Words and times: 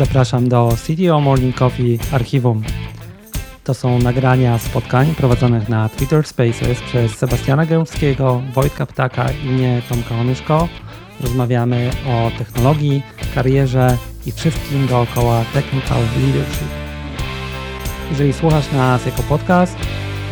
Zapraszam 0.00 0.48
do 0.48 0.68
CTO 0.86 1.20
Morning 1.20 1.56
Coffee 1.56 1.98
Archiwum. 2.12 2.62
To 3.64 3.74
są 3.74 3.98
nagrania 3.98 4.58
spotkań 4.58 5.14
prowadzonych 5.14 5.68
na 5.68 5.88
Twitter 5.88 6.26
Spaces 6.26 6.80
przez 6.80 7.12
Sebastiana 7.12 7.66
Gębskiego, 7.66 8.42
Wojtka 8.54 8.86
Ptaka 8.86 9.26
i 9.44 9.46
mnie, 9.46 9.82
Tomka 9.88 10.14
Onyszko. 10.14 10.68
Rozmawiamy 11.20 11.90
o 12.06 12.38
technologii, 12.38 13.02
karierze 13.34 13.96
i 14.26 14.32
wszystkim 14.32 14.86
dookoła 14.86 15.44
Technical 15.54 16.02
Leadership. 16.20 16.68
Jeżeli 18.10 18.32
słuchasz 18.32 18.72
nas 18.72 19.06
jako 19.06 19.22
podcast, 19.22 19.76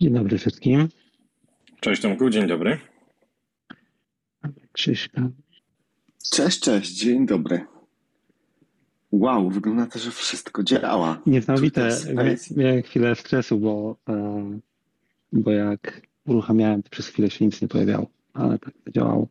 Dzień 0.00 0.12
dobry 0.14 0.38
wszystkim. 0.38 0.88
Cześć 1.80 2.02
Tomku, 2.02 2.30
dzień 2.30 2.46
dobry. 2.46 2.78
Krzyśka. 4.72 5.30
Cześć, 6.32 6.60
cześć, 6.60 6.90
dzień 6.90 7.26
dobry. 7.26 7.66
Wow, 9.12 9.50
wygląda 9.50 9.86
to, 9.86 9.98
że 9.98 10.10
wszystko 10.10 10.62
działa. 10.62 11.20
Niesamowite. 11.26 11.88
Miałem 12.56 12.82
chwilę 12.82 13.14
stresu, 13.14 13.58
bo, 13.58 13.96
e, 14.08 14.58
bo 15.32 15.50
jak 15.50 16.02
uruchamiałem, 16.26 16.82
to 16.82 16.90
przez 16.90 17.06
chwilę 17.06 17.30
się 17.30 17.44
nic 17.44 17.62
nie 17.62 17.68
pojawiało, 17.68 18.06
ale 18.32 18.58
tak 18.58 18.74
to 18.84 18.90
działało. 18.90 19.28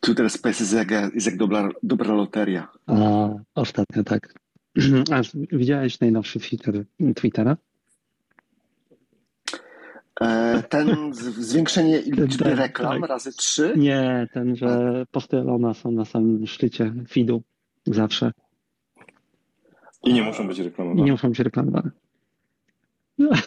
Twitter 0.00 0.30
Space 0.30 0.62
jest 0.64 0.72
jak, 0.72 0.90
jest 1.14 1.26
jak 1.26 1.36
dobra, 1.36 1.68
dobra 1.82 2.14
loteria. 2.14 2.68
A 2.86 3.28
ostatnio 3.54 4.04
tak. 4.04 4.34
A 5.14 5.22
widziałeś 5.56 6.00
najnowszy 6.00 6.40
filtr 6.40 6.84
Twittera? 7.14 7.56
E, 10.20 10.62
ten 10.68 11.14
zwiększenie 11.38 12.02
liczby 12.02 12.54
reklam 12.54 13.00
tak. 13.00 13.10
razy 13.10 13.32
trzy. 13.32 13.74
Nie, 13.76 14.28
ten, 14.32 14.56
że 14.56 15.04
posty 15.10 15.36
Elona 15.36 15.74
są 15.74 15.90
na 15.90 16.04
samym 16.04 16.46
szczycie 16.46 16.94
feedu 17.10 17.42
zawsze 17.86 18.32
I 20.04 20.12
nie 20.14 20.22
muszą 20.22 20.48
być 20.48 20.58
i 20.58 20.62
reklamowane. 20.62 21.02
nie 21.02 21.12
muszą 21.12 21.28
być 21.28 21.38
reklamowane. 21.38 21.90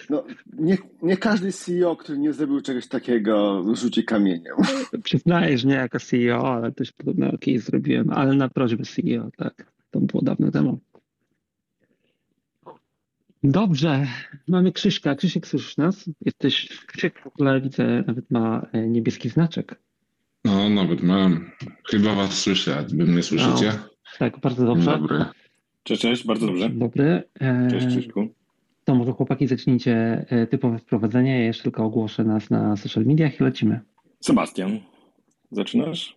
No, 0.09 0.23
nie, 0.59 0.77
nie 1.01 1.17
każdy 1.17 1.51
CEO, 1.51 1.95
który 1.95 2.17
nie 2.17 2.33
zrobił 2.33 2.61
czegoś 2.61 2.87
takiego, 2.87 3.63
rzuci 3.75 4.03
kamieniem. 4.03 4.55
Przyznaję, 5.03 5.57
że 5.57 5.67
nie 5.67 5.73
jako 5.75 5.99
CEO, 5.99 6.53
ale 6.53 6.71
też 6.71 6.91
podobno 6.91 7.25
jakieś 7.25 7.61
zrobiłem, 7.61 8.09
ale 8.09 8.33
na 8.33 8.49
prośbę 8.49 8.83
CEO, 8.83 9.29
tak. 9.37 9.71
To 9.91 9.99
było 9.99 10.23
dawno 10.23 10.51
temu. 10.51 10.79
Dobrze, 13.47 14.07
mamy 14.47 14.71
Krzyśka. 14.71 15.15
Krzysiek, 15.15 15.47
słyszysz 15.47 15.77
nas? 15.77 16.09
Jesteś, 16.21 16.69
Krzysiek 16.87 17.19
w 17.19 17.27
ogóle 17.27 17.61
widzę, 17.61 18.03
nawet 18.07 18.31
ma 18.31 18.65
e, 18.71 18.87
niebieski 18.87 19.29
znaczek. 19.29 19.79
No, 20.45 20.69
nawet 20.69 21.03
mam. 21.03 21.51
Chyba 21.89 22.15
was 22.15 22.39
słyszę, 22.39 22.85
wy 22.89 23.05
mnie 23.05 23.23
słyszycie? 23.23 23.71
Tak, 24.19 24.39
bardzo 24.39 24.65
dobrze. 24.65 24.91
dobry. 24.91 25.25
Cześć, 25.83 26.01
cześć, 26.01 26.25
bardzo 26.25 26.47
dobrze. 26.47 26.69
Dzień 26.69 26.79
Dobry. 26.79 27.23
E, 27.39 27.67
Cześć 27.71 27.87
Krzyśku. 27.87 28.27
To 28.83 28.95
może 28.95 29.11
chłopaki 29.11 29.47
zacznijcie 29.47 30.25
e, 30.29 30.47
typowe 30.47 30.79
wprowadzenie. 30.79 31.39
Ja 31.39 31.45
jeszcze 31.45 31.63
tylko 31.63 31.83
ogłoszę 31.83 32.23
nas 32.23 32.49
na 32.49 32.77
social 32.77 33.05
mediach 33.05 33.39
i 33.39 33.43
lecimy. 33.43 33.79
Sebastian, 34.19 34.79
zaczynasz? 35.51 36.15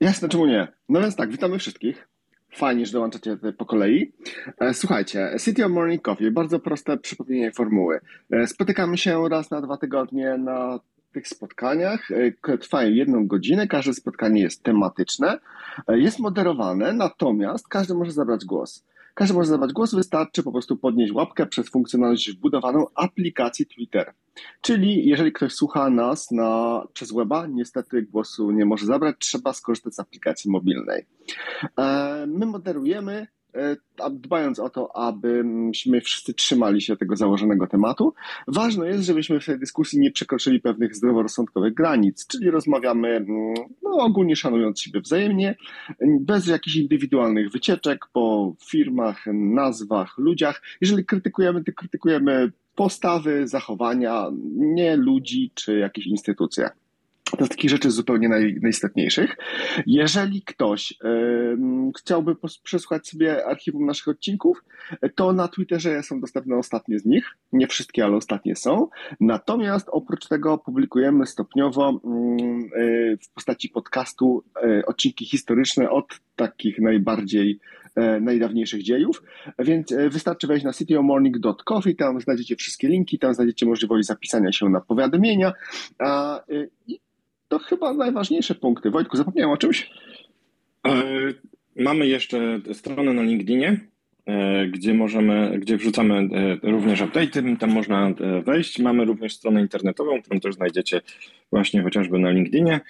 Jasne, 0.00 0.28
czemu 0.28 0.46
nie? 0.46 0.68
No 0.88 1.00
więc 1.00 1.16
tak, 1.16 1.30
witamy 1.30 1.58
wszystkich. 1.58 2.08
Fajnie, 2.54 2.86
że 2.86 2.92
dołączacie 2.92 3.36
po 3.58 3.66
kolei. 3.66 4.12
E, 4.58 4.74
Słuchajcie, 4.74 5.30
City 5.44 5.64
of 5.64 5.72
Morning 5.72 6.02
Coffee, 6.02 6.30
bardzo 6.30 6.58
proste 6.60 6.98
przypomnienie 6.98 7.52
formuły. 7.52 8.00
E, 8.30 8.46
Spotykamy 8.46 8.98
się 8.98 9.28
raz 9.28 9.50
na 9.50 9.60
dwa 9.60 9.76
tygodnie 9.76 10.38
na 10.38 10.80
tych 11.12 11.28
spotkaniach, 11.28 12.08
które 12.40 12.58
trwają 12.58 12.90
jedną 12.90 13.26
godzinę. 13.26 13.66
Każde 13.66 13.94
spotkanie 13.94 14.42
jest 14.42 14.62
tematyczne, 14.62 15.38
e, 15.88 15.98
jest 15.98 16.18
moderowane, 16.18 16.92
natomiast 16.92 17.68
każdy 17.68 17.94
może 17.94 18.12
zabrać 18.12 18.44
głos. 18.44 18.84
Każdy 19.14 19.34
może 19.34 19.48
zabrać 19.48 19.72
głos, 19.72 19.94
wystarczy 19.94 20.42
po 20.42 20.52
prostu 20.52 20.76
podnieść 20.76 21.12
łapkę 21.12 21.46
przez 21.46 21.68
funkcjonalność 21.68 22.32
wbudowaną 22.32 22.86
aplikacji 22.94 23.66
Twitter. 23.66 24.14
Czyli 24.60 25.08
jeżeli 25.08 25.32
ktoś 25.32 25.52
słucha 25.52 25.90
nas 25.90 26.30
na, 26.30 26.82
przez 26.92 27.12
weba, 27.12 27.46
niestety 27.46 28.02
głosu 28.02 28.50
nie 28.50 28.64
może 28.64 28.86
zabrać, 28.86 29.16
trzeba 29.18 29.52
skorzystać 29.52 29.94
z 29.94 30.00
aplikacji 30.00 30.50
mobilnej. 30.50 31.06
E, 31.78 32.26
My 32.26 32.46
moderujemy, 32.46 33.26
dbając 34.10 34.58
o 34.58 34.70
to, 34.70 34.96
abyśmy 34.96 36.00
wszyscy 36.00 36.34
trzymali 36.34 36.80
się 36.80 36.96
tego 36.96 37.16
założonego 37.16 37.66
tematu. 37.66 38.14
Ważne 38.48 38.88
jest, 38.88 39.04
żebyśmy 39.04 39.40
w 39.40 39.46
tej 39.46 39.58
dyskusji 39.58 40.00
nie 40.00 40.10
przekroczyli 40.10 40.60
pewnych 40.60 40.96
zdroworozsądkowych 40.96 41.74
granic, 41.74 42.26
czyli 42.26 42.50
rozmawiamy 42.50 43.08
mm, 43.08 43.54
no, 43.82 43.90
ogólnie 43.90 44.36
szanując 44.36 44.80
siebie 44.80 45.00
wzajemnie, 45.00 45.56
bez 46.20 46.46
jakichś 46.46 46.76
indywidualnych 46.76 47.50
wycieczek 47.50 48.06
po 48.12 48.54
firmach, 48.70 49.24
nazwach, 49.32 50.18
ludziach. 50.18 50.62
Jeżeli 50.80 51.04
krytykujemy, 51.04 51.64
to 51.64 51.72
krytykujemy 51.72 52.52
postawy, 52.74 53.48
zachowania, 53.48 54.26
nie 54.56 54.96
ludzi 54.96 55.50
czy 55.54 55.78
jakieś 55.78 56.06
instytucje. 56.06 56.70
Z 57.40 57.48
takich 57.48 57.70
rzeczy 57.70 57.90
zupełnie 57.90 58.28
naj, 58.28 58.58
najistotniejszych. 58.62 59.36
Jeżeli 59.86 60.42
ktoś 60.42 60.94
em, 61.04 61.92
chciałby 61.98 62.36
przesłuchać 62.62 63.08
sobie 63.08 63.46
archiwum 63.46 63.86
naszych 63.86 64.08
odcinków, 64.08 64.64
to 65.14 65.32
na 65.32 65.48
Twitterze 65.48 66.02
są 66.02 66.20
dostępne 66.20 66.56
ostatnie 66.56 66.98
z 66.98 67.04
nich. 67.04 67.36
Nie 67.52 67.66
wszystkie, 67.66 68.04
ale 68.04 68.16
ostatnie 68.16 68.56
są. 68.56 68.88
Natomiast 69.20 69.88
oprócz 69.90 70.28
tego 70.28 70.58
publikujemy 70.58 71.26
stopniowo 71.26 72.00
y, 72.76 73.18
w 73.22 73.28
postaci 73.34 73.68
podcastu 73.68 74.44
y, 74.64 74.86
odcinki 74.86 75.26
historyczne 75.26 75.90
od 75.90 76.20
takich 76.36 76.78
najbardziej 76.78 77.58
e, 77.94 78.20
najdawniejszych 78.20 78.82
dziejów, 78.82 79.22
więc 79.58 79.94
wystarczy 80.10 80.46
wejść 80.46 80.64
na 80.64 80.72
citymorning.coffee, 80.72 81.96
tam 81.96 82.20
znajdziecie 82.20 82.56
wszystkie 82.56 82.88
linki, 82.88 83.18
tam 83.18 83.34
znajdziecie 83.34 83.66
możliwość 83.66 84.06
zapisania 84.06 84.52
się 84.52 84.68
na 84.68 84.80
powiadomienia 84.80 85.52
y, 86.50 86.70
i 86.88 87.00
to 87.52 87.58
chyba 87.58 87.92
najważniejsze 87.94 88.54
punkty. 88.54 88.90
Wojtku, 88.90 89.16
zapomniałem 89.16 89.50
o 89.50 89.56
czymś? 89.56 89.90
E, 90.86 91.02
Mamy 91.76 92.06
jeszcze 92.06 92.60
stronę 92.72 93.12
na 93.12 93.22
LinkedInie, 93.22 93.80
e, 94.26 94.66
gdzie 94.66 94.94
możemy, 94.94 95.58
gdzie 95.58 95.76
wrzucamy 95.76 96.14
e, 96.62 96.70
również 96.70 97.00
update'y, 97.02 97.56
tam 97.58 97.70
można 97.70 98.08
e, 98.08 98.42
wejść. 98.42 98.78
Mamy 98.78 99.04
również 99.04 99.32
stronę 99.34 99.60
internetową, 99.60 100.22
którą 100.22 100.40
też 100.40 100.54
znajdziecie 100.54 101.00
właśnie 101.50 101.82
chociażby 101.82 102.18
na 102.18 102.30
LinkedInie. 102.30 102.80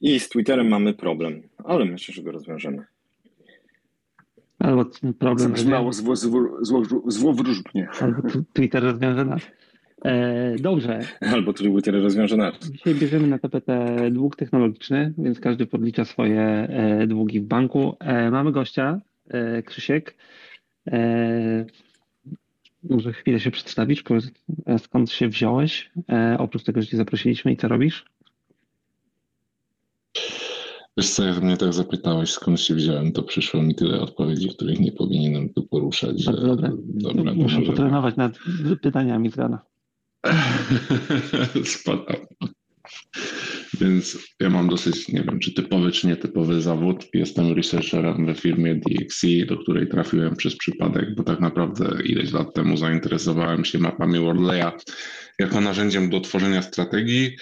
I 0.00 0.20
z 0.20 0.28
Twitterem 0.28 0.68
mamy 0.68 0.94
problem, 0.94 1.42
ale 1.64 1.84
myślę, 1.84 2.14
że 2.14 2.22
go 2.22 2.32
rozwiążemy. 2.32 2.84
Albo 4.58 4.84
problem, 5.18 5.38
Zabrzmiało 5.48 5.92
zło, 5.92 6.16
zło, 6.16 6.56
zło, 6.60 6.82
złowróżbnie. 7.06 7.88
albo 8.00 8.22
tu- 8.30 8.44
Twitter 8.52 8.82
rozwiąże 8.82 9.24
nas. 9.24 9.42
E, 10.04 10.56
dobrze, 10.60 11.00
Albo 11.20 11.52
Twitter 11.52 12.02
rozwiąże 12.02 12.36
nas. 12.36 12.54
Dzisiaj 12.70 12.94
bierzemy 12.94 13.26
na 13.26 13.38
tapetę 13.38 13.96
dług 14.10 14.36
technologiczny, 14.36 15.14
więc 15.18 15.40
każdy 15.40 15.66
podlicza 15.66 16.04
swoje 16.04 16.40
e, 16.40 17.06
długi 17.06 17.40
w 17.40 17.44
banku. 17.44 17.96
E, 18.00 18.30
mamy 18.30 18.52
gościa, 18.52 19.00
e, 19.28 19.62
Krzysiek. 19.62 20.16
E, 20.86 21.66
może 22.82 23.12
chwilę 23.12 23.40
się 23.40 23.50
przedstawisz, 23.50 24.02
powiedz 24.02 24.30
skąd 24.78 25.10
się 25.10 25.28
wziąłeś, 25.28 25.90
e, 26.08 26.36
oprócz 26.38 26.64
tego, 26.64 26.82
że 26.82 26.88
cię 26.88 26.96
zaprosiliśmy 26.96 27.52
i 27.52 27.56
co 27.56 27.68
robisz? 27.68 28.04
Wiesz 30.96 31.10
co, 31.10 31.24
jak 31.24 31.42
mnie 31.42 31.56
tak 31.56 31.72
zapytałeś, 31.72 32.30
skąd 32.30 32.60
się 32.60 32.74
wziąłem, 32.74 33.12
to 33.12 33.22
przyszło 33.22 33.62
mi 33.62 33.74
tyle 33.74 34.00
odpowiedzi, 34.00 34.48
których 34.48 34.80
nie 34.80 34.92
powinienem 34.92 35.48
tu 35.48 35.62
poruszać, 35.62 36.22
że 36.22 36.32
dobra, 36.32 36.70
to 37.02 37.34
Muszę 37.34 37.58
może... 37.58 37.62
potrenować 37.62 38.16
nad 38.16 38.38
pytaniami 38.82 39.30
z 39.30 39.36
rana. 39.36 39.69
Spadam. 41.64 42.26
Więc 43.80 44.18
ja 44.40 44.50
mam 44.50 44.68
dosyć, 44.68 45.08
nie 45.08 45.22
wiem, 45.22 45.38
czy 45.38 45.54
typowy, 45.54 45.92
czy 45.92 46.06
nietypowy 46.06 46.60
zawód. 46.62 47.06
Jestem 47.14 47.52
researcherem 47.52 48.26
we 48.26 48.34
firmie 48.34 48.74
DXC, 48.74 49.26
do 49.48 49.58
której 49.58 49.88
trafiłem 49.88 50.36
przez 50.36 50.56
przypadek, 50.56 51.14
bo 51.14 51.22
tak 51.22 51.40
naprawdę 51.40 52.02
ileś 52.04 52.32
lat 52.32 52.54
temu 52.54 52.76
zainteresowałem 52.76 53.64
się 53.64 53.78
mapami 53.78 54.18
Worleya 54.18 54.72
jako 55.38 55.60
narzędziem 55.60 56.10
do 56.10 56.20
tworzenia 56.20 56.62
strategii 56.62 57.36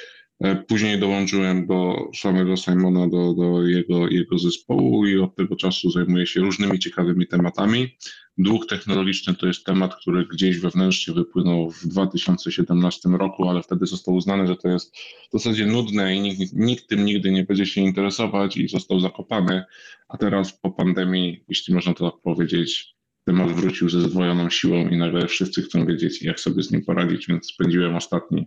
E, 0.44 0.56
później 0.56 0.98
dołączyłem 0.98 1.66
do 1.66 2.10
samego 2.14 2.56
Simona, 2.56 3.08
do, 3.08 3.34
do 3.34 3.66
jego, 3.66 4.08
jego 4.08 4.38
zespołu 4.38 5.06
i 5.06 5.18
od 5.18 5.36
tego 5.36 5.56
czasu 5.56 5.90
zajmuję 5.90 6.26
się 6.26 6.40
różnymi 6.40 6.78
ciekawymi 6.78 7.26
tematami. 7.26 7.96
Dług 8.38 8.66
technologiczny 8.66 9.34
to 9.34 9.46
jest 9.46 9.64
temat, 9.64 9.94
który 9.94 10.26
gdzieś 10.26 10.58
wewnętrznie 10.58 11.14
wypłynął 11.14 11.70
w 11.70 11.86
2017 11.86 13.08
roku, 13.08 13.48
ale 13.48 13.62
wtedy 13.62 13.86
został 13.86 14.14
uznany, 14.14 14.46
że 14.46 14.56
to 14.56 14.68
jest 14.68 14.96
w 14.98 15.32
zasadzie 15.32 15.66
nudne 15.66 16.14
i 16.14 16.20
nikt, 16.20 16.52
nikt 16.52 16.88
tym 16.88 17.04
nigdy 17.04 17.30
nie 17.30 17.44
będzie 17.44 17.66
się 17.66 17.80
interesować 17.80 18.56
i 18.56 18.68
został 18.68 19.00
zakopany. 19.00 19.64
A 20.08 20.16
teraz 20.16 20.52
po 20.52 20.70
pandemii, 20.70 21.44
jeśli 21.48 21.74
można 21.74 21.94
to 21.94 22.10
tak 22.10 22.20
powiedzieć, 22.20 22.94
temat 23.24 23.52
wrócił 23.52 23.88
ze 23.88 24.00
zdwojoną 24.00 24.50
siłą 24.50 24.88
i 24.88 24.96
nagle 24.96 25.26
wszyscy 25.26 25.62
chcą 25.62 25.86
wiedzieć, 25.86 26.22
jak 26.22 26.40
sobie 26.40 26.62
z 26.62 26.70
nim 26.70 26.84
poradzić, 26.84 27.26
więc 27.26 27.46
spędziłem 27.46 27.96
ostatni 27.96 28.46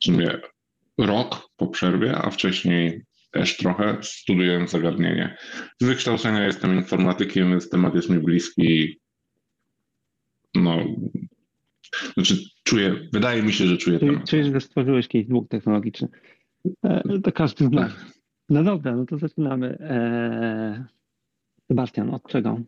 w 0.00 0.04
sumie 0.04 0.38
rok 0.98 1.48
po 1.56 1.66
przerwie, 1.66 2.16
a 2.16 2.30
wcześniej 2.30 3.04
też 3.30 3.56
trochę 3.56 3.98
studiuję 4.02 4.68
zagadnienie. 4.68 5.36
Z 5.80 5.86
wykształcenia 5.86 6.46
jestem 6.46 6.76
informatykiem, 6.76 7.50
więc 7.50 7.68
temat 7.68 7.94
jest 7.94 8.10
mi 8.10 8.18
bliski. 8.18 9.00
No, 10.56 10.76
znaczy 12.14 12.36
czuję, 12.64 12.94
wydaje 13.12 13.42
mi 13.42 13.52
się, 13.52 13.66
że 13.66 13.76
czuję 13.76 13.98
temat. 13.98 14.30
Czujesz, 14.30 14.46
że 14.52 14.60
stworzyłeś 14.60 15.04
jakiś 15.04 15.26
dług 15.26 15.48
technologiczny. 15.48 16.08
E, 16.84 17.02
to 17.24 17.32
każdy 17.32 17.64
z 17.64 17.70
nas. 17.70 17.92
Tak. 17.94 18.04
No 18.48 18.64
dobra, 18.64 18.96
no 18.96 19.06
to 19.06 19.18
zaczynamy. 19.18 19.78
E, 19.80 20.84
Sebastian, 21.68 22.14
od 22.14 22.28
czego? 22.28 22.60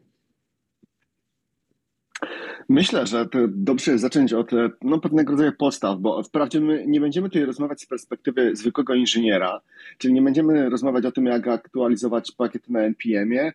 Myślę, 2.69 3.07
że 3.07 3.27
to 3.27 3.39
dobrze 3.49 3.91
jest 3.91 4.03
zacząć 4.03 4.33
od 4.33 4.51
no, 4.83 5.01
pewnego 5.01 5.33
rodzaju 5.33 5.53
podstaw, 5.59 5.99
bo 5.99 6.23
wprawdzie 6.23 6.61
my 6.61 6.85
nie 6.87 7.01
będziemy 7.01 7.29
tutaj 7.29 7.45
rozmawiać 7.45 7.81
z 7.81 7.87
perspektywy 7.87 8.57
zwykłego 8.57 8.95
inżyniera, 8.95 9.61
czyli 9.99 10.15
nie 10.15 10.23
będziemy 10.23 10.71
rozmawiać 10.71 11.05
o 11.05 11.13
tym, 11.13 11.27
jak 11.27 11.49
aktualizować 11.49 12.33
pakiety 12.33 12.73
na 12.73 12.81
NPM-ie, 12.81 13.43
e, 13.43 13.53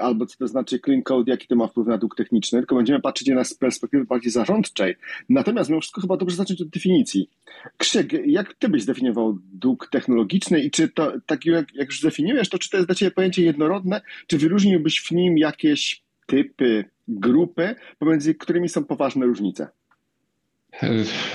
albo 0.00 0.26
co 0.26 0.36
to 0.38 0.48
znaczy 0.48 0.78
clean 0.78 1.02
code, 1.02 1.30
jaki 1.30 1.46
to 1.46 1.56
ma 1.56 1.66
wpływ 1.66 1.86
na 1.86 1.98
dług 1.98 2.16
techniczny, 2.16 2.58
tylko 2.58 2.76
będziemy 2.76 3.00
patrzeć 3.00 3.28
na 3.28 3.44
z 3.44 3.54
perspektywy 3.54 4.04
bardziej 4.04 4.32
zarządczej. 4.32 4.94
Natomiast 5.28 5.70
mimo 5.70 5.80
wszystko 5.80 6.00
chyba 6.00 6.16
dobrze 6.16 6.36
zacząć 6.36 6.62
od 6.62 6.68
definicji. 6.68 7.30
Krzyk, 7.76 8.12
jak 8.26 8.54
ty 8.54 8.68
byś 8.68 8.82
zdefiniował 8.82 9.38
dług 9.52 9.88
technologiczny 9.90 10.60
i 10.60 10.70
czy 10.70 10.88
to, 10.88 11.12
tak 11.26 11.46
jak, 11.46 11.74
jak 11.74 11.88
już 11.88 12.00
zdefiniujesz, 12.00 12.48
to 12.48 12.58
czy 12.58 12.70
to 12.70 12.76
jest 12.76 12.88
dla 12.88 12.94
ciebie 12.94 13.10
pojęcie 13.10 13.42
jednorodne, 13.42 14.00
czy 14.26 14.38
wyróżniłbyś 14.38 15.00
w 15.00 15.10
nim 15.10 15.38
jakieś 15.38 16.02
typy, 16.26 16.84
grupy, 17.08 17.74
pomiędzy 17.98 18.34
którymi 18.34 18.68
są 18.68 18.84
poważne 18.84 19.26
różnice? 19.26 19.68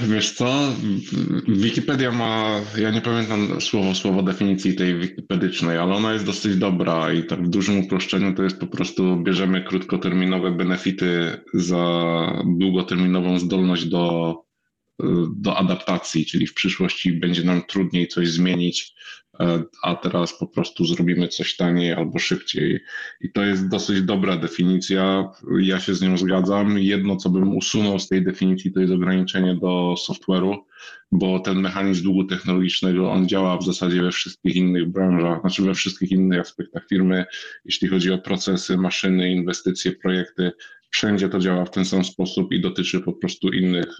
Wiesz 0.02 0.32
co, 0.32 0.74
Wikipedia 1.48 2.12
ma, 2.12 2.62
ja 2.78 2.92
nie 2.92 3.02
pamiętam 3.02 3.62
słowo 3.62 3.96
słowo 3.96 4.24
definicji 4.24 4.76
tej 4.76 5.00
wikipedycznej, 5.00 5.78
ale 5.78 5.96
ona 5.96 6.14
jest 6.14 6.26
dosyć 6.26 6.56
dobra 6.56 7.14
i 7.14 7.24
tak 7.24 7.44
w 7.44 7.50
dużym 7.50 7.80
uproszczeniu 7.80 8.34
to 8.36 8.44
jest 8.44 8.60
po 8.60 8.68
prostu 8.68 9.18
bierzemy 9.18 9.64
krótkoterminowe 9.64 10.52
benefity 10.52 11.42
za 11.54 12.44
długoterminową 12.46 13.40
zdolność 13.40 13.86
do, 13.86 14.36
do 15.36 15.58
adaptacji, 15.58 16.26
czyli 16.26 16.48
w 16.48 16.54
przyszłości 16.54 17.14
będzie 17.14 17.44
nam 17.44 17.62
trudniej 17.68 18.08
coś 18.08 18.30
zmienić, 18.30 18.94
E, 18.94 19.21
a 19.84 19.96
teraz 19.96 20.40
po 20.40 20.48
prostu 20.48 20.86
zrobimy 20.86 21.28
coś 21.28 21.56
taniej 21.56 21.94
albo 21.94 22.20
szybciej. 22.20 22.80
I 23.22 23.32
to 23.32 23.44
jest 23.44 23.68
dosyć 23.68 24.02
dobra 24.02 24.38
definicja. 24.38 25.32
Ja 25.60 25.80
się 25.80 25.96
z 25.96 26.02
nią 26.02 26.18
zgadzam. 26.18 26.80
Jedno, 26.80 27.16
co 27.16 27.30
bym 27.30 27.56
usunął 27.56 28.00
z 28.00 28.08
tej 28.08 28.24
definicji, 28.24 28.72
to 28.72 28.80
jest 28.80 28.94
ograniczenie 28.94 29.56
do 29.56 29.96
software'u, 30.08 30.58
bo 31.12 31.40
ten 31.40 31.60
mechanizm 31.60 32.04
długu 32.04 32.24
technologicznego, 32.24 33.12
on 33.12 33.28
działa 33.28 33.58
w 33.58 33.66
zasadzie 33.66 34.02
we 34.02 34.12
wszystkich 34.12 34.56
innych 34.56 34.90
branżach, 34.90 35.42
znaczy 35.42 35.62
we 35.62 35.74
wszystkich 35.74 36.12
innych 36.12 36.40
aspektach 36.40 36.88
firmy, 36.88 37.26
jeśli 37.66 37.88
chodzi 37.88 38.12
o 38.12 38.18
procesy, 38.18 38.78
maszyny, 38.78 39.32
inwestycje, 39.32 39.92
projekty. 39.92 40.52
Wszędzie 40.90 41.30
to 41.30 41.40
działa 41.40 41.66
w 41.66 41.72
ten 41.72 41.86
sam 41.86 42.04
sposób 42.04 42.54
i 42.54 42.62
dotyczy 42.62 43.00
po 43.00 43.14
prostu 43.14 43.50
innych, 43.50 43.98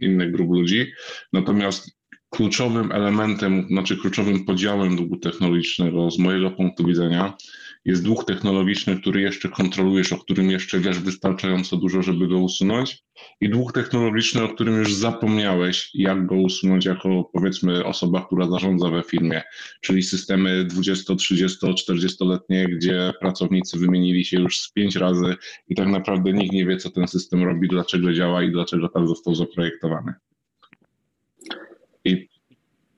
innych 0.00 0.32
grup 0.32 0.50
ludzi. 0.50 0.92
Natomiast 1.32 2.01
kluczowym 2.32 2.92
elementem, 2.92 3.66
znaczy 3.70 3.96
kluczowym 3.96 4.44
podziałem 4.44 4.96
długu 4.96 5.16
technologicznego 5.16 6.10
z 6.10 6.18
mojego 6.18 6.50
punktu 6.50 6.86
widzenia 6.86 7.36
jest 7.84 8.04
dług 8.04 8.24
technologiczny, 8.24 9.00
który 9.00 9.20
jeszcze 9.20 9.48
kontrolujesz, 9.48 10.12
o 10.12 10.18
którym 10.18 10.50
jeszcze 10.50 10.80
wiesz 10.80 10.98
wystarczająco 10.98 11.76
dużo, 11.76 12.02
żeby 12.02 12.28
go 12.28 12.38
usunąć 12.38 13.04
i 13.40 13.48
dług 13.48 13.72
technologiczny, 13.72 14.42
o 14.42 14.48
którym 14.48 14.78
już 14.78 14.94
zapomniałeś, 14.94 15.90
jak 15.94 16.26
go 16.26 16.34
usunąć 16.34 16.84
jako 16.84 17.30
powiedzmy 17.32 17.84
osoba, 17.84 18.26
która 18.26 18.46
zarządza 18.46 18.90
we 18.90 19.02
firmie, 19.02 19.42
czyli 19.80 20.02
systemy 20.02 20.64
20, 20.64 21.16
30, 21.16 21.58
40-letnie, 21.66 22.68
gdzie 22.68 23.12
pracownicy 23.20 23.78
wymienili 23.78 24.24
się 24.24 24.40
już 24.40 24.60
z 24.60 24.72
pięć 24.72 24.96
razy 24.96 25.34
i 25.68 25.74
tak 25.74 25.88
naprawdę 25.88 26.32
nikt 26.32 26.52
nie 26.52 26.66
wie, 26.66 26.76
co 26.76 26.90
ten 26.90 27.08
system 27.08 27.44
robi, 27.44 27.68
dlaczego 27.68 28.12
działa 28.12 28.42
i 28.42 28.52
dlaczego 28.52 28.88
tak 28.88 29.06
został 29.06 29.34
zaprojektowany. 29.34 30.14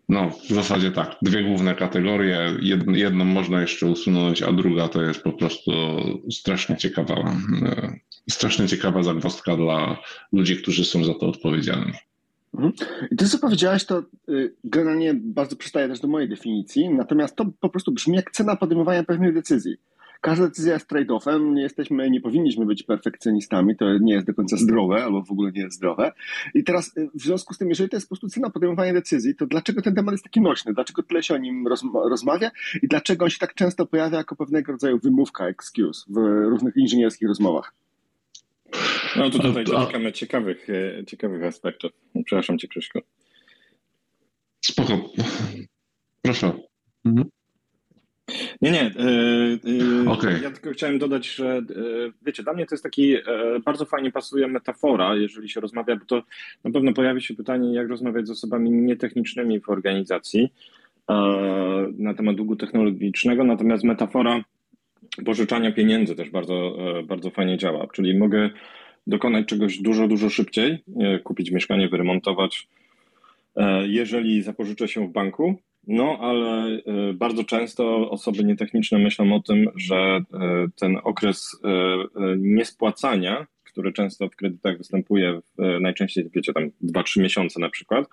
No, 0.09 0.31
w 0.31 0.55
zasadzie 0.55 0.91
tak. 0.91 1.17
Dwie 1.23 1.45
główne 1.45 1.75
kategorie. 1.75 2.57
Jedną, 2.95 3.25
można 3.25 3.61
jeszcze 3.61 3.87
usunąć, 3.87 4.43
a 4.43 4.53
druga 4.53 4.89
to 4.89 5.03
jest 5.03 5.23
po 5.23 5.33
prostu 5.33 5.73
strasznie 6.31 6.77
ciekawa, 6.77 7.15
e, 7.15 7.99
strasznie 8.31 8.69
ciekawa 8.69 9.03
zagwozdka 9.03 9.57
dla 9.57 9.99
ludzi, 10.33 10.57
którzy 10.57 10.85
są 10.85 11.05
za 11.05 11.15
to 11.15 11.27
odpowiedzialni. 11.27 11.93
Mhm. 12.55 12.73
I 13.11 13.17
to, 13.17 13.29
co 13.29 13.39
powiedziałeś, 13.39 13.85
to 13.85 14.03
y, 14.29 14.55
generalnie 14.65 15.15
bardzo 15.15 15.57
przystaje 15.57 15.89
też 15.89 16.01
do 16.01 16.09
mojej 16.09 16.29
definicji, 16.29 16.89
natomiast 16.89 17.37
to 17.37 17.47
po 17.61 17.69
prostu 17.69 17.93
brzmi 17.93 18.17
jak 18.17 18.31
cena 18.31 18.57
podejmowania 18.57 19.05
pewnych 19.05 19.35
decyzji. 19.35 19.77
Każda 20.25 20.47
decyzja 20.47 20.73
jest 20.73 20.91
trade-offem. 20.91 21.55
Nie 21.55 21.63
jesteśmy, 21.63 22.11
nie 22.11 22.21
powinniśmy 22.21 22.67
być 22.67 22.83
perfekcjonistami. 22.83 23.77
To 23.77 23.99
nie 23.99 24.15
jest 24.15 24.27
do 24.27 24.35
końca 24.35 24.57
zdrowe, 24.57 25.05
albo 25.05 25.23
w 25.23 25.31
ogóle 25.31 25.53
nie 25.53 25.61
jest 25.61 25.77
zdrowe. 25.77 26.13
I 26.55 26.65
teraz 26.65 26.97
y, 26.97 27.11
w 27.15 27.23
związku 27.23 27.55
z 27.55 27.59
tym, 27.59 27.69
jeżeli 27.69 27.91
to 27.91 27.97
jest 27.97 28.07
po 28.07 28.09
prostu 28.09 28.29
cena 28.29 28.51
podejmowania 28.51 28.93
decyzji, 28.93 29.35
to 29.35 29.47
dlaczego 29.47 29.83
ten 29.83 29.95
temat 29.95 30.13
jest 30.13 30.25
taki 30.25 30.41
nośny? 30.41 30.75
Dlaczego 30.75 31.03
tyle 31.03 31.23
się 31.23 31.35
o 31.35 31.39
nim 31.39 31.67
rozmawia 31.95 32.51
i 32.83 32.89
dlaczego 32.89 33.25
on 33.25 33.31
się 33.31 33.39
tak 33.39 33.55
często 33.55 33.87
pojawia 33.87 34.19
jako 34.19 34.37
pewnego 34.37 34.73
rodzaju 34.73 34.99
wymówka, 34.99 35.49
excuse 35.49 36.05
w 36.09 36.17
różnych 36.49 36.77
inżynierskich 36.77 37.29
rozmowach? 37.29 37.75
No 39.17 39.31
to 39.31 39.39
tutaj 39.39 39.65
dotykamy 39.65 40.13
ciekawych, 40.13 40.71
e, 40.71 41.05
ciekawych 41.05 41.45
aspektów. 41.45 41.93
Przepraszam 42.25 42.59
cię, 42.59 42.69
Krzyśko. 42.69 43.01
Spoko. 44.61 45.11
Proszę. 46.23 46.53
Mhm. 47.05 47.29
Nie, 48.63 48.71
nie. 48.71 48.95
Yy, 49.65 50.11
okay. 50.11 50.41
Ja 50.43 50.51
tylko 50.51 50.71
chciałem 50.71 50.99
dodać, 50.99 51.35
że 51.35 51.63
yy, 51.77 52.13
wiecie, 52.27 52.43
dla 52.43 52.53
mnie 52.53 52.67
to 52.67 52.75
jest 52.75 52.85
taki, 52.85 53.17
bardzo 53.65 53.85
fajnie 53.85 54.13
pasuje 54.13 54.49
metafora, 54.49 55.17
jeżeli 55.17 55.49
się 55.49 55.61
rozmawia, 55.61 55.97
bo 55.97 56.05
to 56.05 56.23
na 56.65 56.71
pewno 56.71 56.93
pojawi 56.93 57.23
się 57.23 57.35
pytanie, 57.35 57.75
jak 57.75 57.89
rozmawiać 57.89 58.27
z 58.27 58.31
osobami 58.31 58.71
nietechnicznymi 58.71 59.61
w 59.61 59.69
organizacji 59.69 60.53
na 61.99 62.15
temat 62.15 62.37
długu 62.37 62.57
technologicznego, 62.57 63.45
natomiast 63.45 63.85
metafora 63.85 64.45
pożyczania 65.25 65.73
pieniędzy 65.73 66.15
też 66.15 66.31
bardzo, 66.31 66.77
bardzo 67.07 67.31
fajnie 67.31 67.59
działa, 67.59 67.87
czyli 67.93 68.19
mogę 68.19 68.51
dokonać 69.07 69.47
czegoś 69.47 69.79
dużo, 69.79 70.09
dużo 70.09 70.31
szybciej, 70.31 70.85
kupić 71.25 71.51
mieszkanie, 71.51 71.89
wyremontować, 71.89 72.69
jeżeli 73.83 74.43
zapożyczę 74.43 74.89
się 74.89 75.09
w 75.09 75.13
banku, 75.13 75.59
no, 75.87 76.19
ale 76.21 76.67
e, 76.67 77.13
bardzo 77.15 77.45
często 77.45 78.11
osoby 78.11 78.45
nietechniczne 78.45 78.99
myślą 78.99 79.35
o 79.35 79.41
tym, 79.41 79.69
że 79.77 79.97
e, 79.97 80.23
ten 80.77 80.99
okres 81.05 81.61
e, 81.65 81.69
niespłacania, 82.39 83.47
który 83.65 83.93
często 83.93 84.29
w 84.29 84.37
kredytach 84.37 84.79
występuje, 84.79 85.41
najczęściej 85.81 86.31
wiecie, 86.35 86.53
tam 86.53 86.71
2-3 86.85 87.21
miesiące 87.21 87.61
na 87.61 87.71
przykład, 87.71 88.09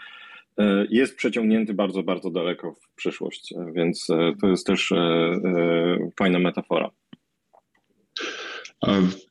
jest 0.90 1.16
przeciągnięty 1.16 1.74
bardzo, 1.74 2.04
bardzo 2.04 2.30
daleko 2.30 2.74
w 2.74 2.96
przyszłość, 2.96 3.54
więc 3.74 4.08
to 4.42 4.48
jest 4.48 4.68
też 4.68 4.94
fajna 6.20 6.40
metafora. 6.40 6.90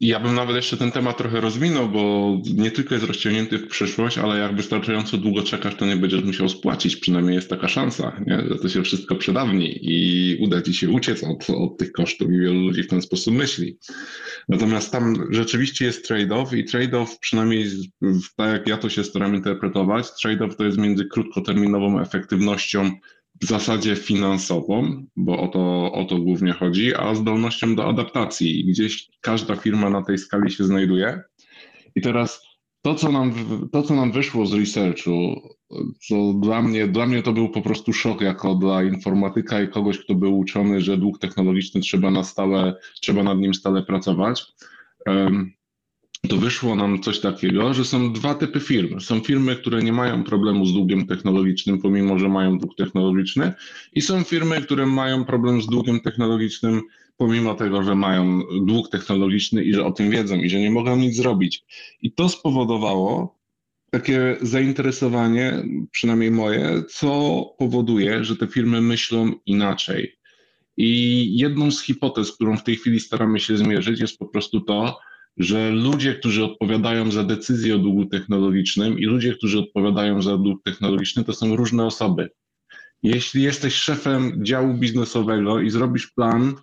Ja 0.01 0.21
bym 0.21 0.35
nawet 0.35 0.57
jeszcze 0.57 0.77
ten 0.77 0.93
temat 0.93 1.19
trochę 1.19 1.41
rozwinął, 1.41 1.89
bo 1.89 2.37
nie 2.55 2.71
tylko 2.71 2.95
jest 2.95 3.07
rozciągnięty 3.07 3.59
w 3.59 3.69
przyszłość, 3.69 4.19
ale 4.19 4.39
jak 4.39 4.57
wystarczająco 4.57 5.17
długo 5.17 5.43
czekasz, 5.43 5.75
to 5.75 5.87
nie 5.87 5.97
będziesz 5.97 6.25
musiał 6.25 6.49
spłacić. 6.49 6.97
Przynajmniej 6.97 7.35
jest 7.35 7.51
taka 7.51 7.69
szansa, 7.69 8.21
nie? 8.27 8.45
że 8.49 8.59
to 8.59 8.69
się 8.69 8.83
wszystko 8.83 9.15
przedawni 9.15 9.79
i 9.83 10.37
uda 10.41 10.63
ci 10.63 10.75
się 10.75 10.89
uciec 10.89 11.25
od, 11.25 11.51
od 11.51 11.79
tych 11.79 11.93
kosztów 11.93 12.29
i 12.29 12.39
wielu 12.39 12.61
ludzi 12.61 12.83
w 12.83 12.89
ten 12.89 13.03
sposób 13.03 13.35
myśli. 13.35 13.79
Natomiast 14.49 14.93
tam 14.93 15.27
rzeczywiście 15.31 15.85
jest 15.85 16.11
trade-off 16.11 16.57
i 16.57 16.65
trade-off, 16.65 17.19
przynajmniej 17.21 17.67
tak 18.37 18.53
jak 18.53 18.69
ja 18.69 18.77
to 18.77 18.89
się 18.89 19.05
staram 19.05 19.35
interpretować, 19.35 20.07
trade-off 20.07 20.57
to 20.57 20.65
jest 20.65 20.79
między 20.79 21.05
krótkoterminową 21.05 22.01
efektywnością 22.01 22.91
w 23.41 23.47
zasadzie 23.47 23.97
finansową, 23.97 25.07
bo 25.17 25.39
o 25.39 25.49
to, 25.49 25.93
o 25.93 26.05
to 26.05 26.19
głównie 26.19 26.53
chodzi, 26.53 26.95
a 26.95 27.15
zdolnością 27.15 27.75
do 27.75 27.89
adaptacji. 27.89 28.65
Gdzieś 28.65 29.09
każda 29.21 29.57
firma 29.57 29.91
na 29.91 30.03
tej 30.03 30.19
skali 30.19 30.51
się 30.51 30.65
znajduje. 30.65 31.23
I 31.95 32.01
teraz 32.01 32.43
to, 32.83 32.95
co 32.95 33.13
nam, 33.13 33.33
to, 33.73 33.83
co 33.83 33.95
nam 33.95 34.13
wyszło 34.13 34.47
z 34.47 34.55
researchu, 34.55 35.41
to 36.09 36.35
dla 36.41 36.63
mnie, 36.63 36.89
dla 36.89 37.07
mnie 37.07 37.23
to 37.23 37.33
był 37.33 37.49
po 37.49 37.63
prostu 37.63 37.93
szok 37.93 38.21
jako 38.21 38.55
dla 38.55 38.83
informatyka 38.83 39.63
i 39.63 39.69
kogoś, 39.69 39.99
kto 39.99 40.15
był 40.15 40.39
uczony, 40.39 40.81
że 40.81 40.97
dług 40.97 41.19
technologiczny 41.19 41.81
trzeba 41.81 42.11
na 42.11 42.25
stałe, 42.25 42.75
trzeba 43.01 43.23
nad 43.23 43.39
nim 43.39 43.55
stale 43.55 43.83
pracować. 43.83 44.43
To 46.29 46.37
wyszło 46.37 46.77
nam 46.77 47.03
coś 47.03 47.21
takiego, 47.21 47.75
że 47.75 47.85
są 47.85 48.13
dwa 48.13 48.35
typy 48.35 48.61
firm. 48.61 49.01
Są 49.01 49.21
firmy, 49.21 49.57
które 49.57 49.83
nie 49.83 49.93
mają 49.93 50.25
problemu 50.25 50.67
z 50.67 50.73
długiem 50.73 51.07
technologicznym, 51.07 51.81
pomimo 51.81 52.19
że 52.19 52.29
mają 52.29 52.59
dług 52.59 52.77
technologiczny, 52.77 53.53
i 53.93 54.03
są 54.03 54.25
firmy, 54.25 54.61
które 54.63 54.87
mają 54.87 55.25
problem 55.25 55.63
z 55.63 55.67
długiem 55.67 56.01
technologicznym, 56.01 56.81
pomimo 57.17 57.55
tego, 57.55 57.83
że 57.83 57.95
mają 57.95 58.43
dług 58.63 58.91
technologiczny 58.91 59.65
i 59.65 59.75
że 59.75 59.85
o 59.85 59.93
tym 59.93 60.11
wiedzą 60.11 60.37
i 60.37 60.51
że 60.51 60.61
nie 60.61 60.71
mogą 60.71 60.97
nic 60.97 61.17
zrobić. 61.17 61.65
I 62.03 62.13
to 62.13 62.29
spowodowało 62.29 63.39
takie 63.91 64.37
zainteresowanie, 64.43 65.63
przynajmniej 65.91 66.31
moje, 66.31 66.83
co 66.89 67.45
powoduje, 67.59 68.25
że 68.25 68.37
te 68.37 68.47
firmy 68.47 68.81
myślą 68.81 69.33
inaczej. 69.47 70.17
I 70.77 71.29
jedną 71.39 71.71
z 71.71 71.83
hipotez, 71.83 72.33
którą 72.33 72.57
w 72.57 72.65
tej 72.65 72.77
chwili 72.77 73.01
staramy 73.01 73.41
się 73.41 73.57
zmierzyć, 73.57 74.01
jest 74.01 74.19
po 74.19 74.27
prostu 74.27 74.61
to, 74.61 74.99
że 75.41 75.71
ludzie, 75.71 76.15
którzy 76.15 76.45
odpowiadają 76.45 77.11
za 77.11 77.25
decyzje 77.25 77.75
o 77.75 77.79
długu 77.79 78.07
technologicznym 78.07 78.99
i 78.99 79.05
ludzie, 79.05 79.35
którzy 79.35 79.59
odpowiadają 79.59 80.23
za 80.23 80.37
dług 80.37 80.63
technologiczny, 80.65 81.25
to 81.25 81.33
są 81.33 81.57
różne 81.57 81.87
osoby. 81.87 82.29
Jeśli 83.03 83.43
jesteś 83.43 83.75
szefem 83.75 84.45
działu 84.45 84.75
biznesowego 84.75 85.61
i 85.61 85.71
zrobisz 85.71 86.07
plan, 86.07 86.55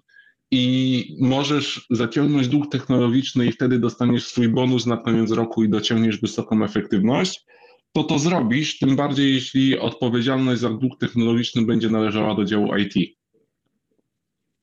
i 0.51 1.17
możesz 1.21 1.85
zaciągnąć 1.89 2.47
dług 2.47 2.71
technologiczny 2.71 3.45
i 3.45 3.51
wtedy 3.51 3.79
dostaniesz 3.79 4.25
swój 4.25 4.49
bonus 4.49 4.85
na 4.85 4.97
koniec 4.97 5.31
roku 5.31 5.63
i 5.63 5.69
dociągniesz 5.69 6.21
wysoką 6.21 6.63
efektywność, 6.63 7.45
to 7.93 8.03
to 8.03 8.19
zrobisz, 8.19 8.79
tym 8.79 8.95
bardziej 8.95 9.33
jeśli 9.33 9.79
odpowiedzialność 9.79 10.61
za 10.61 10.69
dług 10.69 10.99
technologiczny 10.99 11.65
będzie 11.65 11.89
należała 11.89 12.35
do 12.35 12.45
działu 12.45 12.75
IT. 12.75 13.16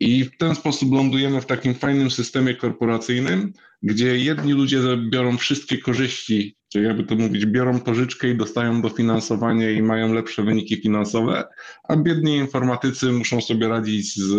I 0.00 0.24
w 0.24 0.36
ten 0.36 0.54
sposób 0.54 0.92
lądujemy 0.92 1.40
w 1.40 1.46
takim 1.46 1.74
fajnym 1.74 2.10
systemie 2.10 2.54
korporacyjnym, 2.54 3.52
gdzie 3.82 4.18
jedni 4.18 4.52
ludzie 4.52 4.78
biorą 5.10 5.36
wszystkie 5.36 5.78
korzyści, 5.78 6.56
czyli 6.68 6.84
jakby 6.84 7.04
to 7.04 7.14
mówić, 7.14 7.46
biorą 7.46 7.80
pożyczkę 7.80 8.28
i 8.28 8.36
dostają 8.36 8.82
dofinansowanie 8.82 9.72
i 9.72 9.82
mają 9.82 10.12
lepsze 10.12 10.42
wyniki 10.42 10.76
finansowe, 10.76 11.44
a 11.88 11.96
biedni 11.96 12.36
informatycy 12.36 13.12
muszą 13.12 13.40
sobie 13.40 13.68
radzić 13.68 14.16
z 14.16 14.34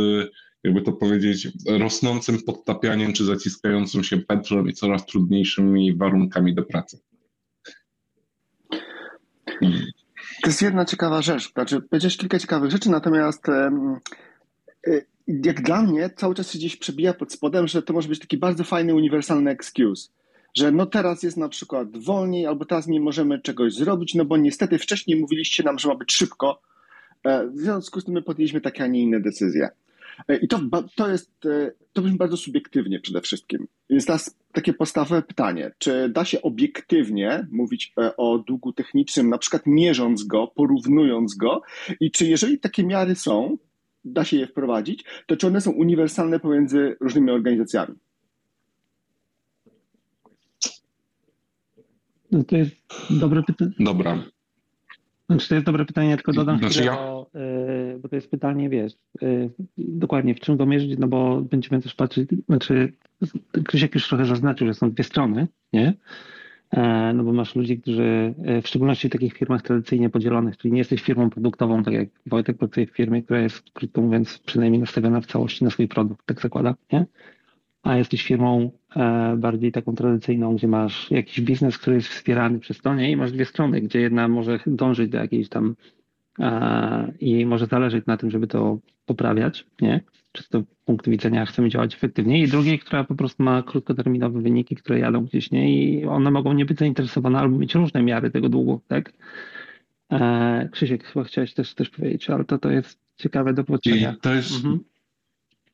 jakby 0.66 0.82
to 0.82 0.94
powiedzieć, 0.94 1.48
rosnącym 1.68 2.44
podtapianiem 2.44 3.14
czy 3.14 3.26
zaciskającym 3.26 4.04
się 4.04 4.18
petrolem 4.18 4.70
i 4.70 4.74
coraz 4.74 5.06
trudniejszymi 5.06 5.98
warunkami 5.98 6.56
do 6.56 6.64
pracy. 6.64 7.00
To 10.44 10.50
jest 10.50 10.62
jedna 10.62 10.86
ciekawa 10.86 11.22
rzecz. 11.22 11.54
Znaczy, 11.54 11.82
powiedziałeś 11.82 12.18
kilka 12.18 12.40
ciekawych 12.40 12.72
rzeczy, 12.72 12.90
natomiast 12.90 13.50
y, 14.88 15.06
jak 15.28 15.62
dla 15.62 15.82
mnie 15.82 16.10
cały 16.16 16.36
czas 16.36 16.52
się 16.52 16.60
gdzieś 16.60 16.76
przebija 16.76 17.14
pod 17.14 17.34
spodem, 17.34 17.68
że 17.68 17.82
to 17.82 17.94
może 17.94 18.10
być 18.10 18.20
taki 18.20 18.38
bardzo 18.38 18.64
fajny, 18.64 18.96
uniwersalny 18.96 19.52
excuse. 19.52 20.10
Że 20.58 20.72
no 20.72 20.86
teraz 20.86 21.24
jest 21.24 21.38
na 21.38 21.50
przykład 21.50 21.98
wolniej, 21.98 22.46
albo 22.46 22.66
teraz 22.66 22.88
nie 22.88 23.00
możemy 23.00 23.42
czegoś 23.42 23.74
zrobić, 23.74 24.16
no 24.16 24.26
bo 24.26 24.38
niestety 24.38 24.78
wcześniej 24.78 25.20
mówiliście 25.20 25.64
nam, 25.64 25.80
że 25.80 25.88
ma 25.88 25.96
być 25.96 26.14
szybko. 26.14 26.62
E, 27.24 27.48
w 27.48 27.60
związku 27.60 28.02
z 28.02 28.06
tym 28.06 28.14
my 28.14 28.22
podjęliśmy 28.22 28.62
takie, 28.62 28.84
a 28.84 28.88
nie 28.88 29.02
inne 29.02 29.20
decyzje. 29.20 29.70
E, 30.28 30.38
I 30.38 30.48
to, 30.48 30.60
to 30.96 31.10
jest, 31.10 31.46
e, 31.46 31.72
to 31.94 32.02
brzmi 32.02 32.18
bardzo 32.18 32.38
subiektywnie 32.38 33.00
przede 33.00 33.22
wszystkim. 33.22 33.68
Więc 33.90 34.06
teraz 34.06 34.36
takie 34.52 34.74
podstawowe 34.74 35.22
pytanie, 35.22 35.72
czy 35.78 36.10
da 36.10 36.26
się 36.26 36.42
obiektywnie 36.42 37.48
mówić 37.52 37.94
o 38.18 38.38
długu 38.38 38.74
technicznym, 38.74 39.30
na 39.30 39.38
przykład 39.38 39.62
mierząc 39.66 40.24
go, 40.24 40.48
porównując 40.48 41.36
go 41.36 41.62
i 42.00 42.12
czy 42.12 42.26
jeżeli 42.26 42.60
takie 42.60 42.84
miary 42.84 43.16
są, 43.16 43.58
da 44.06 44.24
się 44.24 44.38
je 44.38 44.48
wprowadzić, 44.48 45.06
to 45.28 45.38
czy 45.38 45.48
one 45.48 45.62
są 45.62 45.72
uniwersalne 45.72 46.40
pomiędzy 46.40 46.96
różnymi 47.00 47.32
organizacjami? 47.32 47.96
No 52.32 52.44
to 52.44 52.58
jest 52.58 52.76
dobre 53.10 53.44
pytanie. 53.44 53.72
Dobra. 53.80 54.24
Znaczy, 55.30 55.50
to 55.50 55.56
jest 55.56 55.66
dobre 55.66 55.86
pytanie, 55.86 56.16
tylko 56.16 56.34
dodam 56.34 56.60
znaczy 56.60 56.84
ja... 56.84 56.96
bo, 56.96 57.30
yy, 57.34 58.00
bo 58.00 58.10
to 58.10 58.16
jest 58.16 58.32
pytanie, 58.32 58.70
wiesz, 58.70 58.94
yy, 59.22 59.50
dokładnie 59.78 60.36
w 60.36 60.40
czym 60.40 60.58
go 60.58 60.66
mierzyć, 60.66 61.00
no 61.00 61.08
bo 61.08 61.42
będziemy 61.42 61.82
też 61.82 61.96
patrzeć, 61.96 62.30
znaczy 62.50 62.94
Krzysiek 63.68 63.96
już 63.96 64.08
trochę 64.08 64.26
zaznaczył, 64.26 64.68
że 64.68 64.74
są 64.74 64.92
dwie 64.92 65.04
strony, 65.04 65.48
nie? 65.74 65.94
E, 66.72 67.14
no 67.14 67.24
bo 67.24 67.34
masz 67.34 67.56
ludzi, 67.56 67.82
którzy, 67.82 68.34
e, 68.44 68.62
w 68.62 68.68
szczególności 68.68 69.08
w 69.08 69.12
takich 69.12 69.34
firmach 69.34 69.62
tradycyjnie 69.62 70.10
podzielonych, 70.10 70.58
czyli 70.58 70.72
nie 70.72 70.78
jesteś 70.78 71.02
firmą 71.02 71.30
produktową, 71.30 71.84
tak 71.84 71.94
jak 71.94 72.10
Wojtek 72.26 72.58
pracuje 72.58 72.88
w 72.88 72.92
firmie, 72.92 73.24
która 73.24 73.40
jest, 73.40 73.72
krótko 73.74 74.02
mówiąc, 74.02 74.40
przynajmniej 74.40 74.80
nastawiona 74.80 75.22
w 75.22 75.26
całości 75.26 75.64
na 75.64 75.70
swój 75.70 75.88
produkt, 75.88 76.26
tak 76.26 76.42
zakłada, 76.42 76.76
nie? 76.92 77.06
a 77.84 77.98
jesteś 77.98 78.24
firmą 78.24 78.72
e, 78.96 79.36
bardziej 79.38 79.72
taką 79.72 79.96
tradycyjną, 79.96 80.56
gdzie 80.56 80.68
masz 80.68 81.12
jakiś 81.12 81.42
biznes, 81.42 81.78
który 81.78 81.96
jest 81.96 82.08
wspierany 82.08 82.60
przez 82.60 82.82
to, 82.82 82.96
nie? 82.96 83.12
I 83.12 83.16
masz 83.16 83.32
dwie 83.32 83.46
strony, 83.46 83.82
gdzie 83.82 84.00
jedna 84.02 84.28
może 84.28 84.60
dążyć 84.68 85.10
do 85.12 85.18
jakiejś 85.18 85.50
tam 85.50 85.76
i 87.20 87.46
może 87.46 87.66
zależeć 87.66 88.06
na 88.06 88.18
tym, 88.18 88.32
żeby 88.32 88.48
to 88.48 88.80
poprawiać, 89.06 89.66
nie? 89.82 90.02
Czy 90.36 90.44
z 90.44 90.50
tego 90.50 90.66
punktu 90.86 91.12
widzenia 91.12 91.46
chcemy 91.46 91.70
działać 91.70 91.96
efektywniej 91.96 92.44
i 92.44 92.48
drugiej, 92.48 92.80
która 92.80 93.04
po 93.04 93.16
prostu 93.16 93.44
ma 93.44 93.64
krótkoterminowe 93.64 94.42
wyniki, 94.42 94.76
które 94.76 95.00
jadą 95.00 95.26
gdzieś, 95.26 95.52
nie? 95.52 95.84
I 95.84 96.06
one 96.06 96.32
mogą 96.32 96.54
nie 96.54 96.66
być 96.66 96.80
zainteresowane 96.80 97.40
albo 97.40 97.58
mieć 97.58 97.76
różne 97.76 98.04
miary 98.04 98.32
tego 98.32 98.50
długu, 98.50 98.82
tak? 98.88 99.14
E, 100.12 100.70
Krzysiek, 100.72 101.04
chyba 101.04 101.26
chciałeś 101.26 101.54
też, 101.54 101.74
też 101.74 101.90
powiedzieć, 101.90 102.30
ale 102.30 102.46
to, 102.46 102.58
to 102.58 102.72
jest 102.72 103.00
ciekawe 103.18 103.54
do 103.54 103.64
połączenia. 103.64 104.14
I 104.18 104.22
to 104.22 104.34
jest... 104.34 104.56
Mhm 104.56 104.80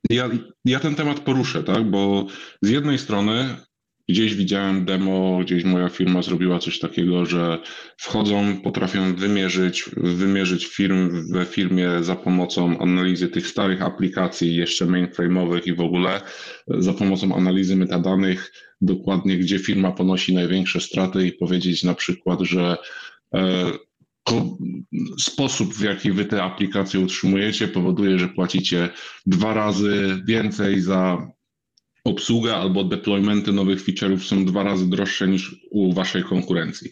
ja, 0.10 0.30
ja 0.66 0.80
ten 0.80 0.96
temat 0.96 1.20
poruszę, 1.20 1.64
tak? 1.64 1.84
Bo 1.84 2.28
z 2.62 2.70
jednej 2.70 2.98
strony 2.98 3.56
gdzieś 4.12 4.36
widziałem 4.36 4.86
demo, 4.86 5.40
gdzieś 5.42 5.64
moja 5.64 5.90
firma 5.90 6.22
zrobiła 6.22 6.60
coś 6.60 6.80
takiego, 6.80 7.26
że 7.26 7.60
wchodzą, 7.98 8.62
potrafią 8.64 9.16
wymierzyć, 9.16 9.86
wymierzyć 9.98 10.66
firm 10.66 11.32
we 11.34 11.46
firmie 11.46 11.90
za 12.02 12.16
pomocą 12.16 12.80
analizy 12.80 13.28
tych 13.28 13.48
starych 13.48 13.82
aplikacji, 13.82 14.56
jeszcze 14.56 14.86
mainframe'owych 14.86 15.68
i 15.68 15.74
w 15.74 15.82
ogóle 15.82 16.22
za 16.68 16.94
pomocą 16.94 17.36
analizy 17.36 17.76
metadanych, 17.76 18.52
dokładnie 18.82 19.38
gdzie 19.38 19.60
firma 19.60 19.92
ponosi 19.92 20.34
największe 20.34 20.82
straty 20.82 21.28
i 21.28 21.34
powiedzieć 21.34 21.84
na 21.84 21.94
przykład, 21.94 22.42
że 22.42 22.78
e, 23.36 23.72
sposób, 25.20 25.74
w 25.74 25.82
jaki 25.82 26.12
wy 26.12 26.26
te 26.26 26.44
aplikacje 26.44 27.00
utrzymujecie, 27.00 27.68
powoduje, 27.68 28.20
że 28.20 28.28
płacicie 28.28 28.90
dwa 29.26 29.54
razy 29.54 30.22
więcej 30.28 30.82
za 30.82 31.28
obsługę 32.04 32.56
albo 32.56 32.84
deploymenty 32.84 33.52
nowych 33.52 33.86
feature'ów 33.86 34.20
są 34.20 34.46
dwa 34.46 34.64
razy 34.64 34.90
droższe 34.90 35.28
niż 35.28 35.56
u 35.72 35.94
waszej 35.94 36.24
konkurencji. 36.24 36.92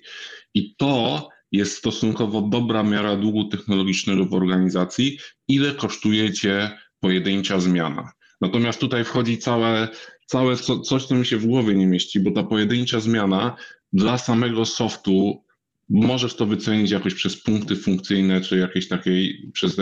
I 0.53 0.75
to 0.75 1.29
jest 1.51 1.77
stosunkowo 1.77 2.41
dobra 2.41 2.83
miara 2.83 3.15
długu 3.15 3.45
technologicznego 3.45 4.25
w 4.25 4.33
organizacji, 4.33 5.17
ile 5.47 5.71
kosztujecie 5.71 6.77
pojedyncza 6.99 7.59
zmiana. 7.59 8.11
Natomiast 8.41 8.79
tutaj 8.79 9.03
wchodzi 9.03 9.37
całe, 9.37 9.87
całe 10.25 10.55
coś, 10.55 11.05
co 11.05 11.15
mi 11.15 11.25
się 11.25 11.37
w 11.37 11.45
głowie 11.45 11.75
nie 11.75 11.87
mieści, 11.87 12.19
bo 12.19 12.31
ta 12.31 12.43
pojedyncza 12.43 12.99
zmiana 12.99 13.55
dla 13.93 14.17
samego 14.17 14.65
softu 14.65 15.43
Możesz 15.89 16.35
to 16.35 16.45
wycenić 16.45 16.91
jakoś 16.91 17.13
przez 17.13 17.43
punkty 17.43 17.75
funkcyjne, 17.75 18.41
czy 18.41 18.57
jakieś 18.57 18.87
takie, 18.87 19.11
przez 19.53 19.77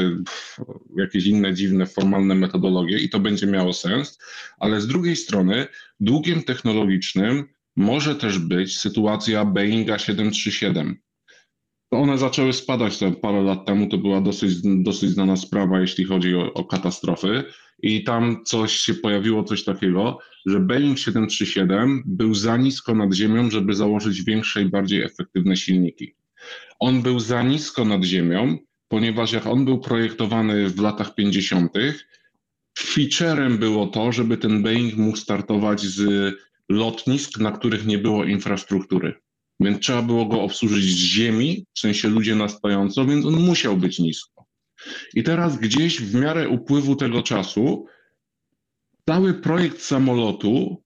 jakieś 0.98 1.26
inne 1.26 1.54
dziwne, 1.54 1.86
formalne 1.86 2.36
metodologie 2.36 2.98
i 2.98 3.10
to 3.10 3.20
będzie 3.20 3.48
miało 3.48 3.74
sens, 3.74 4.18
ale 4.60 4.82
z 4.82 4.88
drugiej 4.88 5.16
strony 5.16 5.68
długiem 6.00 6.44
technologicznym 6.44 7.48
może 7.76 8.16
też 8.16 8.40
być 8.40 8.78
sytuacja 8.78 9.46
Boeinga 9.46 10.00
737. 10.00 11.02
One 11.92 12.18
zaczęły 12.18 12.54
spadać 12.54 13.00
parę 13.22 13.42
lat 13.42 13.66
temu, 13.66 13.88
to 13.88 13.98
była 13.98 14.22
dosyć, 14.22 14.54
dosyć 14.64 15.10
znana 15.10 15.38
sprawa, 15.38 15.80
jeśli 15.80 16.06
chodzi 16.06 16.36
o, 16.36 16.54
o 16.54 16.66
katastrofy 16.66 17.44
i 17.84 18.04
tam 18.04 18.44
coś 18.46 18.72
się 18.74 18.94
pojawiło, 18.94 19.44
coś 19.44 19.64
takiego, 19.64 20.20
że 20.46 20.60
Boeing 20.60 21.00
737 21.00 22.04
był 22.06 22.36
za 22.36 22.58
nisko 22.58 22.96
nad 22.96 23.14
ziemią, 23.14 23.52
żeby 23.52 23.74
założyć 23.74 24.24
większe 24.24 24.62
i 24.62 24.66
bardziej 24.66 25.04
efektywne 25.04 25.58
silniki. 25.58 26.16
On 26.80 27.02
był 27.02 27.20
za 27.20 27.44
nisko 27.44 27.86
nad 27.86 28.04
ziemią, 28.04 28.58
ponieważ 28.88 29.32
jak 29.32 29.48
on 29.48 29.66
był 29.66 29.80
projektowany 29.80 30.70
w 30.70 30.80
latach 30.80 31.16
50., 31.16 31.72
featurem 32.80 33.58
było 33.58 33.88
to, 33.88 34.12
żeby 34.12 34.38
ten 34.38 34.64
Boeing 34.64 34.98
mógł 34.98 35.18
startować 35.18 35.82
z 35.82 36.34
lotnisk, 36.70 37.40
na 37.40 37.52
których 37.52 37.86
nie 37.86 37.98
było 37.98 38.26
infrastruktury. 38.26 39.14
Więc 39.60 39.80
trzeba 39.80 40.02
było 40.02 40.26
go 40.26 40.42
obsłużyć 40.42 40.84
z 40.84 40.98
ziemi, 40.98 41.66
w 41.74 41.80
sensie 41.80 42.08
ludzie 42.08 42.36
na 42.36 42.50
stojąco, 42.50 43.06
więc 43.06 43.26
on 43.26 43.34
musiał 43.34 43.78
być 43.78 44.00
nisko. 44.00 44.37
I 45.14 45.24
teraz 45.24 45.58
gdzieś 45.58 46.02
w 46.02 46.16
miarę 46.16 46.50
upływu 46.50 46.96
tego 46.96 47.24
czasu 47.24 47.86
cały 49.06 49.34
projekt 49.34 49.82
samolotu 49.82 50.84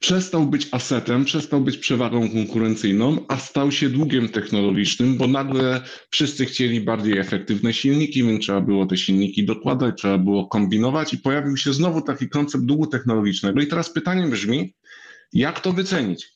przestał 0.00 0.46
być 0.46 0.68
asetem, 0.72 1.24
przestał 1.24 1.60
być 1.60 1.76
przewagą 1.76 2.30
konkurencyjną, 2.30 3.24
a 3.28 3.36
stał 3.36 3.72
się 3.72 3.88
długiem 3.88 4.28
technologicznym, 4.28 5.16
bo 5.16 5.26
nagle 5.26 5.82
wszyscy 6.10 6.46
chcieli 6.46 6.80
bardziej 6.80 7.18
efektywne 7.18 7.72
silniki, 7.72 8.22
więc 8.24 8.42
trzeba 8.42 8.60
było 8.60 8.86
te 8.86 8.96
silniki 8.96 9.44
dokładać, 9.44 9.98
trzeba 9.98 10.18
było 10.18 10.46
kombinować 10.46 11.14
i 11.14 11.18
pojawił 11.18 11.56
się 11.56 11.72
znowu 11.72 12.02
taki 12.02 12.28
koncept 12.28 12.64
długu 12.64 12.86
technologicznego. 12.86 13.60
I 13.60 13.66
teraz 13.66 13.92
pytanie 13.92 14.26
brzmi, 14.26 14.74
jak 15.32 15.60
to 15.60 15.72
wycenić? 15.72 16.28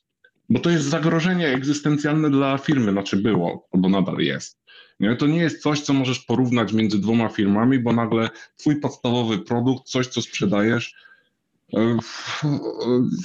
Bo 0.49 0.59
to 0.59 0.69
jest 0.69 0.85
zagrożenie 0.85 1.47
egzystencjalne 1.47 2.29
dla 2.29 2.57
firmy, 2.57 2.91
znaczy 2.91 3.17
było, 3.17 3.67
albo 3.71 3.89
nadal 3.89 4.17
jest. 4.17 4.64
Nie? 4.99 5.15
To 5.15 5.27
nie 5.27 5.39
jest 5.39 5.61
coś, 5.61 5.81
co 5.81 5.93
możesz 5.93 6.19
porównać 6.19 6.73
między 6.73 6.99
dwoma 6.99 7.29
firmami, 7.29 7.79
bo 7.79 7.93
nagle 7.93 8.29
twój 8.57 8.79
podstawowy 8.79 9.39
produkt, 9.39 9.87
coś, 9.87 10.07
co 10.07 10.21
sprzedajesz, 10.21 10.95
e, 11.73 11.97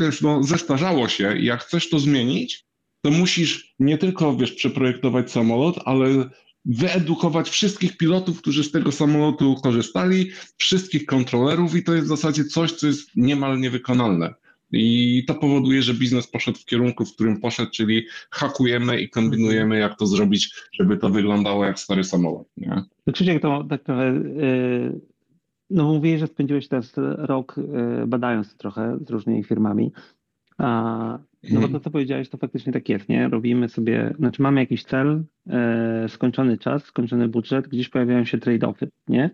wiesz, 0.01 0.21
no, 0.21 0.43
zestarzało 0.43 1.09
się 1.09 1.39
jak 1.39 1.65
chcesz 1.65 1.91
to 1.91 1.99
zmienić, 1.99 2.65
to 3.03 3.11
musisz 3.11 3.75
nie 3.79 3.99
tylko, 3.99 4.37
wiesz, 4.37 4.53
przeprojektować 4.53 5.31
samolot, 5.31 5.77
ale 5.85 6.31
wyedukować 6.65 7.51
wszystkich 7.51 7.97
pilotów, 7.97 8.39
którzy 8.39 8.65
z 8.65 8.71
tego 8.73 8.93
samolotu 8.93 9.57
korzystali, 9.63 10.31
wszystkich 10.57 11.07
kontrolerów 11.07 11.75
i 11.75 11.83
to 11.83 11.95
jest 11.95 12.07
w 12.07 12.09
zasadzie 12.09 12.45
coś, 12.45 12.73
co 12.73 12.87
jest 12.87 13.11
niemal 13.17 13.61
niewykonalne. 13.61 14.35
I 14.73 15.25
to 15.27 15.35
powoduje, 15.35 15.83
że 15.83 15.95
biznes 15.95 16.27
poszedł 16.27 16.59
w 16.59 16.65
kierunku, 16.65 17.05
w 17.05 17.15
którym 17.15 17.41
poszedł, 17.41 17.71
czyli 17.71 18.07
hakujemy 18.31 19.01
i 19.01 19.09
kombinujemy, 19.09 19.79
jak 19.79 19.99
to 19.99 20.07
zrobić, 20.07 20.55
żeby 20.73 20.97
to 20.97 21.11
wyglądało 21.11 21.65
jak 21.65 21.79
stary 21.79 22.05
samolot. 22.05 22.47
Nie? 22.57 22.83
Krzysiek, 23.13 23.43
to 23.43 23.65
tak 23.65 23.83
trochę. 23.83 24.15
Yy, 24.15 25.01
no, 25.71 25.93
mówiłeś, 25.93 26.21
że 26.21 26.27
spędziłeś 26.27 26.69
teraz 26.69 26.93
rok 27.17 27.57
yy, 27.57 28.07
badając 28.07 28.57
trochę 28.57 28.99
z 29.07 29.11
różnymi 29.11 29.45
firmami. 29.45 29.93
A, 30.59 31.19
no 31.51 31.61
bo 31.61 31.69
to, 31.69 31.81
co 31.81 31.91
powiedziałeś, 31.91 32.29
to 32.29 32.39
faktycznie 32.39 32.73
tak 32.73 32.89
jest, 32.89 33.09
nie? 33.09 33.29
Robimy 33.29 33.69
sobie, 33.69 34.15
znaczy 34.19 34.43
mamy 34.43 34.61
jakiś 34.61 34.85
cel, 34.85 35.25
yy, 35.47 35.55
skończony 36.09 36.59
czas, 36.59 36.85
skończony 36.85 37.29
budżet, 37.29 37.69
gdzieś 37.69 37.89
pojawiają 37.89 38.25
się 38.25 38.39
trade-offy, 38.39 38.89
nie? 39.09 39.31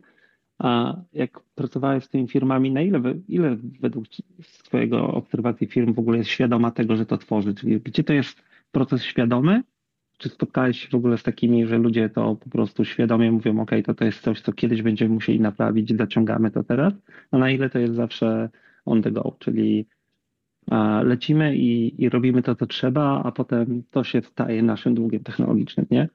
A 0.58 0.96
jak 1.12 1.40
pracowałeś 1.54 2.04
z 2.04 2.08
tymi 2.08 2.28
firmami, 2.28 2.70
na 2.70 2.80
ile, 2.80 3.00
ile 3.28 3.56
według 3.80 4.04
swojego 4.42 5.08
obserwacji 5.08 5.66
firm 5.66 5.94
w 5.94 5.98
ogóle 5.98 6.18
jest 6.18 6.30
świadoma 6.30 6.70
tego, 6.70 6.96
że 6.96 7.06
to 7.06 7.18
tworzy? 7.18 7.54
Czyli 7.54 7.80
gdzie 7.80 8.04
to 8.04 8.12
jest 8.12 8.42
proces 8.72 9.02
świadomy? 9.02 9.62
Czy 10.18 10.28
spotkałeś 10.28 10.80
się 10.80 10.88
w 10.88 10.94
ogóle 10.94 11.18
z 11.18 11.22
takimi, 11.22 11.66
że 11.66 11.78
ludzie 11.78 12.08
to 12.08 12.36
po 12.36 12.50
prostu 12.50 12.84
świadomie 12.84 13.32
mówią, 13.32 13.60
ok, 13.60 13.70
to 13.84 13.94
to 13.94 14.04
jest 14.04 14.20
coś, 14.20 14.40
co 14.40 14.52
kiedyś 14.52 14.82
będziemy 14.82 15.14
musieli 15.14 15.40
naprawić, 15.40 15.96
zaciągamy 15.96 16.50
to 16.50 16.64
teraz? 16.64 16.92
A 17.30 17.38
na 17.38 17.50
ile 17.50 17.70
to 17.70 17.78
jest 17.78 17.94
zawsze 17.94 18.48
on 18.84 19.02
the 19.02 19.10
go, 19.10 19.36
czyli 19.38 19.86
lecimy 21.02 21.56
i, 21.56 22.02
i 22.02 22.08
robimy 22.08 22.42
to, 22.42 22.54
co 22.54 22.66
trzeba, 22.66 23.22
a 23.24 23.32
potem 23.32 23.82
to 23.90 24.04
się 24.04 24.22
staje 24.22 24.62
naszym 24.62 24.94
długiem 24.94 25.22
technologicznym, 25.22 25.86
nie? 25.90 26.08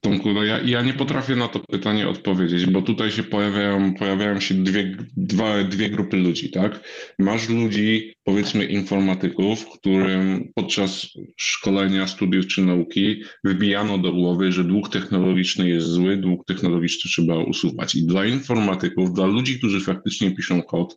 Tomku, 0.00 0.32
no 0.32 0.44
ja, 0.44 0.60
ja 0.60 0.82
nie 0.82 0.94
potrafię 0.94 1.36
na 1.36 1.48
to 1.48 1.60
pytanie 1.60 2.08
odpowiedzieć, 2.08 2.66
bo 2.66 2.82
tutaj 2.82 3.10
się 3.10 3.22
pojawiają, 3.22 3.94
pojawiają 3.94 4.40
się 4.40 4.54
dwie, 4.54 4.96
dwa, 5.16 5.64
dwie 5.64 5.90
grupy 5.90 6.16
ludzi, 6.16 6.50
tak? 6.50 6.80
Masz 7.18 7.48
ludzi, 7.48 8.14
powiedzmy 8.24 8.64
informatyków, 8.64 9.66
którym 9.70 10.52
podczas 10.54 11.06
szkolenia, 11.36 12.06
studiów 12.06 12.46
czy 12.46 12.62
nauki 12.62 13.22
wybijano 13.44 13.98
do 13.98 14.12
głowy, 14.12 14.52
że 14.52 14.64
dług 14.64 14.88
technologiczny 14.88 15.68
jest 15.68 15.86
zły, 15.86 16.16
dług 16.16 16.46
technologiczny 16.46 17.10
trzeba 17.10 17.38
usuwać. 17.38 17.94
I 17.94 18.06
dla 18.06 18.26
informatyków, 18.26 19.12
dla 19.12 19.26
ludzi, 19.26 19.58
którzy 19.58 19.80
faktycznie 19.80 20.30
piszą 20.30 20.62
kod, 20.62 20.96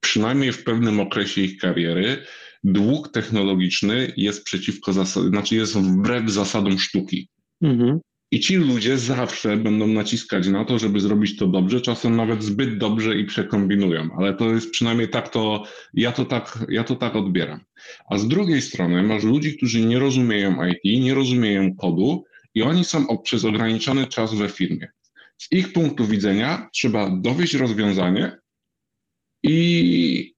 przynajmniej 0.00 0.52
w 0.52 0.64
pewnym 0.64 1.00
okresie 1.00 1.40
ich 1.40 1.58
kariery, 1.58 2.16
dług 2.64 3.12
technologiczny 3.12 4.12
jest 4.16 4.44
przeciwko 4.44 4.92
znaczy 4.92 5.56
jest 5.56 5.76
wbrew 5.76 6.30
zasadom 6.30 6.78
sztuki. 6.78 7.28
Mhm. 7.62 8.00
I 8.30 8.40
ci 8.40 8.56
ludzie 8.56 8.98
zawsze 8.98 9.56
będą 9.56 9.86
naciskać 9.86 10.48
na 10.48 10.64
to, 10.64 10.78
żeby 10.78 11.00
zrobić 11.00 11.36
to 11.36 11.46
dobrze, 11.46 11.80
czasem 11.80 12.16
nawet 12.16 12.42
zbyt 12.42 12.78
dobrze 12.78 13.18
i 13.18 13.24
przekombinują, 13.24 14.08
ale 14.18 14.34
to 14.34 14.50
jest 14.50 14.70
przynajmniej 14.70 15.08
tak 15.08 15.28
to, 15.28 15.64
ja 15.94 16.12
to 16.12 16.24
tak, 16.24 16.58
ja 16.68 16.84
to 16.84 16.96
tak 16.96 17.16
odbieram. 17.16 17.60
A 18.10 18.18
z 18.18 18.28
drugiej 18.28 18.62
strony 18.62 19.02
masz 19.02 19.24
ludzi, 19.24 19.56
którzy 19.56 19.80
nie 19.80 19.98
rozumieją 19.98 20.66
IT, 20.66 21.02
nie 21.02 21.14
rozumieją 21.14 21.76
kodu 21.76 22.24
i 22.54 22.62
oni 22.62 22.84
są 22.84 23.18
przez 23.18 23.44
ograniczony 23.44 24.06
czas 24.06 24.34
we 24.34 24.48
firmie. 24.48 24.88
Z 25.38 25.52
ich 25.52 25.72
punktu 25.72 26.06
widzenia 26.06 26.68
trzeba 26.72 27.10
dowieść 27.10 27.54
rozwiązanie 27.54 28.38
i 29.42 30.35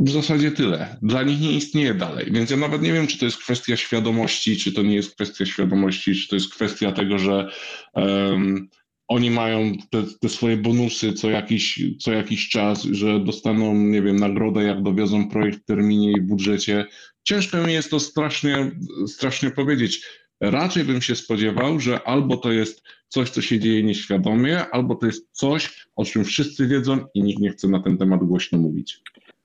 w 0.00 0.10
zasadzie 0.10 0.50
tyle. 0.50 0.96
Dla 1.02 1.22
nich 1.22 1.40
nie 1.40 1.52
istnieje 1.52 1.94
dalej. 1.94 2.32
Więc 2.32 2.50
ja 2.50 2.56
nawet 2.56 2.82
nie 2.82 2.92
wiem, 2.92 3.06
czy 3.06 3.18
to 3.18 3.24
jest 3.24 3.38
kwestia 3.38 3.76
świadomości, 3.76 4.56
czy 4.56 4.72
to 4.72 4.82
nie 4.82 4.94
jest 4.94 5.14
kwestia 5.14 5.46
świadomości, 5.46 6.14
czy 6.14 6.28
to 6.28 6.36
jest 6.36 6.54
kwestia 6.54 6.92
tego, 6.92 7.18
że 7.18 7.50
um, 7.94 8.68
oni 9.08 9.30
mają 9.30 9.72
te, 9.90 10.02
te, 10.20 10.28
swoje 10.28 10.56
bonusy 10.56 11.12
co 11.12 11.30
jakiś, 11.30 11.82
co 11.98 12.12
jakiś 12.12 12.48
czas, 12.48 12.82
że 12.82 13.20
dostaną, 13.20 13.74
nie 13.74 14.02
wiem, 14.02 14.16
nagrodę, 14.16 14.62
jak 14.62 14.82
dowiozą 14.82 15.28
projekt 15.28 15.58
w 15.62 15.64
terminie 15.64 16.12
i 16.12 16.20
w 16.20 16.24
budżecie. 16.24 16.86
Ciężko 17.22 17.66
mi 17.66 17.72
jest 17.72 17.90
to 17.90 18.00
strasznie, 18.00 18.70
strasznie 19.06 19.50
powiedzieć. 19.50 20.02
Raczej 20.40 20.84
bym 20.84 21.02
się 21.02 21.16
spodziewał, 21.16 21.80
że 21.80 22.02
albo 22.08 22.36
to 22.36 22.52
jest 22.52 22.82
coś, 23.08 23.30
co 23.30 23.42
się 23.42 23.58
dzieje 23.58 23.82
nieświadomie, 23.82 24.68
albo 24.70 24.94
to 24.94 25.06
jest 25.06 25.28
coś, 25.32 25.86
o 25.96 26.04
czym 26.04 26.24
wszyscy 26.24 26.66
wiedzą 26.66 27.06
i 27.14 27.22
nikt 27.22 27.40
nie 27.40 27.50
chce 27.50 27.68
na 27.68 27.82
ten 27.82 27.98
temat 27.98 28.24
głośno 28.24 28.58
mówić. 28.58 29.00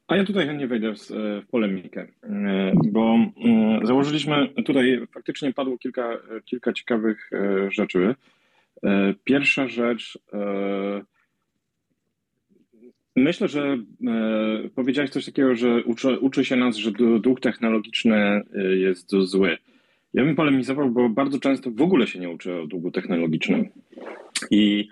A 0.07 0.15
ja 0.15 0.23
tutaj 0.23 0.47
chętnie 0.47 0.67
wejdę 0.67 0.93
w, 0.93 1.09
polemikę, 1.51 2.07
e, 2.23 2.73
bo 2.91 3.15
mm, 3.45 3.85
założyliśmy, 3.85 4.49
tutaj 4.65 5.01
faktycznie 5.11 5.53
padło 5.53 5.77
kilka, 5.77 6.17
kilka 6.45 6.73
ciekawych 6.73 7.29
e, 7.33 7.71
rzeczy. 7.71 8.15
E, 8.83 9.13
pierwsza 9.23 9.67
rzecz, 9.67 10.19
myślę, 13.15 13.47
że 13.47 13.77
powiedziałeś 14.75 15.09
coś 15.09 15.25
takiego, 15.25 15.55
że 15.55 15.83
uczy, 15.83 16.19
uczy 16.19 16.45
się 16.45 16.55
nas, 16.55 16.75
że 16.75 16.91
dług 17.19 17.39
technologiczny 17.39 18.41
jest 18.75 19.11
zły. 19.11 19.57
Ja 20.13 20.23
bym 20.23 20.35
polemizował, 20.35 20.89
bo 20.89 21.09
bardzo 21.09 21.39
często 21.39 21.71
w 21.71 21.81
ogóle 21.81 22.07
się 22.07 22.19
nie 22.19 22.29
uczy 22.29 22.55
o 22.55 22.67
długu 22.67 22.91
technologicznym. 22.91 23.69
I 24.51 24.89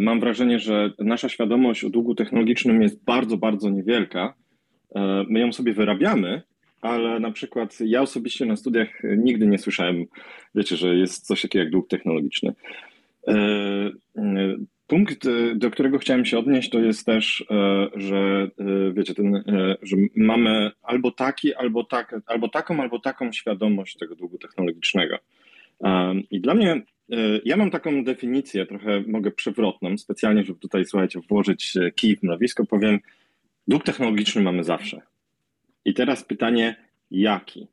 mam 0.00 0.20
wrażenie, 0.20 0.58
że 0.58 0.92
nasza 0.98 1.28
świadomość 1.28 1.84
o 1.84 1.90
długu 1.90 2.14
technologicznym 2.14 2.82
jest 2.82 3.04
bardzo, 3.04 3.36
bardzo 3.36 3.70
niewielka. 3.70 4.34
E, 4.94 5.24
my 5.28 5.40
ją 5.40 5.52
sobie 5.52 5.72
wyrabiamy, 5.72 6.42
ale 6.80 7.20
na 7.20 7.30
przykład 7.30 7.78
ja 7.80 8.02
osobiście 8.02 8.46
na 8.46 8.56
studiach 8.56 8.88
nigdy 9.16 9.46
nie 9.46 9.58
słyszałem, 9.58 10.04
wiecie, 10.54 10.76
że 10.76 10.96
jest 10.96 11.26
coś 11.26 11.42
takiego 11.42 11.62
jak 11.62 11.72
dług 11.72 11.88
technologiczny. 11.88 12.54
E, 13.28 13.34
punkt, 14.86 15.28
do 15.54 15.70
którego 15.70 15.98
chciałem 15.98 16.24
się 16.24 16.38
odnieść, 16.38 16.70
to 16.70 16.78
jest 16.78 17.06
też, 17.06 17.44
że 17.94 18.50
wiecie, 18.92 19.14
ten, 19.14 19.44
że 19.82 19.96
mamy 20.16 20.70
albo 20.82 21.10
taki, 21.10 21.54
albo, 21.54 21.84
tak, 21.84 22.20
albo 22.26 22.48
taką, 22.48 22.82
albo 22.82 22.98
taką 22.98 23.32
świadomość 23.32 23.96
tego 23.96 24.14
długu 24.14 24.38
technologicznego. 24.38 25.18
I 26.30 26.40
dla 26.40 26.54
mnie 26.54 26.82
E, 26.97 26.97
ja 27.44 27.56
mam 27.56 27.70
taką 27.70 28.04
definicję, 28.04 28.66
trochę 28.66 29.04
mogę 29.06 29.30
przewrotną, 29.30 29.98
specjalnie, 29.98 30.44
żeby 30.44 30.58
tutaj, 30.58 30.84
słuchajcie, 30.84 31.20
włożyć 31.28 31.76
e, 31.76 31.90
kij 31.90 32.16
w 32.16 32.22
mrowisko, 32.22 32.66
powiem, 32.66 32.98
dług 33.68 33.84
technologiczny 33.84 34.42
mamy 34.42 34.64
zawsze. 34.64 35.00
I 35.84 35.94
teraz 35.94 36.24
pytanie, 36.24 36.76
jaki? 37.10 37.66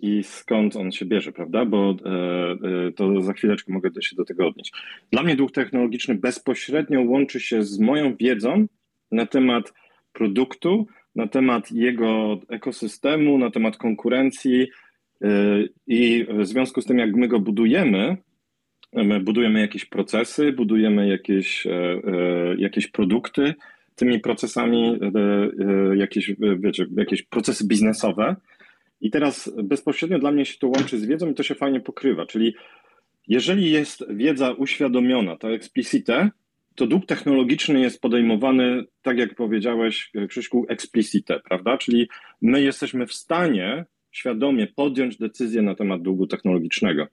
I 0.00 0.22
skąd 0.22 0.76
on 0.76 0.92
się 0.92 1.06
bierze, 1.06 1.32
prawda? 1.32 1.64
Bo 1.64 1.90
e, 1.90 2.92
to 2.92 3.22
za 3.22 3.32
chwileczkę 3.32 3.72
mogę 3.72 3.90
się 4.02 4.16
do 4.16 4.24
tego 4.24 4.46
odnieść. 4.46 4.72
Dla 5.10 5.22
mnie 5.22 5.36
dług 5.36 5.52
technologiczny 5.52 6.14
bezpośrednio 6.14 7.02
łączy 7.02 7.40
się 7.40 7.62
z 7.62 7.78
moją 7.78 8.16
wiedzą 8.16 8.66
na 9.12 9.26
temat 9.26 9.72
produktu, 10.12 10.86
na 11.14 11.28
temat 11.28 11.72
jego 11.72 12.40
ekosystemu, 12.48 13.38
na 13.38 13.50
temat 13.50 13.76
konkurencji 13.76 14.68
i 15.86 16.26
w 16.38 16.46
związku 16.46 16.80
z 16.80 16.84
tym, 16.84 16.98
jak 16.98 17.14
my 17.14 17.28
go 17.28 17.40
budujemy, 17.40 18.16
My 18.94 19.20
budujemy 19.20 19.60
jakieś 19.60 19.84
procesy, 19.84 20.52
budujemy 20.52 21.08
jakieś, 21.08 21.66
e, 21.66 21.70
e, 21.70 22.00
jakieś 22.58 22.86
produkty, 22.88 23.54
tymi 23.96 24.20
procesami 24.20 24.98
e, 25.02 25.96
jakieś, 25.96 26.32
wiecie, 26.58 26.86
jakieś 26.96 27.22
procesy 27.22 27.66
biznesowe. 27.66 28.36
I 29.00 29.10
teraz 29.10 29.54
bezpośrednio 29.64 30.18
dla 30.18 30.30
mnie 30.30 30.44
się 30.44 30.58
to 30.58 30.68
łączy 30.68 30.98
z 30.98 31.06
wiedzą 31.06 31.30
i 31.30 31.34
to 31.34 31.42
się 31.42 31.54
fajnie 31.54 31.80
pokrywa. 31.80 32.26
Czyli 32.26 32.54
jeżeli 33.28 33.70
jest 33.70 34.04
wiedza 34.10 34.52
uświadomiona, 34.52 35.36
to 35.36 35.50
explicite, 35.50 36.30
to 36.74 36.86
dług 36.86 37.06
technologiczny 37.06 37.80
jest 37.80 38.00
podejmowany, 38.00 38.84
tak 39.02 39.18
jak 39.18 39.34
powiedziałeś, 39.34 40.10
Krzyśku, 40.28 40.66
explicite, 40.68 41.40
prawda? 41.40 41.78
Czyli 41.78 42.08
my 42.42 42.62
jesteśmy 42.62 43.06
w 43.06 43.12
stanie 43.12 43.84
świadomie 44.12 44.66
podjąć 44.66 45.18
decyzję 45.18 45.62
na 45.62 45.74
temat 45.74 46.02
długu 46.02 46.26
technologicznego 46.26 47.06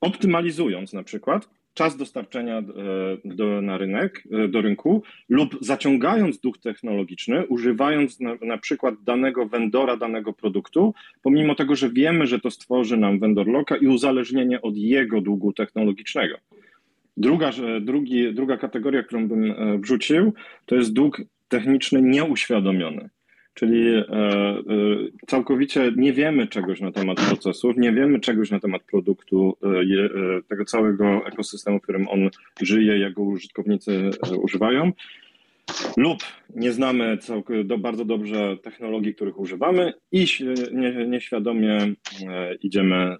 optymalizując 0.00 0.92
na 0.92 1.02
przykład 1.02 1.48
czas 1.74 1.96
dostarczenia 1.96 2.62
do, 3.24 3.62
na 3.62 3.78
rynek, 3.78 4.24
do 4.48 4.60
rynku 4.60 5.02
lub 5.28 5.58
zaciągając 5.60 6.40
duch 6.40 6.58
technologiczny, 6.58 7.46
używając 7.46 8.20
na, 8.20 8.34
na 8.42 8.58
przykład 8.58 8.94
danego 9.04 9.46
vendora, 9.46 9.96
danego 9.96 10.32
produktu, 10.32 10.94
pomimo 11.22 11.54
tego, 11.54 11.76
że 11.76 11.90
wiemy, 11.90 12.26
że 12.26 12.40
to 12.40 12.50
stworzy 12.50 12.96
nam 12.96 13.18
vendor 13.18 13.48
loka 13.48 13.76
i 13.76 13.86
uzależnienie 13.86 14.62
od 14.62 14.76
jego 14.76 15.20
długu 15.20 15.52
technologicznego. 15.52 16.36
Druga, 17.16 17.50
drugi, 17.80 18.34
druga 18.34 18.56
kategoria, 18.56 19.02
którą 19.02 19.28
bym 19.28 19.54
wrzucił, 19.80 20.32
to 20.66 20.76
jest 20.76 20.92
dług 20.92 21.22
techniczny 21.48 22.02
nieuświadomiony. 22.02 23.10
Czyli 23.54 23.94
e, 23.94 24.02
e, 24.02 24.62
całkowicie 25.26 25.92
nie 25.96 26.12
wiemy 26.12 26.46
czegoś 26.46 26.80
na 26.80 26.92
temat 26.92 27.20
procesów, 27.20 27.76
nie 27.76 27.92
wiemy 27.92 28.20
czegoś 28.20 28.50
na 28.50 28.60
temat 28.60 28.82
produktu, 28.82 29.56
e, 29.62 30.42
tego 30.48 30.64
całego 30.64 31.26
ekosystemu, 31.26 31.78
w 31.78 31.82
którym 31.82 32.08
on 32.08 32.30
żyje, 32.62 32.98
jego 32.98 33.22
użytkownicy 33.22 34.10
używają, 34.42 34.92
lub 35.96 36.18
nie 36.54 36.72
znamy 36.72 37.18
do, 37.64 37.78
bardzo 37.78 38.04
dobrze 38.04 38.56
technologii, 38.62 39.14
których 39.14 39.38
używamy 39.38 39.92
i 40.12 40.26
nie, 40.72 41.06
nieświadomie 41.06 41.94
idziemy, 42.62 43.16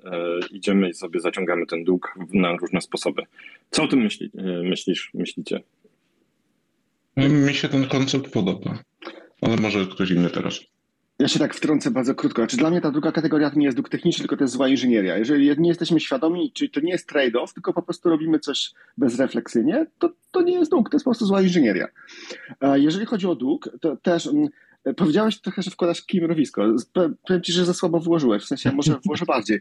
idziemy 0.51 0.89
i 0.89 0.95
sobie 0.95 1.21
zaciągamy 1.21 1.67
ten 1.67 1.85
dług 1.85 2.15
na 2.33 2.57
różne 2.57 2.81
sposoby. 2.81 3.23
Co 3.71 3.83
o 3.83 3.89
tym 3.89 4.03
myśli, 4.03 4.31
myślisz, 4.65 5.11
myślicie? 5.15 5.61
Mi 7.17 7.55
się 7.55 7.69
ten 7.69 7.87
koncept 7.87 8.33
podoba. 8.33 8.79
Ale 9.43 9.57
może 9.57 9.87
ktoś 9.87 10.11
inny 10.11 10.31
teraz. 10.31 10.61
Ja 11.19 11.29
się 11.29 11.39
tak 11.39 11.55
wtrącę 11.55 11.91
bardzo 11.91 12.15
krótko. 12.15 12.43
Znaczy, 12.43 12.57
dla 12.57 12.71
mnie 12.71 12.81
ta 12.81 12.91
druga 12.91 13.13
kategoria 13.13 13.51
to 13.51 13.59
nie 13.59 13.65
jest 13.65 13.77
dług 13.77 13.89
techniczny, 13.89 14.23
tylko 14.23 14.37
to 14.37 14.45
jest 14.45 14.55
zła 14.55 14.69
inżynieria. 14.69 15.19
Jeżeli 15.19 15.61
nie 15.61 15.69
jesteśmy 15.69 16.01
świadomi, 16.01 16.53
czyli 16.53 16.71
to 16.71 16.81
nie 16.81 16.93
jest 16.93 17.13
trade-off, 17.13 17.53
tylko 17.55 17.73
po 17.73 17.83
prostu 17.83 18.09
robimy 18.09 18.39
coś 18.39 18.71
bezrefleksyjnie, 18.99 19.87
to, 19.99 20.11
to 20.31 20.43
nie 20.43 20.53
jest 20.53 20.71
dług, 20.71 20.91
to 20.91 20.97
jest 20.97 21.05
po 21.05 21.11
prostu 21.11 21.27
zła 21.27 21.43
inżynieria. 21.43 21.89
Jeżeli 22.75 23.07
chodzi 23.07 23.27
o 23.27 23.35
dług, 23.35 23.69
to 23.81 23.97
też 23.97 24.27
mm, 24.27 24.49
Powiedziałeś 24.97 25.41
trochę, 25.41 25.63
że 25.63 25.71
wkładasz 25.71 26.07
kimrowisko. 26.07 26.63
Powiem 27.27 27.43
ci, 27.43 27.53
że 27.53 27.65
za 27.65 27.75
słabo 27.75 28.01
włożyłeś, 28.01 28.43
w 28.43 28.47
sensie 28.47 28.73
może 28.77 28.97
włożę 29.07 29.25
bardziej. 29.25 29.61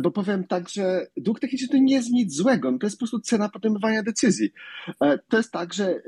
Bo 0.00 0.10
powiem 0.10 0.44
tak, 0.44 0.68
że 0.68 1.06
dług 1.16 1.40
techniczny 1.40 1.68
to 1.68 1.76
nie 1.76 1.94
jest 1.94 2.10
nic 2.10 2.34
złego, 2.34 2.78
to 2.78 2.86
jest 2.86 2.96
po 2.96 2.98
prostu 2.98 3.20
cena 3.20 3.48
podejmowania 3.48 4.02
decyzji. 4.02 4.50
To 5.28 5.36
jest 5.36 5.52
tak, 5.52 5.74
że 5.74 5.88
e, 5.88 6.00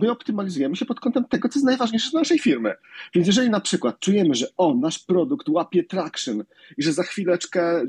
my 0.00 0.10
optymalizujemy 0.10 0.76
się 0.76 0.84
pod 0.84 1.00
kątem 1.00 1.24
tego, 1.24 1.48
co 1.48 1.58
jest 1.58 1.66
najważniejsze 1.66 2.10
dla 2.10 2.20
naszej 2.20 2.38
firmy. 2.38 2.74
Więc 3.14 3.26
jeżeli 3.26 3.50
na 3.50 3.60
przykład 3.60 4.00
czujemy, 4.00 4.34
że 4.34 4.46
o, 4.56 4.74
nasz 4.74 4.98
produkt 4.98 5.48
łapie 5.48 5.84
traction 5.84 6.44
i 6.78 6.82
że 6.82 6.92
za 6.92 7.02
chwileczkę 7.02 7.82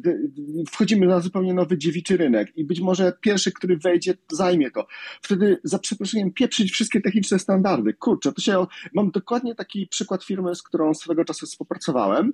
wchodzimy 0.72 1.06
na 1.06 1.20
zupełnie 1.20 1.54
nowy 1.54 1.78
dziewiczy 1.78 2.18
rynek 2.18 2.58
i 2.58 2.66
być 2.66 2.82
może 2.82 3.14
pierwszy, 3.22 3.52
który 3.52 3.78
wejdzie, 3.78 4.14
zajmie 4.32 4.72
to, 4.72 4.88
wtedy 5.22 5.60
za 5.64 5.80
przeproszeniem 5.80 6.34
pieprzyć 6.34 6.72
wszystkie 6.72 7.02
techniczne 7.02 7.40
standardy. 7.40 7.94
Kurczę, 7.94 8.34
to 8.34 8.42
się, 8.42 8.66
mam 8.94 9.12
dokładnie 9.12 9.56
taki 9.56 9.89
przykład 9.90 10.24
firmy, 10.24 10.56
z 10.56 10.64
którą 10.64 10.94
swego 10.94 11.26
czasu 11.26 11.46
współpracowałem. 11.46 12.34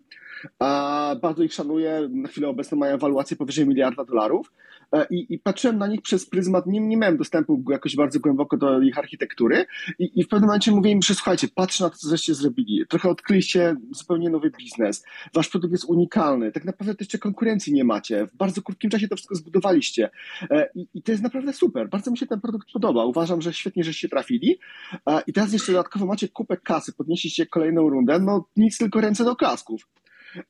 Bardzo 1.21 1.43
ich 1.43 1.53
szanuję. 1.53 2.09
Na 2.11 2.27
chwilę 2.27 2.47
obecną 2.47 2.77
mają 2.77 2.95
ewaluację 2.95 3.37
powyżej 3.37 3.67
miliarda 3.67 4.05
dolarów. 4.05 4.51
E, 4.91 5.07
I, 5.09 5.33
I, 5.33 5.39
patrzyłem 5.39 5.77
na 5.77 5.87
nich 5.87 6.01
przez 6.01 6.25
pryzmat, 6.25 6.67
nie, 6.67 6.79
nie 6.79 6.97
miałem 6.97 7.17
dostępu 7.17 7.63
jakoś 7.69 7.95
bardzo 7.95 8.19
głęboko 8.19 8.57
do 8.57 8.81
ich 8.81 8.97
architektury 8.97 9.65
i, 9.99 10.11
i 10.15 10.23
w 10.23 10.27
pewnym 10.27 10.47
momencie 10.47 10.71
mówię 10.71 10.91
im, 10.91 11.01
że 11.01 11.15
słuchajcie, 11.15 11.47
patrz 11.55 11.79
na 11.79 11.89
to, 11.89 11.97
co 11.97 12.09
żeście 12.09 12.33
zrobili. 12.33 12.83
Trochę 12.89 13.09
odkryliście 13.09 13.75
zupełnie 13.91 14.29
nowy 14.29 14.51
biznes. 14.51 15.05
Wasz 15.33 15.49
produkt 15.49 15.71
jest 15.71 15.85
unikalny. 15.85 16.51
Tak 16.51 16.65
naprawdę 16.65 16.93
jeszcze 16.99 17.17
konkurencji 17.17 17.73
nie 17.73 17.83
macie. 17.83 18.27
W 18.27 18.35
bardzo 18.35 18.61
krótkim 18.61 18.89
czasie 18.89 19.07
to 19.07 19.15
wszystko 19.15 19.35
zbudowaliście. 19.35 20.09
E, 20.49 20.69
I, 20.75 20.87
I, 20.93 21.01
to 21.01 21.11
jest 21.11 21.23
naprawdę 21.23 21.53
super. 21.53 21.89
Bardzo 21.89 22.11
mi 22.11 22.17
się 22.17 22.27
ten 22.27 22.41
produkt 22.41 22.71
podoba. 22.73 23.05
Uważam, 23.05 23.41
że 23.41 23.53
świetnie, 23.53 23.83
żeście 23.83 24.09
trafili. 24.09 24.59
E, 25.07 25.21
I 25.27 25.33
teraz 25.33 25.53
jeszcze 25.53 25.71
dodatkowo 25.71 26.05
macie 26.05 26.27
kupę 26.27 26.57
kasy, 26.57 26.93
podnieśliście 26.93 27.45
kolejną 27.45 27.89
rundę. 27.89 28.19
No 28.19 28.45
nic, 28.55 28.77
tylko 28.77 29.01
ręce 29.01 29.23
do 29.23 29.35
klasków. 29.35 29.87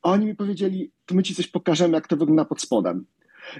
A 0.02 0.10
oni 0.10 0.26
mi 0.26 0.34
powiedzieli, 0.34 0.90
to 1.06 1.14
my 1.14 1.22
ci 1.22 1.34
coś 1.34 1.48
pokażemy, 1.48 1.94
jak 1.94 2.08
to 2.08 2.16
wygląda 2.16 2.44
pod 2.44 2.60
spodem. 2.60 3.06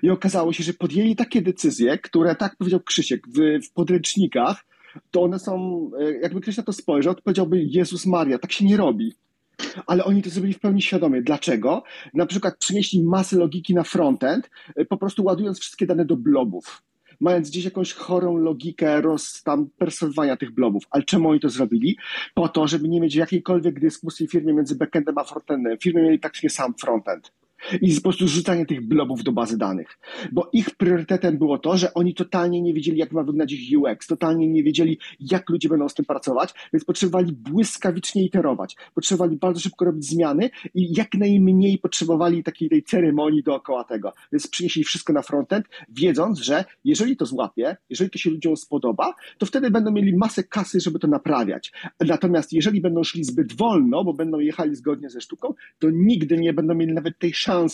I 0.03 0.11
okazało 0.11 0.53
się, 0.53 0.65
że 0.65 0.73
podjęli 0.73 1.17
takie 1.17 1.43
decyzje, 1.43 1.99
które, 1.99 2.35
tak 2.35 2.57
powiedział 2.57 2.81
Krzysiek, 2.81 3.29
w, 3.29 3.67
w 3.67 3.73
podręcznikach, 3.73 4.65
to 5.11 5.23
one 5.23 5.39
są, 5.39 5.91
e, 6.01 6.13
jakby 6.13 6.41
ktoś 6.41 6.57
na 6.57 6.63
to 6.63 6.73
spojrzał, 6.73 7.15
to 7.15 7.23
powiedziałby, 7.23 7.63
Jezus 7.63 8.07
Maria, 8.07 8.39
tak 8.39 8.53
się 8.53 8.65
nie 8.65 8.77
robi. 8.77 9.13
Ale 9.87 10.05
oni 10.05 10.23
to 10.23 10.31
zrobili 10.31 10.55
w 10.55 10.61
pełni 10.61 10.83
świadomie. 10.83 11.23
Dlaczego? 11.23 11.83
Na 12.15 12.27
przykład 12.27 12.59
przynieśli 12.59 13.03
masę 13.03 13.37
logiki 13.37 13.75
na 13.75 13.83
frontend, 13.83 14.51
e, 14.77 14.85
po 14.85 14.97
prostu 14.97 15.25
ładując 15.25 15.61
wszystkie 15.61 15.87
dane 15.87 16.05
do 16.05 16.17
blobów 16.17 16.83
mając 17.21 17.51
gdzieś 17.51 17.65
jakąś 17.65 17.93
chorą 17.93 18.37
logikę 18.37 19.01
roz, 19.01 19.43
tam 19.43 19.69
personowania 19.79 20.37
tych 20.37 20.51
blobów. 20.51 20.85
Ale 20.91 21.03
czemu 21.03 21.29
oni 21.29 21.41
to 21.41 21.49
zrobili? 21.49 21.97
Po 22.35 22.49
to, 22.49 22.67
żeby 22.67 22.89
nie 22.89 23.01
mieć 23.01 23.15
jakiejkolwiek 23.15 23.81
dyskusji 23.81 24.29
w 24.29 24.33
firmie 24.33 24.53
między 24.53 24.77
backendem 24.77 25.19
a 25.19 25.25
frontendem. 25.25 25.79
Firmy 25.79 26.03
mieli 26.03 26.19
praktycznie 26.19 26.51
sam 26.51 26.75
frontend 26.75 27.33
i 27.83 27.95
po 27.97 28.03
prostu 28.03 28.29
rzucanie 28.29 28.67
tych 28.67 28.89
blobów 28.89 29.23
do 29.23 29.33
bazy 29.33 29.59
danych. 29.59 29.99
Bo 30.33 30.51
ich 30.53 30.71
priorytetem 30.71 31.39
było 31.39 31.59
to, 31.59 31.77
że 31.77 31.95
oni 31.95 32.15
totalnie 32.15 32.63
nie 32.63 32.75
wiedzieli, 32.75 32.99
jak 32.99 33.13
ma 33.13 33.21
wyglądać 33.21 33.53
ich 33.53 33.79
UX, 33.79 34.07
totalnie 34.07 34.49
nie 34.49 34.63
wiedzieli, 34.63 34.99
jak 35.21 35.51
ludzie 35.51 35.69
będą 35.69 35.89
z 35.89 35.95
tym 35.95 36.05
pracować, 36.05 36.55
więc 36.73 36.85
potrzebowali 36.85 37.33
błyskawicznie 37.33 38.25
iterować, 38.25 38.77
potrzebowali 38.95 39.37
bardzo 39.37 39.61
szybko 39.61 39.85
robić 39.85 40.05
zmiany 40.05 40.51
i 40.75 40.95
jak 40.97 41.15
najmniej 41.15 41.79
potrzebowali 41.79 42.43
takiej 42.43 42.69
tej 42.69 42.83
ceremonii 42.83 43.43
dookoła 43.43 43.85
tego. 43.85 44.13
Więc 44.33 44.49
przynieśli 44.49 44.85
wszystko 44.85 45.13
na 45.13 45.23
frontend, 45.23 45.67
wiedząc, 45.89 46.39
że 46.39 46.65
jeżeli 46.85 47.17
to 47.17 47.27
złapie, 47.27 47.77
jeżeli 47.91 48.11
to 48.11 48.19
się 48.19 48.31
ludziom 48.31 48.57
spodoba, 48.57 49.15
to 49.39 49.47
wtedy 49.47 49.71
będą 49.71 49.91
mieli 49.91 50.17
masę 50.17 50.45
kasy, 50.45 50.81
żeby 50.81 50.99
to 50.99 51.09
naprawiać. 51.09 51.73
Natomiast 52.01 52.53
jeżeli 52.53 52.81
będą 52.81 53.05
szli 53.05 53.25
zbyt 53.25 53.53
wolno, 53.53 54.05
bo 54.05 54.15
będą 54.15 54.39
jechali 54.39 54.77
zgodnie 54.77 55.11
ze 55.11 55.21
sztuką, 55.21 55.55
to 55.79 55.89
nigdy 55.93 56.37
nie 56.37 56.53
będą 56.53 56.75
mieli 56.75 56.93
nawet 56.95 57.19
tej 57.19 57.33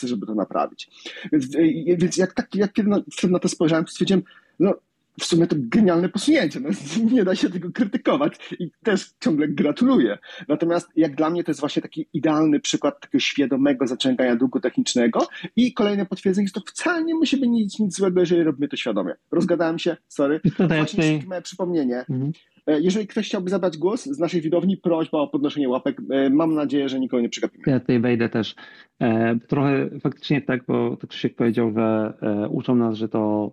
żeby 0.09 0.27
to 0.27 0.35
naprawić. 0.35 0.91
Więc, 1.33 1.57
e, 1.57 1.97
więc 1.97 2.17
jak, 2.17 2.35
tak, 2.35 2.55
jak 2.55 2.73
kiedy 2.73 2.89
na, 2.89 3.01
na 3.31 3.39
to 3.39 3.49
spojrzałem, 3.49 3.89
stwierdziłem, 3.89 4.23
no 4.61 4.75
w 5.21 5.25
sumie 5.25 5.47
to 5.47 5.57
genialne 5.59 6.09
posunięcie, 6.09 6.61
no, 6.61 6.69
nie 7.13 7.25
da 7.25 7.35
się 7.35 7.51
tego 7.51 7.71
krytykować 7.73 8.39
i 8.59 8.71
też 8.83 9.11
ciągle 9.21 9.49
gratuluję. 9.49 10.19
Natomiast 10.49 10.89
jak 10.97 11.17
dla 11.17 11.31
mnie 11.31 11.45
to 11.45 11.51
jest 11.51 11.61
właśnie 11.61 11.83
taki 11.83 12.07
idealny 12.13 12.61
przykład 12.61 13.01
takiego 13.01 13.21
świadomego 13.21 13.87
zaciągania 13.87 14.37
długu 14.37 14.61
technicznego 14.61 15.27
i 15.57 15.75
kolejne 15.75 16.07
potwierdzenie, 16.07 16.47
że 16.47 16.53
to 16.53 16.61
wcale 16.61 17.05
nie 17.05 17.15
musi 17.15 17.37
być 17.37 17.49
nic, 17.49 17.79
nic 17.79 17.97
złego, 17.97 18.21
jeżeli 18.21 18.43
robimy 18.43 18.69
to 18.69 18.77
świadomie. 18.77 19.15
Rozgadałem 19.31 19.79
się, 19.79 19.97
sorry. 20.09 20.41
To 20.57 20.69
właśnie 20.69 21.23
moje 21.27 21.43
przypomnienie. 21.43 21.99
Mhm. 21.99 22.33
E, 22.67 22.81
jeżeli 22.81 23.07
ktoś 23.07 23.27
chciałby 23.27 23.51
zabrać 23.51 23.77
głos 23.77 24.05
z 24.05 24.19
naszej 24.19 24.41
widowni, 24.41 24.77
prośba 24.77 25.19
o 25.19 25.29
podnoszenie 25.29 25.69
łapek. 25.69 26.01
E, 26.11 26.31
mam 26.31 26.55
nadzieję, 26.55 26.89
że 26.89 27.01
nikogo 27.01 27.21
nie 27.23 27.29
przegapimy. 27.29 27.65
Ja 27.67 27.81
tutaj 27.81 28.01
wejdę 28.01 28.29
też. 28.29 28.55
E, 29.01 29.39
trochę 29.49 29.91
faktycznie 30.01 30.43
tak, 30.43 30.65
bo 30.69 30.97
Krzysiek 31.09 31.37
powiedział, 31.37 31.73
że 31.73 32.13
uczą 32.51 32.77
nas, 32.77 32.97
że 32.97 33.09
to, 33.09 33.53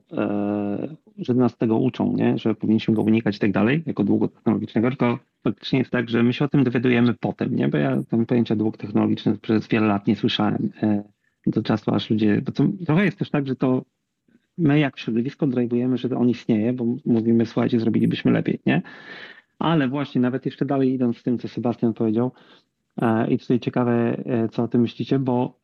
że 1.22 1.34
nas 1.34 1.58
tego 1.58 1.78
uczą, 1.78 2.16
nie? 2.16 2.38
że 2.38 2.56
powinniśmy 2.56 2.94
go 2.94 3.02
unikać 3.02 3.36
i 3.36 3.40
tak 3.40 3.52
dalej, 3.52 3.84
jako 3.86 4.04
długu 4.04 4.28
technologicznego, 4.28 4.90
tylko 4.90 5.20
faktycznie 5.44 5.80
jest 5.80 5.92
tak, 5.92 6.10
że 6.10 6.24
my 6.24 6.34
się 6.34 6.46
o 6.46 6.48
tym 6.48 6.64
dowiadujemy 6.64 7.14
potem, 7.14 7.56
nie? 7.56 7.68
bo 7.68 7.78
ja 7.78 8.04
tam 8.10 8.26
pojęcia 8.26 8.56
dług 8.56 8.78
technologiczny 8.78 9.38
przez 9.38 9.68
wiele 9.68 9.88
lat 9.88 10.08
nie 10.08 10.16
słyszałem 10.16 10.70
do 11.48 11.64
czasu, 11.64 11.92
aż 11.92 12.10
ludzie, 12.10 12.42
bo 12.46 12.52
to 12.52 12.68
trochę 12.86 13.06
jest 13.06 13.20
też 13.20 13.30
tak, 13.30 13.48
że 13.48 13.56
to 13.56 13.86
my 14.58 14.80
jak 14.80 15.00
środowisko 15.00 15.48
drajwujemy, 15.48 15.98
że 15.98 16.18
on 16.18 16.30
istnieje, 16.30 16.74
bo 16.74 16.86
mówimy, 17.06 17.46
słuchajcie, 17.46 17.80
zrobilibyśmy 17.80 18.32
lepiej, 18.32 18.60
nie? 18.66 18.82
Ale 19.60 19.88
właśnie 19.88 20.22
nawet 20.22 20.46
jeszcze 20.46 20.66
dalej 20.66 20.94
idąc 20.94 21.18
z 21.18 21.24
tym, 21.24 21.40
co 21.40 21.48
Sebastian 21.48 21.94
powiedział, 21.94 22.32
e, 22.32 22.69
i 23.30 23.38
tutaj 23.38 23.60
ciekawe, 23.60 24.24
e, 24.26 24.50
co 24.50 24.64
o 24.64 24.68
tym 24.68 24.82
myślicie, 24.82 25.20
bo 25.20 25.60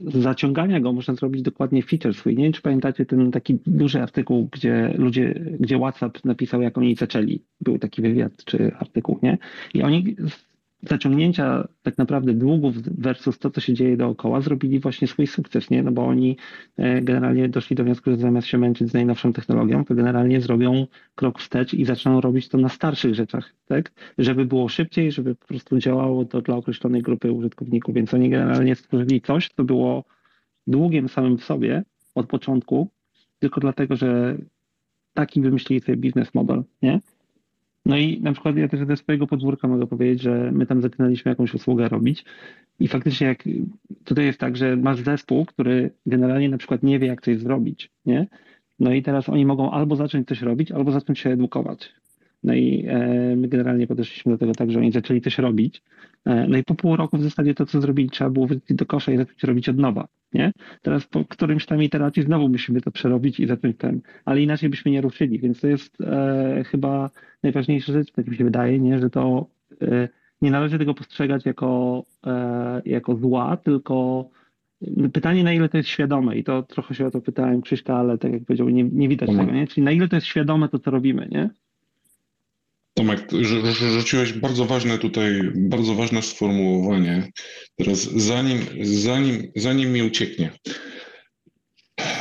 z 0.00 0.16
zaciągania 0.16 0.80
go 0.80 0.92
można 0.92 1.14
zrobić 1.14 1.42
dokładnie 1.42 1.82
feature 1.82 2.14
swój. 2.14 2.36
Nie 2.36 2.44
wiem, 2.44 2.52
czy 2.52 2.62
pamiętacie 2.62 3.06
ten 3.06 3.30
taki 3.30 3.58
duży 3.66 4.02
artykuł, 4.02 4.48
gdzie 4.52 4.94
ludzie, 4.98 5.34
gdzie 5.60 5.78
WhatsApp 5.78 6.24
napisał, 6.24 6.62
jak 6.62 6.78
oni 6.78 6.94
zaczęli. 6.94 7.42
Był 7.60 7.78
taki 7.78 8.02
wywiad 8.02 8.44
czy 8.44 8.74
artykuł, 8.78 9.18
nie? 9.22 9.38
I 9.74 9.82
oni 9.82 10.16
zaciągnięcia 10.82 11.68
tak 11.82 11.98
naprawdę 11.98 12.34
długów 12.34 12.82
versus 12.82 13.38
to, 13.38 13.50
co 13.50 13.60
się 13.60 13.74
dzieje 13.74 13.96
dookoła, 13.96 14.40
zrobili 14.40 14.80
właśnie 14.80 15.08
swój 15.08 15.26
sukces, 15.26 15.70
nie? 15.70 15.82
No 15.82 15.92
bo 15.92 16.06
oni 16.06 16.36
e, 16.76 17.02
generalnie 17.02 17.48
doszli 17.48 17.76
do 17.76 17.84
wniosku, 17.84 18.10
że 18.10 18.16
zamiast 18.16 18.46
się 18.46 18.58
męczyć 18.58 18.90
z 18.90 18.94
najnowszą 18.94 19.32
technologią, 19.32 19.84
to 19.84 19.94
generalnie 19.94 20.40
zrobią 20.40 20.86
krok 21.14 21.38
wstecz 21.38 21.74
i 21.74 21.84
zaczną 21.84 22.20
robić 22.20 22.48
to 22.48 22.58
na 22.58 22.68
starszych 22.68 23.14
rzeczach, 23.14 23.54
tak? 23.66 23.92
Żeby 24.18 24.44
było 24.44 24.68
szybciej, 24.68 25.12
żeby 25.12 25.34
po 25.34 25.46
prostu 25.46 25.78
działało 25.78 26.24
to 26.24 26.42
dla 26.42 26.56
określonej 26.56 27.02
grupy 27.02 27.32
użytkowników, 27.32 27.94
więc 27.94 28.14
oni 28.14 28.30
generalnie 28.30 28.74
stworzyli 28.74 29.20
coś, 29.20 29.48
co 29.48 29.64
było 29.64 30.04
długiem 30.66 31.08
samym 31.08 31.38
w 31.38 31.44
sobie 31.44 31.82
od 32.14 32.26
początku, 32.26 32.88
tylko 33.38 33.60
dlatego, 33.60 33.96
że 33.96 34.36
taki 35.14 35.40
wymyślili 35.40 35.80
sobie 35.80 35.96
biznes 35.96 36.34
model, 36.34 36.62
nie? 36.82 37.00
No 37.88 37.96
i 37.96 38.20
na 38.20 38.32
przykład 38.32 38.56
ja 38.56 38.68
też 38.68 38.86
ze 38.86 38.96
swojego 38.96 39.26
podwórka 39.26 39.68
mogę 39.68 39.86
powiedzieć, 39.86 40.22
że 40.22 40.50
my 40.52 40.66
tam 40.66 40.82
zaczynaliśmy 40.82 41.28
jakąś 41.28 41.54
usługę 41.54 41.88
robić 41.88 42.24
i 42.80 42.88
faktycznie 42.88 43.26
jak 43.26 43.44
tutaj 44.04 44.24
jest 44.24 44.40
tak, 44.40 44.56
że 44.56 44.76
masz 44.76 45.00
zespół, 45.00 45.44
który 45.44 45.90
generalnie 46.06 46.48
na 46.48 46.58
przykład 46.58 46.82
nie 46.82 46.98
wie, 46.98 47.06
jak 47.06 47.22
coś 47.22 47.38
zrobić, 47.38 47.90
nie? 48.06 48.26
No 48.80 48.92
i 48.92 49.02
teraz 49.02 49.28
oni 49.28 49.46
mogą 49.46 49.70
albo 49.70 49.96
zacząć 49.96 50.28
coś 50.28 50.42
robić, 50.42 50.72
albo 50.72 50.92
zacząć 50.92 51.18
się 51.18 51.30
edukować. 51.30 51.94
No 52.42 52.54
i 52.54 52.84
e, 52.88 53.36
my 53.36 53.48
generalnie 53.48 53.86
podeszliśmy 53.86 54.32
do 54.32 54.38
tego 54.38 54.52
tak, 54.52 54.70
że 54.70 54.78
oni 54.78 54.92
zaczęli 54.92 55.20
coś 55.20 55.38
robić. 55.38 55.82
E, 56.24 56.46
no 56.48 56.58
i 56.58 56.64
po 56.64 56.74
pół 56.74 56.96
roku 56.96 57.16
w 57.16 57.22
zasadzie 57.22 57.54
to, 57.54 57.66
co 57.66 57.80
zrobili, 57.80 58.10
trzeba 58.10 58.30
było 58.30 58.46
wrócić 58.46 58.76
do 58.76 58.86
kosza 58.86 59.12
i 59.12 59.16
zacząć 59.16 59.42
robić 59.42 59.68
od 59.68 59.78
nowa. 59.78 60.08
Nie? 60.32 60.52
Teraz 60.82 61.06
po 61.06 61.24
którymś 61.24 61.66
tam 61.66 61.82
iteracji 61.82 62.22
znowu 62.22 62.48
musimy 62.48 62.80
to 62.80 62.90
przerobić 62.90 63.40
i 63.40 63.46
zacząć 63.46 63.76
ten, 63.76 64.00
ale 64.24 64.42
inaczej 64.42 64.68
byśmy 64.68 64.90
nie 64.90 65.00
ruszyli, 65.00 65.38
więc 65.38 65.60
to 65.60 65.66
jest 65.66 66.00
e, 66.00 66.64
chyba 66.66 67.10
najważniejsza 67.42 67.92
rzecz, 67.92 68.12
tak 68.12 68.26
mi 68.26 68.36
się 68.36 68.44
wydaje, 68.44 68.78
nie? 68.78 68.98
że 68.98 69.10
to 69.10 69.46
e, 69.82 70.08
nie 70.42 70.50
należy 70.50 70.78
tego 70.78 70.94
postrzegać 70.94 71.46
jako, 71.46 72.04
e, 72.26 72.82
jako 72.84 73.16
zła, 73.16 73.56
tylko 73.56 74.28
pytanie, 75.12 75.44
na 75.44 75.52
ile 75.52 75.68
to 75.68 75.76
jest 75.76 75.88
świadome 75.88 76.36
i 76.36 76.44
to 76.44 76.62
trochę 76.62 76.94
się 76.94 77.06
o 77.06 77.10
to 77.10 77.20
pytałem 77.20 77.62
Krzyśka, 77.62 77.96
ale 77.96 78.18
tak 78.18 78.32
jak 78.32 78.44
powiedział, 78.44 78.68
nie, 78.68 78.84
nie 78.84 79.08
widać 79.08 79.30
tego, 79.30 79.52
nie? 79.52 79.66
Czyli 79.66 79.84
na 79.84 79.90
ile 79.90 80.08
to 80.08 80.16
jest 80.16 80.26
świadome 80.26 80.68
to, 80.68 80.78
co 80.78 80.90
robimy, 80.90 81.28
nie? 81.30 81.50
Tomek, 82.98 83.20
rzuciłeś 83.92 84.32
bardzo 84.32 84.64
ważne 84.64 84.98
tutaj, 84.98 85.40
bardzo 85.54 85.94
ważne 85.94 86.22
sformułowanie. 86.22 87.30
Teraz 87.76 87.98
zanim, 88.02 88.66
zanim, 88.82 89.52
zanim 89.56 89.92
mi 89.92 90.02
ucieknie, 90.02 90.50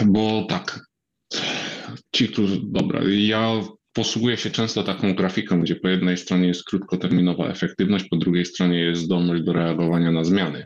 bo 0.05 0.45
tak, 0.49 0.79
ci, 2.15 2.27
którzy, 2.27 2.59
dobra, 2.63 3.01
ja 3.09 3.61
posługuję 3.93 4.37
się 4.37 4.49
często 4.49 4.83
taką 4.83 5.15
grafiką, 5.15 5.61
gdzie 5.61 5.75
po 5.75 5.87
jednej 5.87 6.17
stronie 6.17 6.47
jest 6.47 6.63
krótkoterminowa 6.63 7.47
efektywność, 7.47 8.05
po 8.09 8.17
drugiej 8.17 8.45
stronie 8.45 8.79
jest 8.79 9.01
zdolność 9.01 9.43
do 9.43 9.53
reagowania 9.53 10.11
na 10.11 10.23
zmiany. 10.23 10.65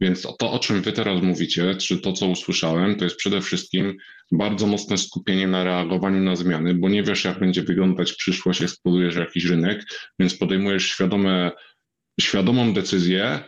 Więc 0.00 0.22
to, 0.38 0.52
o 0.52 0.58
czym 0.58 0.82
wy 0.82 0.92
teraz 0.92 1.22
mówicie, 1.22 1.74
czy 1.74 1.98
to, 1.98 2.12
co 2.12 2.26
usłyszałem, 2.26 2.96
to 2.96 3.04
jest 3.04 3.16
przede 3.16 3.40
wszystkim 3.40 3.96
bardzo 4.32 4.66
mocne 4.66 4.98
skupienie 4.98 5.48
na 5.48 5.64
reagowaniu 5.64 6.20
na 6.20 6.36
zmiany, 6.36 6.74
bo 6.74 6.88
nie 6.88 7.02
wiesz, 7.02 7.24
jak 7.24 7.38
będzie 7.38 7.62
wyglądać 7.62 8.12
przyszłość, 8.12 8.62
eksplodujesz 8.62 9.16
jakiś 9.16 9.44
rynek, 9.44 9.84
więc 10.18 10.38
podejmujesz 10.38 10.86
świadome, 10.86 11.50
świadomą 12.20 12.72
decyzję, 12.72 13.40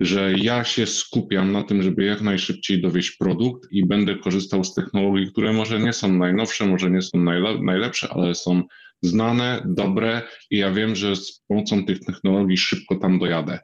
że 0.00 0.32
ja 0.36 0.64
się 0.64 0.86
skupiam 0.86 1.52
na 1.52 1.62
tym, 1.62 1.82
żeby 1.82 2.04
jak 2.04 2.20
najszybciej 2.20 2.80
dowieść 2.80 3.16
produkt 3.16 3.72
i 3.72 3.86
będę 3.86 4.16
korzystał 4.16 4.64
z 4.64 4.74
technologii, 4.74 5.32
które 5.32 5.52
może 5.52 5.80
nie 5.80 5.92
są 5.92 6.12
najnowsze, 6.12 6.66
może 6.66 6.90
nie 6.90 7.02
są 7.02 7.18
najlepsze, 7.62 8.08
ale 8.10 8.34
są 8.34 8.62
znane, 9.02 9.62
dobre 9.66 10.22
i 10.50 10.58
ja 10.58 10.72
wiem, 10.72 10.96
że 10.96 11.16
z 11.16 11.42
pomocą 11.48 11.84
tych 11.84 12.00
technologii 12.00 12.56
szybko 12.56 12.96
tam 12.96 13.18
dojadę. 13.18 13.58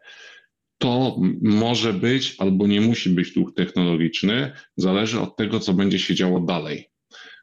To 0.78 1.16
może 1.42 1.92
być 1.92 2.36
albo 2.38 2.66
nie 2.66 2.80
musi 2.80 3.10
być 3.10 3.32
duch 3.32 3.54
technologiczny, 3.54 4.52
zależy 4.76 5.20
od 5.20 5.36
tego, 5.36 5.60
co 5.60 5.74
będzie 5.74 5.98
się 5.98 6.14
działo 6.14 6.40
dalej. 6.40 6.90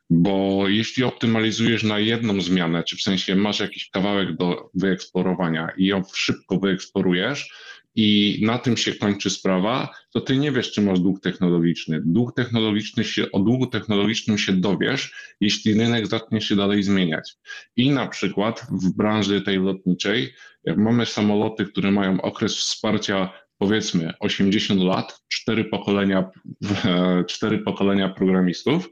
Bo 0.09 0.65
jeśli 0.67 1.03
optymalizujesz 1.03 1.83
na 1.83 1.99
jedną 1.99 2.41
zmianę, 2.41 2.83
czy 2.83 2.97
w 2.97 3.01
sensie 3.01 3.35
masz 3.35 3.59
jakiś 3.59 3.89
kawałek 3.89 4.37
do 4.37 4.69
wyeksplorowania 4.73 5.69
i 5.77 5.85
ją 5.85 6.01
szybko 6.13 6.59
wyeksplorujesz, 6.59 7.53
i 7.95 8.39
na 8.45 8.57
tym 8.57 8.77
się 8.77 8.95
kończy 8.95 9.29
sprawa, 9.29 9.89
to 10.13 10.21
ty 10.21 10.37
nie 10.37 10.51
wiesz, 10.51 10.71
czy 10.71 10.81
masz 10.81 10.99
dług 10.99 11.21
technologiczny. 11.21 12.01
Dług 12.05 12.35
technologiczny 12.35 13.03
się, 13.03 13.31
o 13.31 13.39
długu 13.39 13.67
technologicznym 13.67 14.37
się 14.37 14.53
dowiesz, 14.53 15.35
jeśli 15.41 15.73
rynek 15.73 16.07
zacznie 16.07 16.41
się 16.41 16.55
dalej 16.55 16.83
zmieniać. 16.83 17.33
I 17.75 17.89
na 17.89 18.07
przykład 18.07 18.67
w 18.71 18.95
branży 18.95 19.41
tej 19.41 19.57
lotniczej, 19.57 20.33
jak 20.63 20.77
mamy 20.77 21.05
samoloty, 21.05 21.65
które 21.65 21.91
mają 21.91 22.21
okres 22.21 22.57
wsparcia 22.57 23.33
powiedzmy 23.57 24.13
80 24.19 24.81
lat, 24.81 25.21
cztery 25.27 25.65
pokolenia, 25.65 26.29
cztery 27.31 27.59
pokolenia 27.59 28.09
programistów, 28.09 28.89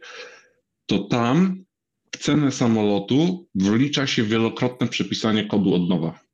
to 0.85 0.99
tam 0.99 1.63
w 2.11 2.17
cenę 2.17 2.51
samolotu 2.51 3.47
wlicza 3.55 4.07
się 4.07 4.23
wielokrotne 4.23 4.87
przepisanie 4.87 5.45
kodu 5.45 5.73
od 5.73 5.89
nowa. 5.89 6.28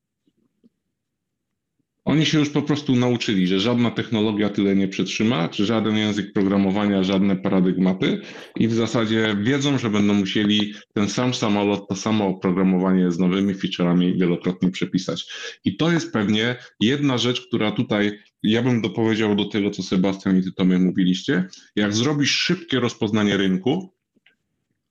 Oni 2.06 2.26
się 2.26 2.40
już 2.40 2.50
po 2.50 2.62
prostu 2.62 2.96
nauczyli, 2.96 3.48
że 3.48 3.60
żadna 3.60 3.92
technologia 3.92 4.50
tyle 4.50 4.76
nie 4.76 4.88
przetrzyma, 4.88 5.50
czy 5.50 5.66
żaden 5.66 5.98
język 5.98 6.34
programowania, 6.34 7.04
żadne 7.04 7.36
paradygmaty 7.36 8.22
i 8.56 8.68
w 8.68 8.74
zasadzie 8.74 9.38
wiedzą, 9.42 9.78
że 9.78 9.90
będą 9.90 10.14
musieli 10.14 10.74
ten 10.94 11.10
sam 11.10 11.34
samolot, 11.34 11.88
to 11.90 11.96
samo 11.96 12.28
oprogramowanie 12.28 13.12
z 13.12 13.20
nowymi 13.20 13.54
featureami 13.54 14.18
wielokrotnie 14.18 14.72
przepisać. 14.72 15.26
I 15.66 15.78
to 15.78 15.92
jest 15.92 16.14
pewnie 16.14 16.56
jedna 16.80 17.18
rzecz, 17.18 17.48
która 17.48 17.72
tutaj, 17.72 18.20
ja 18.44 18.64
bym 18.64 18.82
dopowiedział 18.82 19.36
do 19.36 19.46
tego, 19.46 19.72
co 19.72 19.84
Sebastian 19.84 20.40
i 20.40 20.44
ty 20.44 20.52
Tomie 20.52 20.78
mówiliście, 20.78 21.48
jak 21.76 21.94
zrobisz 21.94 22.32
szybkie 22.32 22.80
rozpoznanie 22.80 23.38
rynku, 23.38 23.95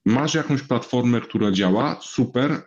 masz 0.05 0.33
jakąś 0.33 0.61
platformę, 0.61 1.21
która 1.21 1.51
działa, 1.51 1.99
super, 2.01 2.61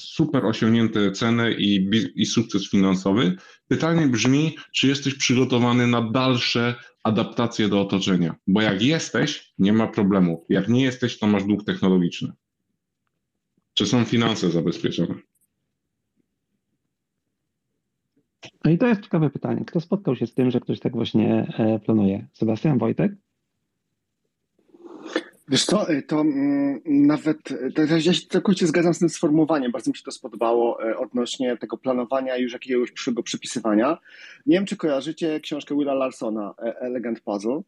super 0.00 0.46
osiągnięte 0.46 1.12
ceny 1.12 1.54
i, 1.58 1.90
i 2.14 2.26
sukces 2.26 2.70
finansowy. 2.70 3.36
Pytanie 3.68 4.06
brzmi, 4.06 4.56
czy 4.72 4.88
jesteś 4.88 5.14
przygotowany 5.14 5.86
na 5.86 6.10
dalsze 6.10 6.74
adaptacje 7.04 7.68
do 7.68 7.80
otoczenia? 7.80 8.34
Bo 8.46 8.62
jak 8.62 8.82
jesteś, 8.82 9.52
nie 9.58 9.72
ma 9.72 9.86
problemu. 9.86 10.46
Jak 10.48 10.68
nie 10.68 10.82
jesteś, 10.82 11.18
to 11.18 11.26
masz 11.26 11.44
dług 11.44 11.64
technologiczny. 11.64 12.32
Czy 13.74 13.86
są 13.86 14.04
finanse 14.04 14.50
zabezpieczone? 14.50 15.14
No 18.64 18.70
i 18.70 18.78
to 18.78 18.86
jest 18.86 19.00
ciekawe 19.00 19.30
pytanie. 19.30 19.64
Kto 19.64 19.80
spotkał 19.80 20.16
się 20.16 20.26
z 20.26 20.34
tym, 20.34 20.50
że 20.50 20.60
ktoś 20.60 20.80
tak 20.80 20.92
właśnie 20.92 21.54
e, 21.58 21.78
planuje? 21.78 22.26
Sebastian 22.32 22.78
Wojtek? 22.78 23.12
Wiesz 25.48 25.64
co, 25.64 25.90
y, 25.92 26.02
to 26.02 26.20
mm, 26.20 26.80
nawet, 26.86 27.38
to 27.74 27.82
ja 27.82 28.00
się 28.00 28.26
całkowicie 28.28 28.66
zgadzam 28.66 28.94
z 28.94 28.98
tym 28.98 29.08
sformułowaniem, 29.08 29.72
bardzo 29.72 29.90
mi 29.90 29.96
się 29.96 30.02
to 30.02 30.10
spodobało 30.10 30.88
y, 30.90 30.98
odnośnie 30.98 31.56
tego 31.56 31.76
planowania 31.76 32.36
już 32.36 32.52
jakiegoś 32.52 32.92
przyszłego 32.92 33.22
przypisywania. 33.22 33.98
Nie 34.46 34.56
wiem, 34.56 34.66
czy 34.66 34.76
kojarzycie 34.76 35.40
książkę 35.40 35.76
Willa 35.78 35.94
Larsona, 35.94 36.54
e, 36.58 36.80
Elegant 36.80 37.20
Puzzle. 37.20 37.60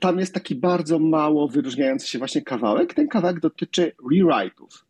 Tam 0.00 0.18
jest 0.18 0.34
taki 0.34 0.54
bardzo 0.54 0.98
mało 0.98 1.48
wyróżniający 1.48 2.08
się 2.08 2.18
właśnie 2.18 2.42
kawałek. 2.42 2.94
Ten 2.94 3.08
kawałek 3.08 3.40
dotyczy 3.40 3.92
rewrite'ów. 4.12 4.84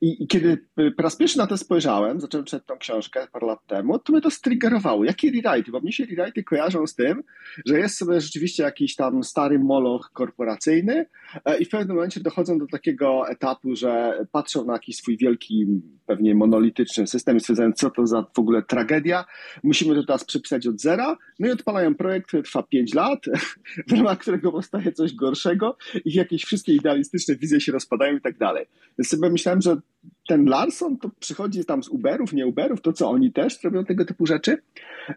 I, 0.00 0.22
I, 0.22 0.26
kiedy 0.26 0.58
po 0.96 1.02
raz 1.02 1.16
pierwszy 1.16 1.38
na 1.38 1.46
to 1.46 1.56
spojrzałem, 1.56 2.20
zacząłem 2.20 2.46
czytać 2.46 2.66
tą 2.66 2.78
książkę 2.78 3.26
parę 3.32 3.46
lat 3.46 3.66
temu, 3.66 3.98
to 3.98 4.12
mnie 4.12 4.22
to 4.22 4.30
striggerowało. 4.30 5.04
Jakie 5.04 5.30
rewrite? 5.30 5.72
Bo 5.72 5.80
mnie 5.80 5.92
się 5.92 6.04
rewrite 6.04 6.42
kojarzą 6.42 6.86
z 6.86 6.94
tym, 6.94 7.22
że 7.66 7.78
jest 7.78 7.98
sobie 7.98 8.20
rzeczywiście 8.20 8.62
jakiś 8.62 8.96
tam 8.96 9.24
stary 9.24 9.58
moloch 9.58 10.10
korporacyjny 10.12 11.06
e, 11.44 11.58
i 11.58 11.64
w 11.64 11.68
pewnym 11.68 11.96
momencie 11.96 12.20
dochodzą 12.20 12.58
do 12.58 12.66
takiego 12.66 13.28
etapu, 13.28 13.76
że 13.76 14.24
patrzą 14.32 14.64
na 14.64 14.72
jakiś 14.72 14.96
swój 14.96 15.16
wielki, 15.16 15.66
pewnie 16.06 16.34
monolityczny 16.34 17.06
system 17.06 17.36
i 17.36 17.40
stwierdzają, 17.40 17.72
co 17.72 17.90
to 17.90 18.06
za 18.06 18.26
w 18.34 18.38
ogóle 18.38 18.62
tragedia. 18.62 19.24
Musimy 19.62 19.94
to 19.94 20.04
teraz 20.04 20.24
przepisać 20.24 20.66
od 20.66 20.80
zera. 20.80 21.16
No 21.38 21.48
i 21.48 21.50
odpalają 21.50 21.94
projekt, 21.94 22.26
który 22.26 22.42
trwa 22.42 22.62
5 22.62 22.94
lat, 22.94 23.20
w 23.88 23.92
ramach 23.92 24.18
którego 24.18 24.52
powstaje 24.52 24.92
coś 24.92 25.14
gorszego 25.14 25.76
i 26.04 26.14
jakieś 26.14 26.44
wszystkie 26.44 26.74
idealistyczne 26.74 27.36
wizje 27.36 27.60
się 27.60 27.72
rozpadają 27.72 28.16
i 28.16 28.20
tak 28.20 28.38
dalej. 28.38 28.66
Więc 28.98 29.08
sobie 29.08 29.30
myślałem, 29.30 29.60
że 29.60 29.71
że 29.74 29.80
ten 30.28 30.44
Larson 30.44 30.98
to 30.98 31.10
przychodzi 31.20 31.64
tam 31.64 31.82
z 31.82 31.88
Uberów, 31.88 32.32
nie 32.32 32.46
Uberów, 32.46 32.80
to 32.80 32.92
co 32.92 33.10
oni 33.10 33.32
też 33.32 33.64
robią 33.64 33.84
tego 33.84 34.04
typu 34.04 34.26
rzeczy. 34.26 34.58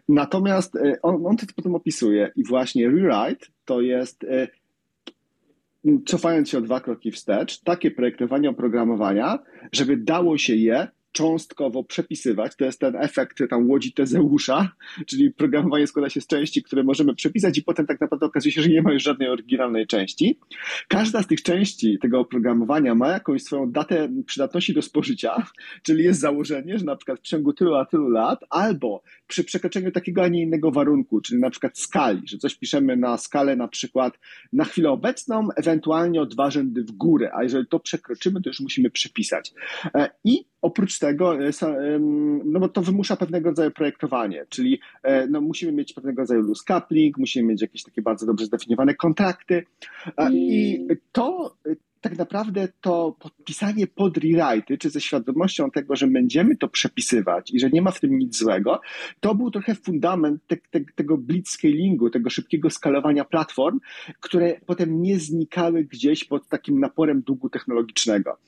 Natomiast 0.08 0.76
e, 0.76 1.02
on, 1.02 1.26
on 1.26 1.36
to 1.36 1.46
potem 1.56 1.74
opisuje 1.74 2.32
i 2.36 2.44
właśnie 2.44 2.86
rewrite 2.86 3.46
to 3.64 3.80
jest 3.80 4.24
e, 4.24 4.48
cofając 6.06 6.48
się 6.50 6.58
o 6.58 6.60
dwa 6.60 6.80
kroki 6.80 7.10
wstecz, 7.10 7.60
takie 7.60 7.90
projektowanie 7.90 8.50
oprogramowania, 8.50 9.38
żeby 9.72 9.96
dało 9.96 10.38
się 10.38 10.54
je 10.54 10.88
cząstkowo 11.16 11.84
przepisywać. 11.84 12.56
To 12.56 12.64
jest 12.64 12.80
ten 12.80 12.96
efekt 12.96 13.38
tam 13.50 13.70
łodzi 13.70 13.92
Tezeusza, 13.92 14.72
czyli 15.06 15.30
programowanie 15.30 15.86
składa 15.86 16.10
się 16.10 16.20
z 16.20 16.26
części, 16.26 16.62
które 16.62 16.82
możemy 16.82 17.14
przepisać 17.14 17.58
i 17.58 17.62
potem 17.62 17.86
tak 17.86 18.00
naprawdę 18.00 18.26
okazuje 18.26 18.52
się, 18.52 18.62
że 18.62 18.68
nie 18.68 18.82
ma 18.82 18.92
już 18.92 19.02
żadnej 19.02 19.28
oryginalnej 19.28 19.86
części. 19.86 20.38
Każda 20.88 21.22
z 21.22 21.26
tych 21.26 21.42
części 21.42 21.98
tego 21.98 22.20
oprogramowania 22.20 22.94
ma 22.94 23.08
jakąś 23.08 23.42
swoją 23.42 23.72
datę 23.72 24.08
przydatności 24.26 24.74
do 24.74 24.82
spożycia, 24.82 25.46
czyli 25.82 26.04
jest 26.04 26.20
założenie, 26.20 26.78
że 26.78 26.84
na 26.84 26.96
przykład 26.96 27.18
w 27.18 27.22
ciągu 27.22 27.52
tylu 27.52 27.74
a 27.74 27.84
tylu 27.84 28.08
lat 28.08 28.40
albo 28.50 29.02
przy 29.26 29.44
przekroczeniu 29.44 29.92
takiego, 29.92 30.22
a 30.22 30.28
nie 30.28 30.42
innego 30.42 30.70
warunku, 30.70 31.20
czyli 31.20 31.40
na 31.40 31.50
przykład 31.50 31.78
skali, 31.78 32.22
że 32.28 32.38
coś 32.38 32.54
piszemy 32.54 32.96
na 32.96 33.18
skalę 33.18 33.56
na 33.56 33.68
przykład 33.68 34.18
na 34.52 34.64
chwilę 34.64 34.90
obecną, 34.90 35.48
ewentualnie 35.56 36.20
o 36.20 36.26
dwa 36.26 36.50
rzędy 36.50 36.82
w 36.82 36.92
górę, 36.92 37.30
a 37.34 37.42
jeżeli 37.42 37.66
to 37.66 37.80
przekroczymy, 37.80 38.42
to 38.42 38.50
już 38.50 38.60
musimy 38.60 38.90
przepisać. 38.90 39.54
E, 39.94 40.10
I 40.24 40.44
oprócz 40.62 40.98
tego, 40.98 41.46
e, 41.46 41.50
no 42.44 42.60
bo 42.60 42.68
to 42.68 42.82
wymusza 42.82 43.16
pewnego 43.16 43.48
rodzaju 43.48 43.70
projektowanie, 43.70 44.46
czyli 44.48 44.80
e, 45.02 45.26
no, 45.26 45.40
musimy 45.40 45.72
mieć 45.72 45.92
pewnego 45.92 46.22
rodzaju 46.22 46.42
loose 46.42 46.64
coupling, 46.66 47.18
musimy 47.18 47.48
mieć 47.48 47.62
jakieś 47.62 47.82
takie 47.82 48.02
bardzo 48.02 48.26
dobrze 48.26 48.46
zdefiniowane 48.46 48.94
kontrakty 48.94 49.64
i 50.32 50.78
to 51.12 51.56
tak 52.08 52.18
naprawdę 52.18 52.68
to 52.80 53.16
podpisanie 53.20 53.86
pod 53.86 54.18
rewrite'y, 54.18 54.78
czy 54.78 54.90
ze 54.90 55.00
świadomością 55.00 55.70
tego, 55.70 55.96
że 55.96 56.06
będziemy 56.06 56.56
to 56.56 56.68
przepisywać 56.68 57.50
i 57.50 57.60
że 57.60 57.70
nie 57.70 57.82
ma 57.82 57.90
w 57.90 58.00
tym 58.00 58.18
nic 58.18 58.38
złego, 58.38 58.80
to 59.20 59.34
był 59.34 59.50
trochę 59.50 59.74
fundament 59.74 60.40
te, 60.46 60.56
te, 60.56 60.80
tego 60.94 61.18
blitzscalingu, 61.18 62.10
tego 62.10 62.30
szybkiego 62.30 62.70
skalowania 62.70 63.24
platform, 63.24 63.80
które 64.20 64.60
potem 64.66 65.02
nie 65.02 65.18
znikały 65.18 65.84
gdzieś 65.84 66.24
pod 66.24 66.48
takim 66.48 66.80
naporem 66.80 67.22
długu 67.22 67.50
technologicznego. 67.50 68.38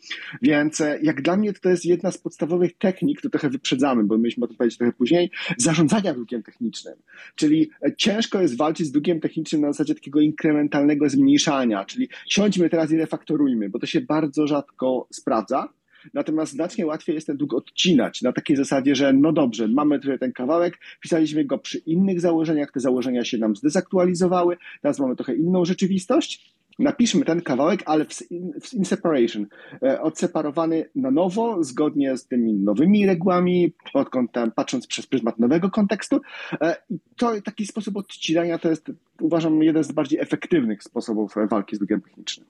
Więc 0.42 0.80
e, 0.80 0.98
jak 1.02 1.22
dla 1.22 1.36
mnie 1.36 1.52
to 1.52 1.68
jest 1.68 1.84
jedna 1.84 2.10
z 2.10 2.18
podstawowych 2.18 2.78
technik, 2.78 3.20
to 3.20 3.30
trochę 3.30 3.50
wyprzedzamy, 3.50 4.04
bo 4.04 4.18
myśmy 4.18 4.44
o 4.44 4.48
tym 4.48 4.56
powiedzieć 4.56 4.78
trochę 4.78 4.92
później, 4.92 5.30
zarządzania 5.56 6.14
długiem 6.14 6.42
technicznym. 6.42 6.94
Czyli 7.34 7.70
e, 7.82 7.96
ciężko 7.96 8.40
jest 8.40 8.56
walczyć 8.56 8.86
z 8.86 8.92
długiem 8.92 9.20
technicznym 9.20 9.60
na 9.60 9.72
zasadzie 9.72 9.94
takiego 9.94 10.20
inkrementalnego 10.20 11.08
zmniejszania, 11.08 11.84
czyli 11.84 12.08
siądźmy 12.28 12.70
teraz 12.70 12.92
i 12.92 12.96
refaktorujmy, 12.96 13.47
bo 13.70 13.78
to 13.78 13.86
się 13.86 14.00
bardzo 14.00 14.46
rzadko 14.46 15.06
sprawdza. 15.10 15.68
Natomiast 16.14 16.52
znacznie 16.52 16.86
łatwiej 16.86 17.14
jest 17.14 17.26
ten 17.26 17.36
dług 17.36 17.54
odcinać 17.54 18.22
na 18.22 18.32
takiej 18.32 18.56
zasadzie, 18.56 18.94
że 18.94 19.12
no 19.12 19.32
dobrze, 19.32 19.68
mamy 19.68 20.00
tutaj 20.00 20.18
ten 20.18 20.32
kawałek, 20.32 20.78
pisaliśmy 21.00 21.44
go 21.44 21.58
przy 21.58 21.78
innych 21.78 22.20
założeniach, 22.20 22.72
te 22.72 22.80
założenia 22.80 23.24
się 23.24 23.38
nam 23.38 23.56
zdezaktualizowały, 23.56 24.56
teraz 24.82 24.98
mamy 24.98 25.16
trochę 25.16 25.34
inną 25.34 25.64
rzeczywistość. 25.64 26.58
Napiszmy 26.78 27.24
ten 27.24 27.42
kawałek, 27.42 27.82
ale 27.86 28.04
w, 28.04 28.30
in, 28.30 28.52
w 28.60 28.74
in 28.74 28.84
separation, 28.84 29.46
e, 29.82 30.02
odseparowany 30.02 30.88
na 30.94 31.10
nowo, 31.10 31.64
zgodnie 31.64 32.16
z 32.16 32.26
tymi 32.26 32.54
nowymi 32.54 33.06
regułami, 33.06 33.72
pod 33.92 34.10
kątem, 34.10 34.50
patrząc 34.50 34.86
przez 34.86 35.06
pryzmat 35.06 35.38
nowego 35.38 35.70
kontekstu. 35.70 36.20
E, 36.60 36.76
to 37.16 37.40
taki 37.40 37.66
sposób 37.66 37.96
odcinania 37.96 38.58
to 38.58 38.70
jest, 38.70 38.92
uważam, 39.20 39.62
jeden 39.62 39.84
z 39.84 39.92
bardziej 39.92 40.20
efektywnych 40.20 40.82
sposobów 40.82 41.34
walki 41.50 41.76
z 41.76 41.78
długiem 41.78 42.00
technicznym. 42.00 42.46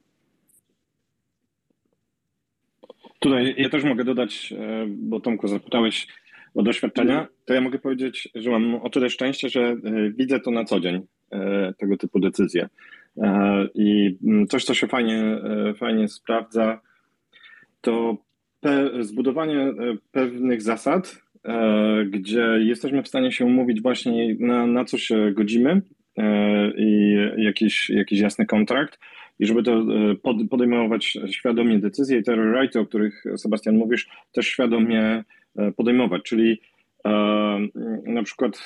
Tutaj 3.18 3.54
ja 3.58 3.68
też 3.68 3.84
mogę 3.84 4.04
dodać, 4.04 4.52
e, 4.52 4.86
bo 4.88 5.20
Tomku 5.20 5.48
zapytałeś 5.48 6.06
o 6.54 6.62
doświadczenia, 6.62 7.26
to 7.44 7.54
ja 7.54 7.60
mogę 7.60 7.78
powiedzieć, 7.78 8.28
że 8.34 8.50
mam 8.50 8.74
o 8.74 8.90
tyle 8.90 9.10
szczęście, 9.10 9.48
że 9.48 9.60
e, 9.60 9.76
widzę 10.10 10.40
to 10.40 10.50
na 10.50 10.64
co 10.64 10.80
dzień, 10.80 11.06
e, 11.32 11.74
tego 11.78 11.96
typu 11.96 12.20
decyzje. 12.20 12.68
I 13.74 14.16
mm, 14.24 14.46
coś, 14.46 14.64
co 14.64 14.74
się 14.74 14.86
fajnie, 14.86 15.38
fajnie 15.76 16.08
sprawdza, 16.08 16.80
to 17.80 18.16
zbudowanie 19.00 19.72
pewnych 20.12 20.62
zasad, 20.62 21.22
gdzie 22.10 22.42
jesteśmy 22.58 23.02
w 23.02 23.08
stanie 23.08 23.32
się 23.32 23.44
umówić 23.44 23.82
właśnie 23.82 24.36
na, 24.40 24.66
na 24.66 24.84
co 24.84 24.98
się 24.98 25.32
godzimy 25.32 25.82
i 26.76 27.16
jakiś, 27.36 27.90
jakiś 27.90 28.20
jasny 28.20 28.46
kontrakt, 28.46 28.98
i 29.38 29.46
żeby 29.46 29.62
to 29.62 29.72
e, 29.72 30.46
podejmować 30.50 31.18
świadomie 31.30 31.78
decyzje 31.78 32.18
i 32.18 32.22
te 32.22 32.36
rewrite, 32.36 32.80
o 32.80 32.86
których 32.86 33.24
Sebastian 33.36 33.76
mówisz, 33.76 34.08
też 34.32 34.46
świadomie 34.46 35.24
e, 35.56 35.72
podejmować, 35.72 36.22
czyli 36.22 36.60
e, 37.04 37.10
na 38.06 38.22
przykład 38.22 38.58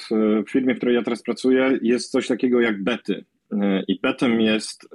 w 0.46 0.50
firmie, 0.50 0.74
w 0.74 0.76
której 0.76 0.94
ja 0.94 1.02
teraz 1.02 1.22
pracuję, 1.22 1.78
jest 1.82 2.11
coś 2.11 2.28
takiego 2.28 2.61
jak 2.61 2.82
bety. 2.82 3.24
I 3.88 4.00
betem 4.00 4.40
jest 4.40 4.88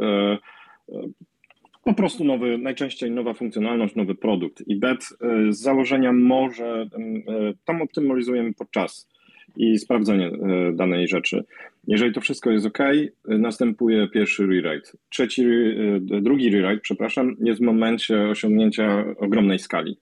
po 1.84 1.94
prostu 1.94 2.24
nowy, 2.24 2.58
najczęściej 2.58 3.12
nowa 3.12 3.34
funkcjonalność, 3.34 3.96
nowy 3.96 4.16
produkt. 4.16 4.68
I 4.68 4.76
bet 4.76 5.04
z 5.50 5.60
założenia 5.60 6.14
może, 6.14 6.90
tam 7.66 7.82
optymalizujemy 7.82 8.54
podczas 8.54 9.10
i 9.56 9.78
sprawdzenie 9.78 10.28
e, 10.28 10.74
danej 10.74 11.08
rzeczy. 11.08 11.44
Jeżeli 11.88 12.14
to 12.14 12.22
wszystko 12.22 12.52
jest 12.52 12.66
ok, 12.66 12.78
następuje 13.28 14.08
pierwszy 14.08 14.48
rewrite. 14.48 14.98
Trzeci, 15.10 15.44
e, 15.46 16.00
drugi 16.22 16.50
rewrite, 16.50 16.82
przepraszam, 16.82 17.36
jest 17.40 17.60
w 17.60 17.64
momencie 17.64 18.30
osiągnięcia 18.30 19.06
ogromnej 19.18 19.60
skali 19.60 19.98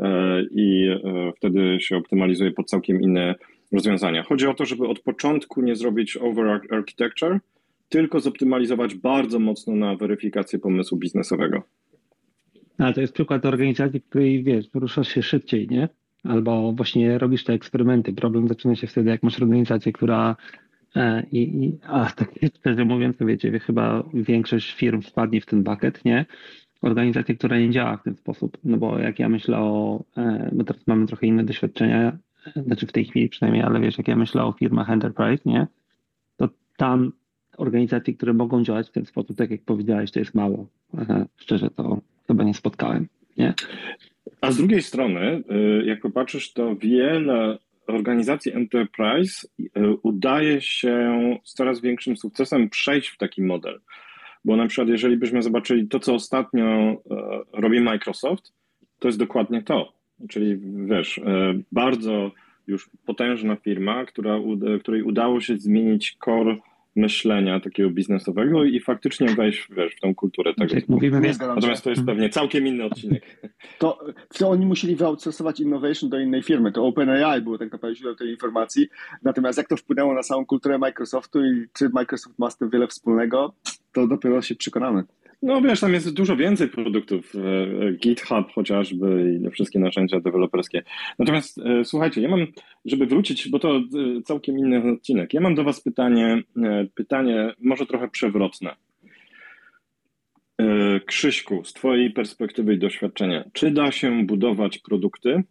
e, 0.00 0.42
i 0.50 0.88
wtedy 1.36 1.76
się 1.80 1.96
optymalizuje 1.96 2.50
pod 2.50 2.70
całkiem 2.70 3.02
inne 3.02 3.34
rozwiązania. 3.72 4.22
Chodzi 4.22 4.46
o 4.46 4.54
to, 4.54 4.64
żeby 4.64 4.88
od 4.88 5.00
początku 5.00 5.62
nie 5.62 5.76
zrobić 5.76 6.16
over 6.16 6.60
architecture, 6.70 7.38
tylko 7.88 8.20
zoptymalizować 8.20 8.94
bardzo 8.94 9.38
mocno 9.38 9.74
na 9.74 9.96
weryfikację 9.96 10.58
pomysłu 10.58 10.98
biznesowego. 10.98 11.62
Ale 12.78 12.94
to 12.94 13.00
jest 13.00 13.12
przykład 13.12 13.46
organizacji, 13.46 14.00
której 14.00 14.42
wiesz, 14.42 14.66
ruszasz 14.74 15.08
się 15.08 15.22
szybciej, 15.22 15.68
nie? 15.68 15.88
Albo 16.24 16.72
właśnie 16.72 17.18
robisz 17.18 17.44
te 17.44 17.52
eksperymenty. 17.52 18.12
Problem 18.12 18.48
zaczyna 18.48 18.76
się 18.76 18.86
wtedy, 18.86 19.10
jak 19.10 19.22
masz 19.22 19.42
organizację, 19.42 19.92
która 19.92 20.36
e, 20.96 21.22
i, 21.32 21.64
i 21.64 21.78
a 21.86 22.10
tak 22.16 22.30
szczerze 22.58 22.84
mówiąc, 22.84 23.16
to 23.16 23.26
wiecie, 23.26 23.58
chyba 23.58 24.04
większość 24.14 24.74
firm 24.74 25.02
wpadnie 25.02 25.40
w 25.40 25.46
ten 25.46 25.62
bucket, 25.62 26.04
nie? 26.04 26.26
Organizacja, 26.82 27.34
która 27.34 27.58
nie 27.58 27.70
działa 27.70 27.96
w 27.96 28.02
ten 28.02 28.14
sposób, 28.14 28.58
no 28.64 28.76
bo 28.76 28.98
jak 28.98 29.18
ja 29.18 29.28
myślę 29.28 29.58
o, 29.58 30.04
e, 30.16 30.50
my 30.52 30.64
teraz 30.64 30.86
mamy 30.86 31.06
trochę 31.06 31.26
inne 31.26 31.44
doświadczenia, 31.44 32.18
znaczy 32.56 32.86
w 32.86 32.92
tej 32.92 33.04
chwili 33.04 33.28
przynajmniej, 33.28 33.62
ale 33.62 33.80
wiesz, 33.80 33.98
jak 33.98 34.08
ja 34.08 34.16
myślę 34.16 34.44
o 34.44 34.52
firmach 34.52 34.90
enterprise, 34.90 35.42
nie? 35.46 35.66
To 36.36 36.48
tam 36.76 37.12
organizacje, 37.56 38.14
które 38.14 38.32
mogą 38.32 38.64
działać 38.64 38.88
w 38.88 38.92
ten 38.92 39.06
sposób, 39.06 39.36
tak 39.36 39.50
jak 39.50 39.62
powiedziałeś, 39.62 40.10
to 40.10 40.18
jest 40.18 40.34
mało. 40.34 40.66
Szczerze 41.36 41.70
to 41.70 42.00
chyba 42.26 42.44
nie 42.44 42.54
spotkałem, 42.54 43.08
nie? 43.36 43.54
A 44.44 44.52
z 44.52 44.56
drugiej 44.56 44.82
strony, 44.82 45.42
y, 45.80 45.84
jak 45.86 46.00
popatrzysz, 46.00 46.52
to 46.52 46.76
wiele 46.76 47.58
organizacji 47.86 48.52
enterprise 48.52 49.48
y, 49.60 49.68
udaje 50.02 50.60
się 50.60 51.18
z 51.44 51.54
coraz 51.54 51.80
większym 51.80 52.16
sukcesem 52.16 52.70
przejść 52.70 53.08
w 53.08 53.18
taki 53.18 53.42
model. 53.42 53.80
Bo 54.44 54.56
na 54.56 54.66
przykład, 54.66 54.88
jeżeli 54.88 55.16
byśmy 55.16 55.42
zobaczyli 55.42 55.88
to, 55.88 56.00
co 56.00 56.14
ostatnio 56.14 56.92
y, 56.92 56.96
robi 57.52 57.80
Microsoft, 57.80 58.52
to 58.98 59.08
jest 59.08 59.18
dokładnie 59.18 59.62
to. 59.62 59.92
Czyli 60.28 60.58
wiesz, 60.88 61.20
bardzo 61.72 62.32
już 62.66 62.90
potężna 63.06 63.56
firma, 63.56 64.04
która, 64.04 64.38
której 64.80 65.02
udało 65.02 65.40
się 65.40 65.56
zmienić 65.58 66.16
core 66.24 66.56
myślenia 66.96 67.60
takiego 67.60 67.90
biznesowego 67.90 68.64
i 68.64 68.80
faktycznie 68.80 69.26
wejść 69.26 69.68
wiesz, 69.76 69.94
w 69.94 70.00
tą 70.00 70.14
kulturę 70.14 70.54
tego. 70.54 70.74
Jak 70.74 70.88
mówimy, 70.88 71.20
nie 71.20 71.32
Natomiast 71.38 71.84
to 71.84 71.90
jest 71.90 72.04
pewnie 72.04 72.28
całkiem 72.28 72.66
inny 72.66 72.84
odcinek. 72.84 73.22
To, 73.78 73.98
to 74.38 74.50
oni 74.50 74.66
musieli 74.66 74.96
wyoutsourcować 74.96 75.60
innovation 75.60 76.10
do 76.10 76.20
innej 76.20 76.42
firmy. 76.42 76.72
To 76.72 76.86
OpenAI 76.86 77.42
było 77.42 77.58
tak 77.58 77.72
naprawdę 77.72 77.96
źródłem 77.96 78.16
tej 78.16 78.30
informacji. 78.30 78.88
Natomiast 79.22 79.58
jak 79.58 79.68
to 79.68 79.76
wpłynęło 79.76 80.14
na 80.14 80.22
samą 80.22 80.46
kulturę 80.46 80.78
Microsoftu 80.78 81.44
i 81.44 81.66
czy 81.72 81.88
Microsoft 81.88 82.38
ma 82.38 82.50
z 82.50 82.58
tym 82.58 82.70
wiele 82.70 82.86
wspólnego, 82.86 83.54
to 83.92 84.06
dopiero 84.06 84.42
się 84.42 84.54
przekonamy. 84.54 85.04
No 85.42 85.60
wiesz, 85.60 85.80
tam 85.80 85.92
jest 85.92 86.14
dużo 86.14 86.36
więcej 86.36 86.68
produktów, 86.68 87.32
e, 87.34 87.92
GitHub 87.92 88.52
chociażby 88.54 89.40
i 89.46 89.50
wszystkie 89.50 89.78
narzędzia 89.78 90.20
deweloperskie. 90.20 90.82
Natomiast 91.18 91.58
e, 91.58 91.84
słuchajcie, 91.84 92.20
ja 92.20 92.28
mam, 92.28 92.46
żeby 92.84 93.06
wrócić, 93.06 93.48
bo 93.48 93.58
to 93.58 93.76
e, 93.76 93.82
całkiem 94.24 94.58
inny 94.58 94.92
odcinek, 94.92 95.34
ja 95.34 95.40
mam 95.40 95.54
do 95.54 95.64
was 95.64 95.80
pytanie, 95.80 96.42
pytanie 96.94 97.54
może 97.60 97.86
trochę 97.86 98.08
przewrotne. 98.08 98.74
Krzyśku, 101.06 101.64
z 101.64 101.72
twojej 101.72 102.10
perspektywy 102.10 102.74
i 102.74 102.78
doświadczenia, 102.78 103.44
czy 103.52 103.70
da 103.70 103.92
się 103.92 104.26
budować 104.26 104.78
produkty 104.78 105.42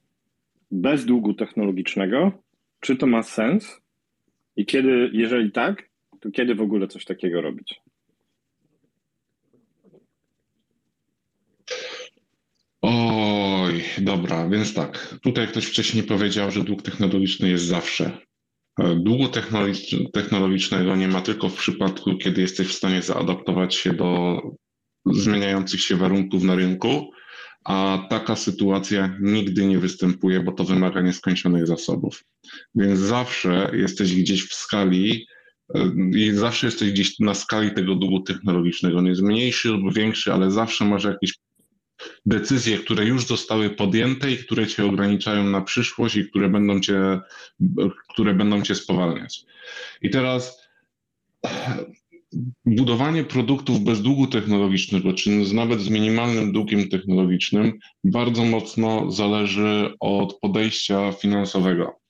bez 0.71 1.05
długu 1.05 1.33
technologicznego? 1.33 2.31
Czy 2.79 2.95
to 2.95 3.07
ma 3.07 3.23
sens? 3.23 3.81
I 4.55 4.65
kiedy, 4.65 5.09
jeżeli 5.13 5.51
tak, 5.51 5.89
to 6.19 6.31
kiedy 6.31 6.55
w 6.55 6.61
ogóle 6.61 6.87
coś 6.87 7.05
takiego 7.05 7.41
robić? 7.41 7.82
Oj, 13.15 13.83
dobra, 13.97 14.49
więc 14.49 14.73
tak. 14.73 15.15
Tutaj 15.21 15.47
ktoś 15.47 15.65
wcześniej 15.65 16.03
powiedział, 16.03 16.51
że 16.51 16.63
dług 16.63 16.81
technologiczny 16.81 17.49
jest 17.49 17.65
zawsze. 17.65 18.17
E, 18.79 18.95
długu 18.95 19.27
technologicznego 20.13 20.95
nie 20.95 21.07
ma 21.07 21.21
tylko 21.21 21.49
w 21.49 21.55
przypadku, 21.55 22.17
kiedy 22.17 22.41
jesteś 22.41 22.67
w 22.67 22.73
stanie 22.73 23.01
zaadaptować 23.01 23.75
się 23.75 23.93
do 23.93 24.41
zmieniających 25.05 25.81
się 25.81 25.95
warunków 25.95 26.43
na 26.43 26.55
rynku, 26.55 27.11
a 27.65 28.07
taka 28.09 28.35
sytuacja 28.35 29.17
nigdy 29.21 29.65
nie 29.65 29.79
występuje, 29.79 30.39
bo 30.39 30.51
to 30.51 30.63
wymaga 30.63 31.01
nieskończonych 31.01 31.67
zasobów. 31.67 32.23
Więc 32.75 32.99
zawsze 32.99 33.71
jesteś 33.73 34.15
gdzieś 34.15 34.49
w 34.49 34.53
skali 34.53 35.27
e, 35.75 35.91
i 36.15 36.31
zawsze 36.31 36.67
jesteś 36.67 36.91
gdzieś 36.91 37.19
na 37.19 37.33
skali 37.33 37.71
tego 37.71 37.95
długu 37.95 38.19
technologicznego. 38.19 38.97
On 38.97 39.05
jest 39.05 39.21
mniejszy 39.21 39.69
lub 39.69 39.93
większy, 39.93 40.33
ale 40.33 40.51
zawsze 40.51 40.85
masz 40.85 41.03
jakiś 41.03 41.33
decyzje, 42.25 42.77
które 42.77 43.05
już 43.05 43.25
zostały 43.25 43.69
podjęte 43.69 44.31
i 44.31 44.37
które 44.37 44.67
cię 44.67 44.85
ograniczają 44.85 45.43
na 45.43 45.61
przyszłość 45.61 46.15
i 46.15 46.29
które 46.29 46.49
będą 46.49 46.79
cię, 46.79 47.19
które 48.09 48.33
będą 48.33 48.61
cię 48.61 48.75
spowalniać. 48.75 49.45
I 50.01 50.09
teraz 50.09 50.63
budowanie 52.65 53.23
produktów 53.23 53.83
bez 53.83 54.01
długu 54.01 54.27
technologicznego, 54.27 55.13
czy 55.13 55.29
nawet 55.53 55.81
z 55.81 55.89
minimalnym 55.89 56.51
długiem 56.51 56.89
technologicznym, 56.89 57.79
bardzo 58.03 58.45
mocno 58.45 59.11
zależy 59.11 59.93
od 59.99 60.39
podejścia 60.39 61.11
finansowego. 61.11 62.02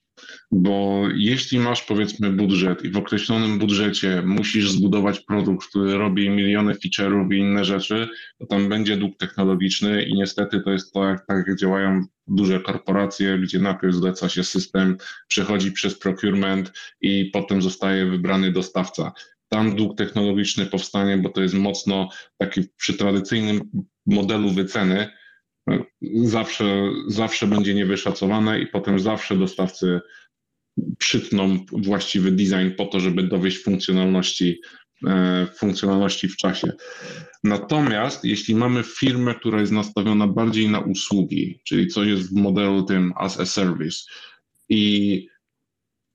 Bo 0.50 1.02
jeśli 1.14 1.58
masz 1.58 1.82
powiedzmy 1.82 2.30
budżet 2.30 2.84
i 2.84 2.90
w 2.90 2.96
określonym 2.96 3.58
budżecie 3.58 4.22
musisz 4.26 4.70
zbudować 4.70 5.20
produkt, 5.20 5.68
który 5.68 5.98
robi 5.98 6.30
miliony 6.30 6.74
feature'ów 6.74 7.34
i 7.34 7.38
inne 7.38 7.64
rzeczy, 7.64 8.08
to 8.38 8.46
tam 8.46 8.68
będzie 8.68 8.96
dług 8.96 9.16
technologiczny 9.18 10.02
i 10.02 10.14
niestety 10.14 10.60
to 10.60 10.70
jest 10.70 10.92
to, 10.92 11.04
jak, 11.04 11.26
tak 11.26 11.46
jak 11.48 11.58
działają 11.58 12.04
duże 12.26 12.60
korporacje, 12.60 13.38
gdzie 13.38 13.58
najpierw 13.58 13.94
zleca 13.94 14.28
się 14.28 14.44
system, 14.44 14.96
przechodzi 15.28 15.72
przez 15.72 15.98
procurement 15.98 16.72
i 17.00 17.30
potem 17.32 17.62
zostaje 17.62 18.06
wybrany 18.06 18.52
dostawca. 18.52 19.12
Tam 19.48 19.76
dług 19.76 19.96
technologiczny 19.96 20.66
powstanie, 20.66 21.18
bo 21.18 21.28
to 21.28 21.42
jest 21.42 21.54
mocno 21.54 22.08
taki 22.38 22.60
przy 22.76 22.94
tradycyjnym 22.94 23.60
modelu 24.06 24.50
wyceny, 24.50 25.10
zawsze, 26.24 26.90
zawsze 27.06 27.46
będzie 27.46 27.74
niewyszacowane 27.74 28.60
i 28.60 28.66
potem 28.66 28.98
zawsze 28.98 29.36
dostawcy 29.36 30.00
przytną 30.98 31.58
właściwy 31.72 32.32
design 32.32 32.70
po 32.76 32.86
to, 32.86 33.00
żeby 33.00 33.22
dowieść 33.22 33.62
funkcjonalności, 33.62 34.60
e, 35.06 35.46
funkcjonalności 35.56 36.28
w 36.28 36.36
czasie. 36.36 36.72
Natomiast 37.44 38.24
jeśli 38.24 38.54
mamy 38.54 38.82
firmę, 38.82 39.34
która 39.34 39.60
jest 39.60 39.72
nastawiona 39.72 40.26
bardziej 40.26 40.68
na 40.68 40.80
usługi, 40.80 41.60
czyli 41.64 41.88
coś 41.88 42.08
jest 42.08 42.30
w 42.30 42.32
modelu 42.32 42.82
tym 42.82 43.12
as 43.16 43.40
a 43.40 43.46
service 43.46 43.98
i 44.68 45.26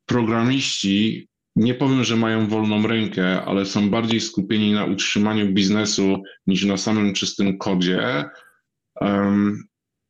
programiści 0.06 1.28
nie 1.56 1.74
powiem, 1.74 2.04
że 2.04 2.16
mają 2.16 2.48
wolną 2.48 2.88
rękę, 2.88 3.42
ale 3.42 3.66
są 3.66 3.90
bardziej 3.90 4.20
skupieni 4.22 4.72
na 4.72 4.86
utrzymaniu 4.86 5.54
biznesu 5.54 6.24
niż 6.48 6.66
na 6.66 6.78
samym 6.78 7.14
czystym 7.14 7.58
kodzie, 7.58 8.26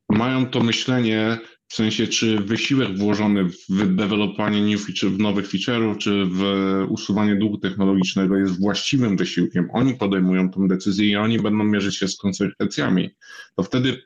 mają 0.10 0.46
to 0.46 0.64
myślenie 0.64 1.38
w 1.68 1.76
sensie, 1.76 2.08
czy 2.08 2.40
wysiłek 2.40 2.98
włożony 2.98 3.44
w 3.70 3.96
developowanie 3.96 4.62
new 4.62 4.86
feature, 4.86 5.12
w 5.12 5.20
nowych 5.20 5.48
feature'ów, 5.48 5.98
czy 5.98 6.26
w 6.26 6.44
usuwanie 6.90 7.36
długu 7.36 7.58
technologicznego 7.58 8.38
jest 8.38 8.60
właściwym 8.60 9.18
wysiłkiem. 9.18 9.68
Oni 9.74 9.94
podejmują 9.94 10.52
tę 10.52 10.68
decyzję 10.68 11.08
i 11.08 11.16
oni 11.16 11.40
będą 11.40 11.64
mierzyć 11.64 11.98
się 11.98 12.08
z 12.08 12.18
konsekwencjami. 12.18 13.10
To 13.56 13.64
wtedy 13.64 14.04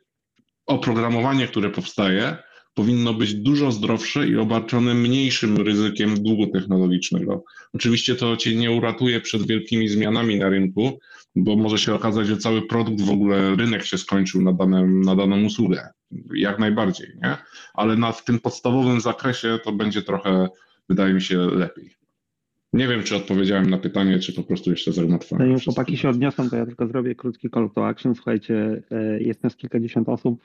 oprogramowanie, 0.65 1.47
które 1.47 1.69
powstaje, 1.69 2.38
powinno 2.74 3.13
być 3.13 3.34
dużo 3.34 3.71
zdrowsze 3.71 4.28
i 4.28 4.38
obarczone 4.38 4.93
mniejszym 4.93 5.57
ryzykiem 5.57 6.24
długu 6.24 6.47
technologicznego. 6.47 7.43
Oczywiście 7.74 8.15
to 8.15 8.38
cię 8.38 8.55
nie 8.55 8.71
uratuje 8.71 9.21
przed 9.21 9.47
wielkimi 9.47 9.89
zmianami 9.89 10.39
na 10.39 10.49
rynku, 10.49 10.99
bo 11.36 11.55
może 11.55 11.78
się 11.78 11.93
okazać, 11.93 12.28
że 12.28 12.38
cały 12.38 12.61
produkt, 12.61 13.01
w 13.01 13.09
ogóle 13.09 13.55
rynek 13.55 13.86
się 13.86 13.97
skończył 13.97 14.41
na, 14.41 14.53
danym, 14.53 15.01
na 15.01 15.15
daną 15.15 15.43
usługę. 15.43 15.89
Jak 16.36 16.59
najbardziej, 16.59 17.07
nie? 17.24 17.38
Ale 17.74 17.95
na, 17.95 18.11
w 18.11 18.24
tym 18.24 18.39
podstawowym 18.39 19.01
zakresie 19.01 19.59
to 19.63 19.71
będzie 19.71 20.01
trochę, 20.01 20.49
wydaje 20.89 21.13
mi 21.13 21.21
się, 21.21 21.38
lepiej. 21.38 21.89
Nie 22.74 22.88
wiem, 22.88 23.03
czy 23.03 23.15
odpowiedziałem 23.15 23.69
na 23.69 23.78
pytanie, 23.78 24.19
czy 24.19 24.34
po 24.34 24.43
prostu 24.43 24.71
jeszcze 24.71 24.91
zagmatwałem. 24.91 25.45
Zanim 25.45 25.59
chłopaki 25.59 25.97
się 25.97 26.09
odniosą, 26.09 26.49
to 26.49 26.55
ja 26.55 26.65
tylko 26.65 26.88
zrobię 26.88 27.15
krótki 27.15 27.49
call 27.49 27.69
to 27.76 27.88
action. 27.88 28.15
Słuchajcie, 28.15 28.82
e, 28.91 29.24
jest 29.24 29.43
nas 29.43 29.55
kilkadziesiąt 29.55 30.09
osób. 30.09 30.43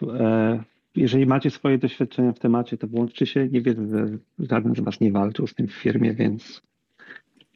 Jeżeli 0.99 1.27
macie 1.27 1.51
swoje 1.51 1.79
doświadczenia 1.79 2.33
w 2.33 2.39
temacie, 2.39 2.77
to 2.79 2.87
włączcie 2.87 3.27
się. 3.27 3.49
Nie 3.49 3.63
wierzę, 3.63 3.89
że 3.89 4.19
żaden 4.39 4.75
z 4.75 4.81
Was 4.81 5.01
nie 5.01 5.13
walczył 5.13 5.47
z 5.47 5.55
tym 5.55 5.67
w 5.67 5.73
firmie, 5.73 6.15
więc 6.15 6.63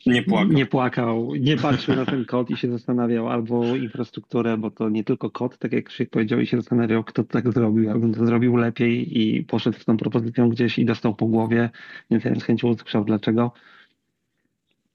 nie 0.06 0.22
płakał. 0.22 0.52
Nie 0.52 0.66
płakał, 0.66 1.34
nie 1.34 1.56
patrzył 1.56 1.96
na 1.96 2.06
ten 2.06 2.24
kod 2.24 2.50
i 2.50 2.56
się 2.56 2.70
zastanawiał 2.70 3.28
albo 3.28 3.76
infrastrukturę, 3.76 4.56
bo 4.56 4.70
to 4.70 4.88
nie 4.88 5.04
tylko 5.04 5.30
kod, 5.30 5.58
tak 5.58 5.72
jak 5.72 5.84
Krzyk 5.84 6.10
powiedział, 6.10 6.40
i 6.40 6.46
się 6.46 6.56
zastanawiał, 6.56 7.04
kto 7.04 7.24
to 7.24 7.32
tak 7.32 7.52
zrobił, 7.52 7.84
jakbym 7.84 8.14
to 8.14 8.26
zrobił 8.26 8.56
lepiej 8.56 9.20
i 9.20 9.44
poszedł 9.44 9.78
z 9.78 9.84
tą 9.84 9.96
propozycją 9.96 10.48
gdzieś 10.48 10.78
i 10.78 10.84
dostał 10.84 11.14
po 11.14 11.26
głowie, 11.26 11.70
więc 12.10 12.24
ja 12.24 12.34
z 12.34 12.42
chęcią 12.42 12.68
usłyszał 12.68 13.04
dlaczego. 13.04 13.52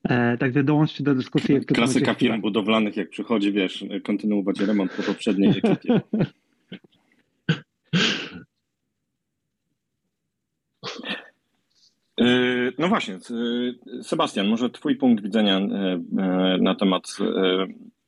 E, 0.03 0.37
także 0.37 0.63
dołączcie 0.63 1.03
do 1.03 1.15
dyskusji. 1.15 1.55
Jak 1.55 1.65
Klasyka 1.65 2.13
firm 2.13 2.41
budowlanych, 2.41 2.97
jak 2.97 3.09
przychodzi, 3.09 3.51
wiesz, 3.51 3.85
kontynuować 4.03 4.59
remont 4.59 4.91
po 4.91 5.03
poprzedniej 5.03 5.49
ekipie. 5.49 6.01
no 12.77 12.87
właśnie, 12.87 13.17
yy, 13.29 14.03
Sebastian, 14.03 14.47
może 14.47 14.69
Twój 14.69 14.95
punkt 14.95 15.23
widzenia 15.23 15.59
yy, 15.59 16.61
na 16.61 16.75
temat 16.75 17.17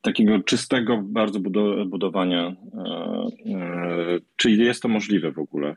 takiego 0.02 0.40
czystego 0.40 1.02
bardzo 1.04 1.40
budowania. 1.86 2.56
Czy 4.36 4.52
jest 4.52 4.82
to 4.82 4.88
możliwe 4.88 5.32
w 5.32 5.40
ogóle? 5.40 5.76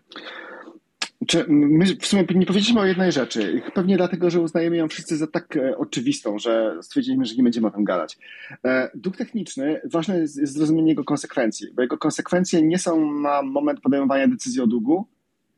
Czy 1.26 1.44
my 1.48 1.84
w 1.84 2.06
sumie 2.06 2.24
nie 2.34 2.46
powiedzieliśmy 2.46 2.80
o 2.80 2.86
jednej 2.86 3.12
rzeczy. 3.12 3.62
Pewnie 3.74 3.96
dlatego, 3.96 4.30
że 4.30 4.40
uznajemy 4.40 4.76
ją 4.76 4.88
wszyscy 4.88 5.16
za 5.16 5.26
tak 5.26 5.56
e, 5.56 5.78
oczywistą, 5.78 6.38
że 6.38 6.76
stwierdziliśmy, 6.82 7.24
że 7.24 7.34
nie 7.34 7.42
będziemy 7.42 7.66
o 7.66 7.70
tym 7.70 7.84
gadać. 7.84 8.18
E, 8.64 8.90
dług 8.94 9.16
techniczny, 9.16 9.80
ważne 9.84 10.18
jest 10.18 10.34
zrozumienie 10.34 10.88
jego 10.88 11.04
konsekwencji, 11.04 11.66
bo 11.74 11.82
jego 11.82 11.98
konsekwencje 11.98 12.62
nie 12.62 12.78
są 12.78 13.20
na 13.20 13.42
moment 13.42 13.80
podejmowania 13.80 14.28
decyzji 14.28 14.60
o 14.60 14.66
długu, 14.66 15.06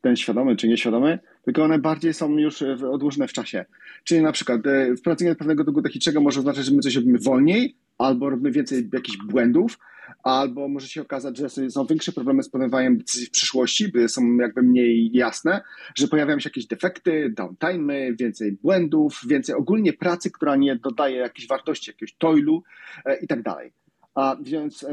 ten 0.05 0.15
świadomy 0.15 0.55
czy 0.55 0.67
nieświadomy, 0.67 1.19
tylko 1.45 1.63
one 1.63 1.79
bardziej 1.79 2.13
są 2.13 2.37
już 2.37 2.61
odłożone 2.91 3.27
w 3.27 3.33
czasie. 3.33 3.65
Czyli 4.03 4.21
na 4.21 4.31
przykład 4.31 4.67
e, 4.67 4.95
wprowadzenie 4.95 5.35
pewnego 5.35 5.63
długu 5.63 5.81
technicznego 5.81 6.21
może 6.21 6.39
oznaczać, 6.39 6.65
że 6.65 6.71
my 6.71 6.81
coś 6.81 6.95
robimy 6.95 7.19
wolniej, 7.19 7.75
albo 7.97 8.29
robimy 8.29 8.51
więcej 8.51 8.89
jakichś 8.93 9.17
błędów, 9.17 9.79
albo 10.23 10.67
może 10.67 10.87
się 10.87 11.01
okazać, 11.01 11.37
że 11.37 11.49
są 11.49 11.85
większe 11.85 12.11
problemy 12.11 12.43
z 12.43 12.49
podejmowaniem 12.49 12.97
decyzji 12.97 13.27
w 13.27 13.31
przyszłości, 13.31 13.91
bo 13.91 14.07
są 14.07 14.35
jakby 14.35 14.61
mniej 14.61 15.09
jasne, 15.13 15.61
że 15.95 16.07
pojawiają 16.07 16.39
się 16.39 16.49
jakieś 16.49 16.65
defekty, 16.65 17.33
downtime, 17.37 18.13
więcej 18.13 18.51
błędów, 18.51 19.21
więcej 19.27 19.55
ogólnie 19.55 19.93
pracy, 19.93 20.31
która 20.31 20.55
nie 20.55 20.75
dodaje 20.75 21.17
jakiejś 21.17 21.47
wartości, 21.47 21.91
jakiegoś 21.91 22.13
toilu 22.13 22.63
e, 23.05 23.17
i 23.17 23.27
tak 23.27 23.41
dalej. 23.41 23.71
A 24.15 24.37
więc 24.41 24.85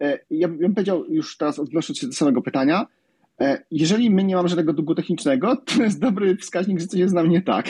e, 0.00 0.18
ja 0.30 0.48
bym 0.48 0.74
powiedział 0.74 1.04
już 1.08 1.36
teraz 1.36 1.58
odnosząc 1.58 1.98
się 1.98 2.06
do 2.06 2.12
samego 2.12 2.42
pytania, 2.42 2.86
E, 2.86 3.03
jeżeli 3.70 4.10
my 4.10 4.24
nie 4.24 4.36
mamy 4.36 4.48
żadnego 4.48 4.72
długu 4.72 4.94
technicznego, 4.94 5.56
to 5.56 5.82
jest 5.82 6.00
dobry 6.00 6.36
wskaźnik, 6.36 6.80
że 6.80 6.86
coś 6.86 7.00
jest 7.00 7.14
nam 7.14 7.28
nie 7.28 7.42
tak. 7.42 7.66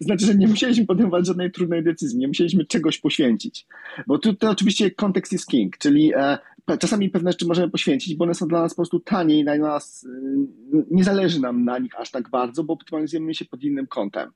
Znaczy, 0.00 0.26
że 0.26 0.34
nie 0.34 0.48
musieliśmy 0.48 0.86
podejmować 0.86 1.26
żadnej 1.26 1.52
trudnej 1.52 1.84
decyzji, 1.84 2.18
nie 2.18 2.28
musieliśmy 2.28 2.64
czegoś 2.64 2.98
poświęcić. 2.98 3.66
Bo 4.06 4.18
tu 4.18 4.34
to 4.34 4.50
oczywiście 4.50 4.90
kontekst 4.90 5.32
jest 5.32 5.46
king, 5.46 5.78
czyli 5.78 6.12
e, 6.14 6.38
czasami 6.78 7.10
pewne 7.10 7.32
rzeczy 7.32 7.46
możemy 7.46 7.70
poświęcić, 7.70 8.14
bo 8.16 8.24
one 8.24 8.34
są 8.34 8.48
dla 8.48 8.60
nas 8.60 8.72
po 8.72 8.76
prostu 8.76 9.00
taniej, 9.00 9.40
i 9.40 9.44
na 9.44 9.56
nas, 9.56 10.04
y, 10.74 10.84
nie 10.90 11.04
zależy 11.04 11.40
nam 11.40 11.64
na 11.64 11.78
nich 11.78 12.00
aż 12.00 12.10
tak 12.10 12.30
bardzo, 12.30 12.64
bo 12.64 12.74
optymalizujemy 12.74 13.34
się 13.34 13.44
pod 13.44 13.62
innym 13.62 13.86
kątem. 13.86 14.30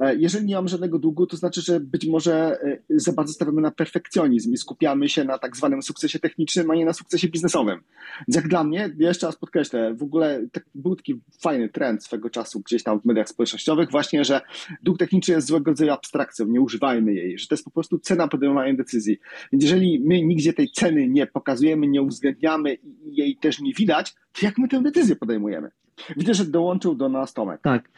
E, 0.00 0.16
jeżeli 0.16 0.46
nie 0.46 0.54
mamy 0.54 0.68
żadnego 0.68 0.98
długu, 0.98 1.26
to 1.26 1.36
znaczy, 1.36 1.60
że 1.60 1.80
być 1.80 2.06
może 2.06 2.58
y, 2.90 3.00
za 3.00 3.12
bardzo 3.12 3.32
stawiamy 3.32 3.60
na 3.60 3.70
perfekcjonizm 3.70 4.52
i 4.52 4.56
skupiamy 4.56 5.08
się 5.08 5.24
na 5.24 5.38
tak 5.38 5.56
zwanym 5.56 5.82
sukcesie 5.82 6.18
technicznym, 6.18 6.70
a 6.70 6.74
nie 6.74 6.84
na 6.84 6.92
sukcesie 6.92 7.28
biznesowym. 7.28 7.80
Więc 8.28 8.36
jak 8.36 8.48
dla 8.48 8.64
mnie, 8.64 8.90
jeszcze 8.98 9.26
raz 9.26 9.36
podkreślę, 9.36 9.94
w 9.94 10.02
ogóle 10.02 10.46
był 10.74 10.96
taki 10.96 11.20
fajny 11.40 11.68
trend 11.68 12.04
swego 12.04 12.30
czasu 12.30 12.60
gdzieś 12.60 12.82
tam 12.82 13.00
w 13.00 13.04
mediach 13.04 13.28
społecznościowych, 13.28 13.90
właśnie, 13.90 14.24
że 14.24 14.40
dług 14.82 14.98
techniczny 14.98 15.34
jest 15.34 15.46
złego 15.46 15.70
rodzaju 15.70 15.92
abstrakcją, 15.92 16.46
nie 16.46 16.60
używajmy 16.60 17.14
jej, 17.14 17.38
że 17.38 17.46
to 17.46 17.54
jest 17.54 17.64
po 17.64 17.70
prostu 17.70 17.98
cena 17.98 18.28
podejmowania 18.28 18.74
decyzji. 18.74 19.18
Więc 19.52 19.64
jeżeli 19.64 20.00
my 20.00 20.22
nigdzie 20.22 20.52
tej 20.52 20.70
ceny 20.70 21.08
nie 21.08 21.26
pokazujemy, 21.26 21.86
nie 21.86 22.02
uwzględniamy 22.02 22.74
i 22.74 23.16
jej 23.16 23.36
też 23.36 23.60
nie 23.60 23.72
widać, 23.72 24.14
to 24.32 24.46
jak 24.46 24.58
my 24.58 24.68
tę 24.68 24.82
decyzję 24.82 25.16
podejmujemy? 25.16 25.70
Widzę, 26.16 26.34
że 26.34 26.44
dołączył 26.44 26.94
do 26.94 27.08
nas 27.08 27.34
Tomek. 27.34 27.60
Tak. 27.62 27.88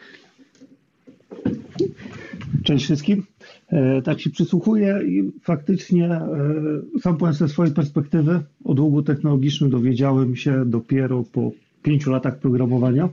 Cześć 2.64 2.84
wszystkim. 2.84 3.26
E, 3.68 4.02
tak 4.02 4.20
się 4.20 4.30
przysłuchuję 4.30 5.00
i 5.06 5.32
faktycznie 5.42 6.06
e, 6.06 6.30
sam 7.00 7.16
powiem 7.16 7.34
ze 7.34 7.48
swojej 7.48 7.74
perspektywy 7.74 8.40
o 8.64 8.74
długu 8.74 9.02
technologicznym 9.02 9.70
dowiedziałem 9.70 10.36
się 10.36 10.64
dopiero 10.66 11.24
po 11.32 11.50
pięciu 11.82 12.10
latach 12.10 12.38
programowania, 12.38 13.08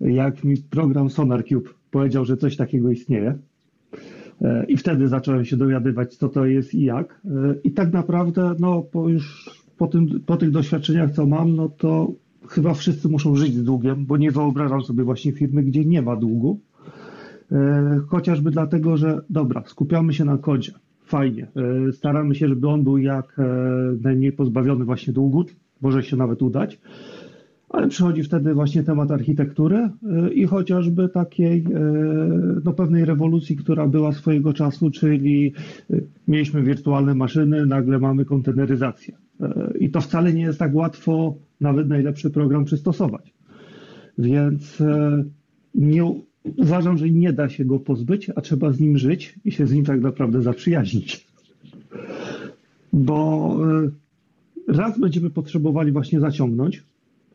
jak 0.00 0.44
mi 0.44 0.56
program 0.56 1.10
SonarCube 1.10 1.70
powiedział, 1.90 2.24
że 2.24 2.36
coś 2.36 2.56
takiego 2.56 2.90
istnieje. 2.90 3.38
E, 4.42 4.64
I 4.68 4.76
wtedy 4.76 5.08
zacząłem 5.08 5.44
się 5.44 5.56
dowiadywać, 5.56 6.16
co 6.16 6.28
to 6.28 6.46
jest 6.46 6.74
i 6.74 6.84
jak. 6.84 7.20
I 7.64 7.70
tak 7.70 7.92
naprawdę, 7.92 8.54
no, 8.58 8.82
po 8.82 9.08
już 9.08 9.50
po, 9.80 9.86
tym, 9.86 10.20
po 10.26 10.36
tych 10.36 10.50
doświadczeniach, 10.50 11.10
co 11.10 11.26
mam, 11.26 11.56
no 11.56 11.68
to 11.68 12.12
chyba 12.48 12.74
wszyscy 12.74 13.08
muszą 13.08 13.36
żyć 13.36 13.54
z 13.54 13.64
długiem, 13.64 14.06
bo 14.06 14.16
nie 14.16 14.30
wyobrażam 14.30 14.82
sobie 14.82 15.04
właśnie 15.04 15.32
firmy, 15.32 15.62
gdzie 15.62 15.84
nie 15.84 16.02
ma 16.02 16.16
długu. 16.16 16.60
E, 17.52 18.00
chociażby 18.08 18.50
dlatego, 18.50 18.96
że 18.96 19.20
dobra, 19.30 19.62
skupiamy 19.66 20.14
się 20.14 20.24
na 20.24 20.38
kodzie. 20.38 20.72
Fajnie. 21.04 21.46
E, 21.88 21.92
staramy 21.92 22.34
się, 22.34 22.48
żeby 22.48 22.68
on 22.68 22.84
był 22.84 22.98
jak 22.98 23.38
e, 23.38 23.44
najmniej 24.02 24.32
pozbawiony 24.32 24.84
właśnie 24.84 25.12
długu. 25.12 25.44
Może 25.80 26.02
się 26.02 26.16
nawet 26.16 26.42
udać. 26.42 26.80
Ale 27.70 27.88
przychodzi 27.88 28.22
wtedy 28.22 28.54
właśnie 28.54 28.82
temat 28.82 29.10
architektury 29.10 29.88
i 30.34 30.44
chociażby 30.44 31.08
takiej 31.08 31.64
no, 32.64 32.72
pewnej 32.72 33.04
rewolucji, 33.04 33.56
która 33.56 33.86
była 33.86 34.12
swojego 34.12 34.52
czasu, 34.52 34.90
czyli 34.90 35.52
mieliśmy 36.28 36.62
wirtualne 36.62 37.14
maszyny, 37.14 37.66
nagle 37.66 37.98
mamy 37.98 38.24
konteneryzację. 38.24 39.16
I 39.80 39.90
to 39.90 40.00
wcale 40.00 40.32
nie 40.32 40.42
jest 40.42 40.58
tak 40.58 40.74
łatwo 40.74 41.34
nawet 41.60 41.88
najlepszy 41.88 42.30
program 42.30 42.64
przystosować. 42.64 43.32
Więc 44.18 44.82
nie, 45.74 46.14
uważam, 46.56 46.98
że 46.98 47.10
nie 47.10 47.32
da 47.32 47.48
się 47.48 47.64
go 47.64 47.78
pozbyć, 47.78 48.30
a 48.36 48.40
trzeba 48.40 48.72
z 48.72 48.80
nim 48.80 48.98
żyć 48.98 49.34
i 49.44 49.52
się 49.52 49.66
z 49.66 49.72
nim 49.72 49.84
tak 49.84 50.00
naprawdę 50.00 50.42
zaprzyjaźnić. 50.42 51.26
Bo 52.92 53.56
raz 54.68 55.00
będziemy 55.00 55.30
potrzebowali 55.30 55.92
właśnie 55.92 56.20
zaciągnąć, 56.20 56.89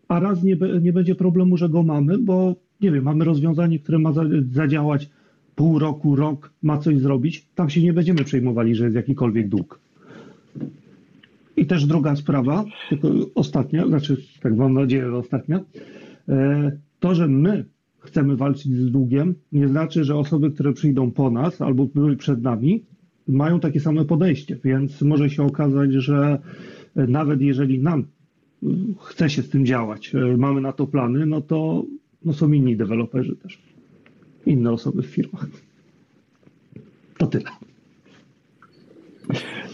a 0.08 0.20
raz 0.20 0.44
nie, 0.44 0.58
nie 0.82 0.94
będzie 0.94 1.16
problemu, 1.16 1.58
że 1.58 1.70
go 1.70 1.84
mamy, 1.84 2.18
bo 2.18 2.56
nie 2.82 2.92
wiem, 2.92 3.04
mamy 3.04 3.26
rozwiązanie, 3.26 3.80
które 3.80 4.00
ma 4.00 4.14
zadziałać 4.52 5.10
pół 5.56 5.80
roku, 5.80 6.16
rok, 6.16 6.54
ma 6.64 6.78
coś 6.78 7.00
zrobić. 7.00 7.46
Tam 7.56 7.70
się 7.70 7.84
nie 7.84 7.94
będziemy 7.94 8.24
przejmowali, 8.24 8.76
że 8.76 8.84
jest 8.84 8.96
jakikolwiek 8.96 9.50
dług. 9.50 9.80
I 11.58 11.66
też 11.66 11.86
druga 11.86 12.16
sprawa, 12.16 12.66
tylko 12.90 13.08
ostatnia, 13.36 13.88
znaczy 13.88 14.18
tak 14.42 14.56
mam 14.56 14.74
nadzieję, 14.74 15.10
że 15.10 15.18
ostatnia, 15.18 15.60
e, 16.30 16.72
to, 17.00 17.16
że 17.16 17.28
my 17.28 17.66
chcemy 18.00 18.36
walczyć 18.36 18.74
z 18.74 18.92
długiem, 18.92 19.36
nie 19.52 19.68
znaczy, 19.68 20.04
że 20.04 20.16
osoby, 20.16 20.52
które 20.52 20.74
przyjdą 20.74 21.12
po 21.12 21.30
nas 21.30 21.62
albo 21.62 21.86
były 21.86 22.16
przed 22.16 22.42
nami, 22.42 22.84
mają 23.28 23.60
takie 23.60 23.80
same 23.80 24.06
podejście, 24.06 24.58
więc 24.64 25.02
może 25.02 25.30
się 25.30 25.44
okazać, 25.44 25.94
że 25.94 26.40
nawet 26.96 27.42
jeżeli 27.42 27.80
nam 27.80 28.06
chce 29.00 29.30
się 29.30 29.42
z 29.42 29.50
tym 29.50 29.66
działać, 29.66 30.16
e, 30.16 30.38
mamy 30.38 30.62
na 30.62 30.74
to 30.74 30.88
plany, 30.88 31.26
no 31.26 31.42
to 31.42 31.84
no 32.26 32.34
są 32.34 32.52
inni 32.52 32.78
deweloperzy 32.78 33.36
też, 33.36 33.60
inne 34.46 34.72
osoby 34.72 35.02
w 35.02 35.06
firmach. 35.06 35.48
To 37.18 37.28
tyle. 37.28 37.50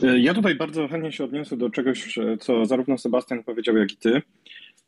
E, 0.04 0.20
ja 0.20 0.34
tutaj 0.34 0.56
bardzo 0.56 0.88
chętnie 0.88 1.12
się 1.12 1.24
odniosę 1.24 1.58
do 1.58 1.70
czegoś, 1.70 2.20
co 2.40 2.66
zarówno 2.66 2.98
Sebastian 2.98 3.44
powiedział, 3.44 3.78
jak 3.78 3.92
i 3.92 3.98
ty. 3.98 4.22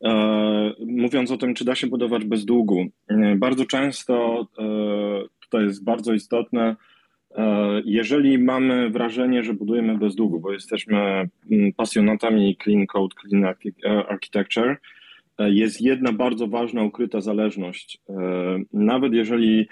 E, 0.04 0.74
mówiąc 0.86 1.32
o 1.32 1.38
tym, 1.38 1.54
czy 1.54 1.66
da 1.66 1.76
się 1.76 1.88
budować 1.88 2.26
bez 2.26 2.45
długu. 2.45 2.86
E, 3.08 3.36
bardzo 3.36 3.66
często 3.66 4.47
to 5.49 5.62
jest 5.62 5.84
bardzo 5.84 6.14
istotne, 6.14 6.76
jeżeli 7.86 8.38
mamy 8.38 8.90
wrażenie, 8.90 9.44
że 9.44 9.54
budujemy 9.54 9.98
bez 9.98 10.16
długu, 10.16 10.40
bo 10.40 10.52
jesteśmy 10.52 10.98
mm, 11.52 11.74
pasjonatami 11.78 12.58
clean 12.64 12.88
code, 12.88 13.16
clean 13.22 13.56
architecture, 14.10 14.78
jest 15.40 15.82
jedna 15.82 16.12
bardzo 16.12 16.48
ważna 16.48 16.84
ukryta 16.84 17.22
zależność. 17.22 18.02
Nawet 18.74 19.14
jeżeli 19.14 19.68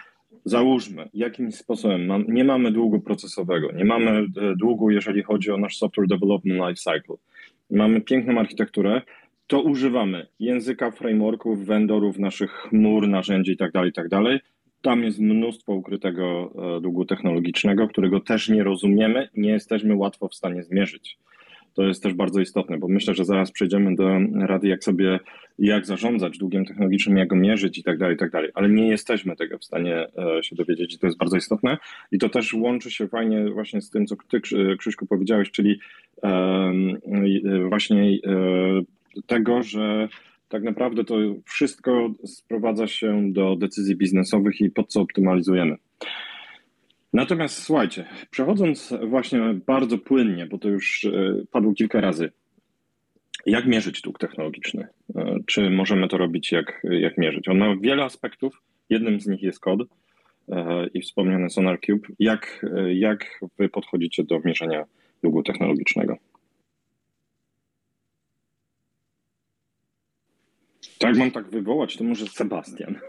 załóżmy, 0.46 1.10
jakimś 1.14 1.56
sposobem 1.56 2.26
nie 2.28 2.44
mamy 2.44 2.72
długu 2.72 3.00
procesowego, 3.00 3.72
nie 3.72 3.86
mamy 3.86 4.12
e, 4.12 4.26
długu, 4.56 4.92
jeżeli 4.92 5.24
chodzi 5.24 5.52
o 5.52 5.58
nasz 5.58 5.78
software 5.78 6.08
development 6.08 6.60
lifecycle, 6.60 7.16
mamy 7.70 8.02
piękną 8.02 8.40
architekturę, 8.40 9.02
to 9.48 9.62
używamy 9.62 10.28
języka, 10.40 10.92
frameworków, 10.92 11.66
vendorów, 11.66 12.20
naszych 12.20 12.52
chmur, 12.52 13.08
narzędzi 13.08 13.52
itd., 13.52 13.72
tak 13.72 13.86
itd. 13.86 14.40
Tam 14.82 15.04
jest 15.04 15.20
mnóstwo 15.20 15.74
ukrytego 15.74 16.54
e, 16.78 16.82
długu 16.82 17.06
technologicznego, 17.06 17.88
którego 17.88 18.20
też 18.20 18.50
nie 18.50 18.64
rozumiemy, 18.64 19.30
nie 19.38 19.50
jesteśmy 19.50 19.96
łatwo 19.96 20.28
w 20.28 20.36
stanie 20.36 20.64
zmierzyć. 20.64 21.18
To 21.74 21.84
jest 21.84 22.04
też 22.04 22.14
bardzo 22.14 22.42
istotne, 22.42 22.78
bo 22.78 22.88
myślę, 22.88 23.14
że 23.14 23.26
zaraz 23.26 23.52
przejdziemy 23.52 23.96
do 23.96 24.10
rady, 24.34 24.68
jak 24.68 24.84
sobie, 24.84 25.20
jak 25.60 25.86
zarządzać 25.86 26.38
długiem 26.38 26.66
technologicznym, 26.66 27.18
jak 27.18 27.28
go 27.28 27.36
mierzyć 27.36 27.78
i 27.78 27.84
tak 27.84 27.98
dalej, 27.98 28.16
i 28.16 28.20
tak 28.20 28.32
dalej. 28.32 28.50
Ale 28.54 28.70
nie 28.70 28.88
jesteśmy 28.88 29.36
tego 29.36 29.58
w 29.58 29.66
stanie 29.66 29.96
e, 29.98 30.44
się 30.44 30.56
dowiedzieć 30.56 30.94
i 30.94 31.00
to 31.00 31.08
jest 31.08 31.20
bardzo 31.20 31.38
istotne. 31.38 31.78
I 32.12 32.20
to 32.20 32.30
też 32.30 32.54
łączy 32.54 32.92
się 32.92 33.08
fajnie 33.08 33.50
właśnie 33.50 33.82
z 33.82 33.90
tym, 33.90 34.06
co 34.06 34.16
ty, 34.30 34.42
Krzyśku, 34.78 35.06
powiedziałeś, 35.06 35.52
czyli 35.52 35.80
właśnie 37.70 38.02
e, 38.04 38.20
tego, 39.28 39.64
że 39.64 40.10
tak 40.52 40.64
naprawdę 40.64 41.04
to 41.04 41.16
wszystko 41.46 42.14
sprowadza 42.26 42.88
się 42.88 43.34
do 43.34 43.56
decyzji 43.56 43.96
biznesowych 43.96 44.62
i 44.62 44.70
po 44.70 44.84
co 44.84 45.02
optymalizujemy. 45.02 45.76
Natomiast 47.14 47.64
słuchajcie, 47.64 48.06
przechodząc 48.32 48.94
właśnie 49.08 49.40
bardzo 49.66 49.98
płynnie, 49.98 50.46
bo 50.46 50.58
to 50.58 50.70
już 50.70 51.06
e, 51.06 51.10
padło 51.52 51.74
kilka 51.74 52.02
razy, 52.02 52.32
jak 53.46 53.66
mierzyć 53.66 54.02
dług 54.02 54.20
technologiczny? 54.20 54.88
E, 55.16 55.38
czy 55.46 55.70
możemy 55.70 56.08
to 56.08 56.18
robić, 56.18 56.52
jak, 56.52 56.82
jak 56.84 57.18
mierzyć? 57.18 57.48
On 57.48 57.58
ma 57.58 57.76
wiele 57.82 58.04
aspektów. 58.04 58.62
Jednym 58.90 59.20
z 59.20 59.28
nich 59.28 59.44
jest 59.44 59.60
kod 59.60 59.82
e, 60.50 60.88
i 60.94 61.02
wspomniany 61.02 61.50
SonarCube. 61.50 62.08
Jak, 62.20 62.66
jak 62.94 63.40
wy 63.60 63.70
podchodzicie 63.70 64.24
do 64.24 64.40
mierzenia 64.46 64.86
długu 65.24 65.44
technologicznego? 65.44 66.18
Tak, 71.02 71.18
mam 71.18 71.32
tak 71.32 71.50
wywołać, 71.50 71.98
to 71.98 72.04
może 72.04 72.28
Sebastian. 72.28 72.96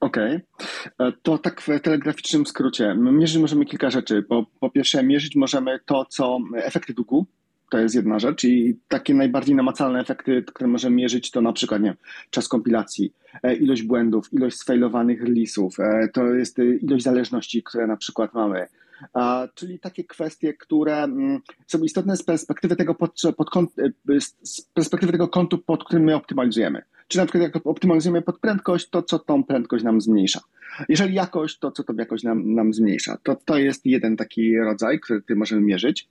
Okej. 0.00 0.40
Okay. 0.54 1.08
E, 1.08 1.12
to 1.22 1.38
tak 1.38 1.60
w 1.60 1.80
telegraficznym 1.80 2.46
skrócie. 2.46 2.94
Mierzyć 2.94 3.38
możemy 3.38 3.64
kilka 3.64 3.90
rzeczy. 3.90 4.22
Po, 4.22 4.46
po 4.60 4.70
pierwsze, 4.70 5.02
mierzyć 5.02 5.36
możemy 5.36 5.78
to, 5.86 6.04
co 6.04 6.38
efekty 6.54 6.94
długu. 6.94 7.26
To 7.70 7.78
jest 7.78 7.94
jedna 7.94 8.18
rzecz 8.18 8.44
i 8.44 8.76
takie 8.88 9.14
najbardziej 9.14 9.54
namacalne 9.54 10.00
efekty, 10.00 10.42
które 10.42 10.68
możemy 10.68 10.96
mierzyć, 10.96 11.30
to 11.30 11.40
na 11.40 11.52
przykład 11.52 11.82
nie, 11.82 11.94
czas 12.30 12.48
kompilacji, 12.48 13.12
e, 13.42 13.54
ilość 13.54 13.82
błędów, 13.82 14.32
ilość 14.32 14.56
sfailowanych 14.56 15.24
release'ów, 15.24 15.70
e, 15.78 16.08
to 16.08 16.24
jest 16.26 16.58
ilość 16.58 17.04
zależności, 17.04 17.62
które 17.62 17.86
na 17.86 17.96
przykład 17.96 18.34
mamy, 18.34 18.66
czyli 19.54 19.78
takie 19.78 20.04
kwestie, 20.04 20.54
które 20.54 21.02
mm, 21.02 21.40
są 21.66 21.78
istotne 21.78 22.16
z 22.16 22.22
perspektywy 22.22 22.76
tego, 22.76 22.94
pod, 22.94 23.22
pod, 23.36 23.48
z 24.42 24.62
perspektywy 24.62 25.12
tego 25.12 25.28
kontu, 25.28 25.58
pod 25.58 25.84
którym 25.84 26.04
my 26.04 26.14
optymalizujemy. 26.14 26.82
Czy 27.08 27.18
na 27.18 27.26
przykład 27.26 27.42
jak 27.42 27.66
optymalizujemy 27.66 28.22
pod 28.22 28.38
prędkość, 28.38 28.90
to 28.90 29.02
co 29.02 29.18
tą 29.18 29.44
prędkość 29.44 29.84
nam 29.84 30.00
zmniejsza. 30.00 30.40
Jeżeli 30.88 31.14
jakość, 31.14 31.58
to 31.58 31.70
co 31.70 31.84
tą 31.84 31.94
jakość 31.94 32.24
nam, 32.24 32.54
nam 32.54 32.74
zmniejsza. 32.74 33.18
To, 33.22 33.36
to 33.36 33.58
jest 33.58 33.86
jeden 33.86 34.16
taki 34.16 34.58
rodzaj, 34.58 35.00
który 35.00 35.22
możemy 35.36 35.62
mierzyć. 35.62 36.08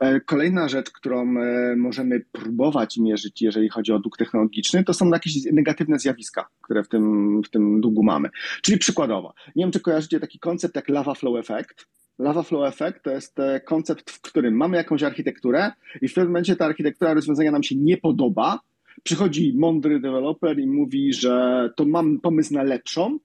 E, 0.00 0.20
kolejna 0.20 0.68
rzecz, 0.68 0.90
którą 0.90 1.36
e, 1.38 1.76
możemy 1.76 2.20
próbować 2.32 2.98
mierzyć, 2.98 3.42
jeżeli 3.42 3.68
chodzi 3.68 3.92
o 3.92 3.98
dług 3.98 4.16
technologiczny, 4.16 4.84
to 4.84 4.94
są 4.94 5.10
jakieś 5.10 5.44
negatywne 5.52 5.98
zjawiska, 5.98 6.48
które 6.62 6.84
w 6.84 6.88
tym, 6.88 7.42
w 7.42 7.50
tym 7.50 7.80
długu 7.80 8.02
mamy. 8.02 8.28
Czyli 8.62 8.78
przykładowo, 8.78 9.34
nie 9.56 9.64
wiem, 9.64 9.72
czy 9.72 9.80
kojarzycie 9.80 10.20
taki 10.20 10.38
koncept 10.38 10.76
jak 10.76 10.88
lava 10.88 11.14
flow 11.14 11.38
effect. 11.38 11.86
Lava 12.22 12.42
Flow 12.42 12.64
Effect 12.64 13.02
to 13.02 13.10
jest 13.10 13.40
e, 13.40 13.60
koncept, 13.60 14.10
w 14.10 14.20
którym 14.20 14.56
mamy 14.56 14.76
jakąś 14.76 15.02
architekturę 15.02 15.72
i 16.02 16.08
w 16.08 16.14
pewnym 16.14 16.32
momencie 16.32 16.56
ta 16.56 16.64
architektura 16.64 17.14
rozwiązania 17.14 17.50
nam 17.50 17.62
się 17.62 17.76
nie 17.76 17.96
podoba, 17.96 18.58
Przychodzi 19.02 19.54
mądry 19.56 20.00
deweloper 20.00 20.58
i 20.58 20.66
mówi, 20.66 21.12
że 21.12 21.68
to 21.76 21.84
mam 21.84 22.20
pomysł 22.20 22.54
na 22.54 22.62
lepszą, 22.62 23.18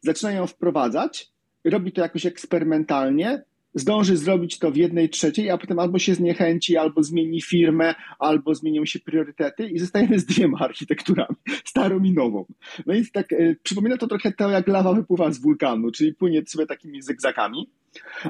zaczyna 0.00 0.32
ją 0.32 0.46
wprowadzać, 0.46 1.30
robi 1.64 1.92
to 1.92 2.00
jakoś 2.00 2.26
eksperymentalnie, 2.26 3.42
zdąży 3.78 4.16
zrobić 4.16 4.58
to 4.58 4.70
w 4.70 4.76
jednej 4.76 5.08
trzeciej, 5.08 5.50
a 5.50 5.58
potem 5.58 5.78
albo 5.78 5.98
się 5.98 6.14
zniechęci, 6.14 6.76
albo 6.76 7.02
zmieni 7.02 7.42
firmę, 7.42 7.94
albo 8.18 8.54
zmienią 8.54 8.84
się 8.84 8.98
priorytety 8.98 9.68
i 9.68 9.78
zostajemy 9.78 10.18
z 10.18 10.24
dwiema 10.24 10.58
architekturami, 10.68 11.36
starą 11.64 12.02
i 12.02 12.12
nową. 12.12 12.44
No 12.86 12.94
więc 12.94 13.12
tak, 13.12 13.32
y, 13.32 13.56
przypomina 13.62 13.96
to 13.96 14.06
trochę 14.06 14.32
to, 14.32 14.50
jak 14.50 14.68
lawa 14.68 14.92
wypływa 14.92 15.30
z 15.30 15.38
wulkanu, 15.38 15.90
czyli 15.90 16.14
płynie 16.14 16.42
sobie 16.46 16.66
takimi 16.66 17.02
zygzakami. 17.02 17.70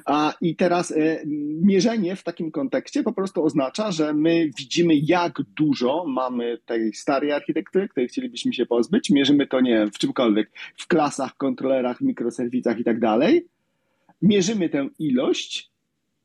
A, 0.05 0.35
I 0.41 0.57
teraz 0.57 0.91
y, 0.91 1.23
mierzenie 1.63 2.17
w 2.17 2.23
takim 2.23 2.51
kontekście 2.51 3.03
po 3.03 3.13
prostu 3.13 3.45
oznacza, 3.45 3.93
że 3.93 4.15
my 4.15 4.51
widzimy, 4.59 4.95
jak 4.97 5.43
dużo 5.57 6.05
mamy 6.07 6.59
tej 6.67 6.93
starej 6.93 7.33
architektury, 7.33 7.89
której 7.89 8.09
chcielibyśmy 8.09 8.53
się 8.53 8.67
pozbyć. 8.67 9.11
Mierzymy 9.11 9.47
to, 9.47 9.61
nie 9.61 9.71
wiem, 9.71 9.91
w 9.91 9.99
czymkolwiek, 9.99 10.51
w 10.77 10.87
klasach, 10.87 11.37
kontrolerach, 11.37 12.01
mikroserwisach 12.01 12.79
i 12.79 12.85
tak 12.85 13.01
dalej 13.01 13.47
mierzymy 14.23 14.69
tę 14.69 14.89
ilość 14.99 15.71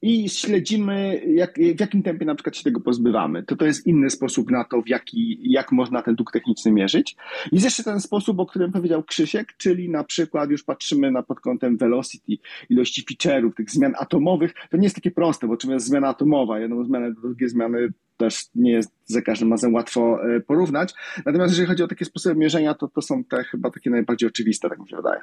i 0.03 0.29
śledzimy, 0.29 1.21
jak, 1.27 1.55
w 1.75 1.79
jakim 1.79 2.03
tempie 2.03 2.25
na 2.25 2.35
przykład 2.35 2.55
się 2.55 2.63
tego 2.63 2.79
pozbywamy. 2.79 3.43
To 3.43 3.55
to 3.55 3.65
jest 3.65 3.87
inny 3.87 4.09
sposób 4.09 4.51
na 4.51 4.63
to, 4.63 4.81
w 4.81 4.87
jaki, 4.87 5.39
jak 5.51 5.71
można 5.71 6.01
ten 6.01 6.15
dług 6.15 6.31
techniczny 6.31 6.71
mierzyć. 6.71 7.15
I 7.51 7.55
jest 7.55 7.65
jeszcze 7.65 7.83
ten 7.83 7.99
sposób, 7.99 8.39
o 8.39 8.45
którym 8.45 8.71
powiedział 8.71 9.03
Krzysiek, 9.03 9.53
czyli 9.57 9.89
na 9.89 10.03
przykład 10.03 10.49
już 10.49 10.63
patrzymy 10.63 11.11
na 11.11 11.23
pod 11.23 11.39
kątem 11.39 11.77
velocity, 11.77 12.37
ilości 12.69 13.05
feature'ów, 13.11 13.53
tych 13.53 13.71
zmian 13.71 13.93
atomowych. 13.99 14.53
To 14.69 14.77
nie 14.77 14.83
jest 14.83 14.95
takie 14.95 15.11
proste, 15.11 15.47
bo 15.47 15.57
czym 15.57 15.71
jest 15.71 15.85
zmiana 15.85 16.07
atomowa? 16.07 16.59
Jedną 16.59 16.83
zmianę 16.83 17.13
do 17.13 17.21
drugiej 17.21 17.49
zmiany 17.49 17.93
też 18.17 18.45
nie 18.55 18.71
jest 18.71 18.91
za 19.05 19.21
każdym 19.21 19.51
razem 19.51 19.73
łatwo 19.73 20.19
e, 20.35 20.39
porównać. 20.39 20.93
Natomiast 21.25 21.51
jeżeli 21.51 21.67
chodzi 21.67 21.83
o 21.83 21.87
takie 21.87 22.05
sposoby 22.05 22.35
mierzenia, 22.35 22.73
to 22.73 22.87
to 22.87 23.01
są 23.01 23.23
te 23.23 23.43
chyba 23.43 23.71
takie 23.71 23.89
najbardziej 23.89 24.29
oczywiste, 24.29 24.69
tak 24.69 24.79
mi 24.79 24.89
się 24.89 24.95
wydaje. 24.95 25.21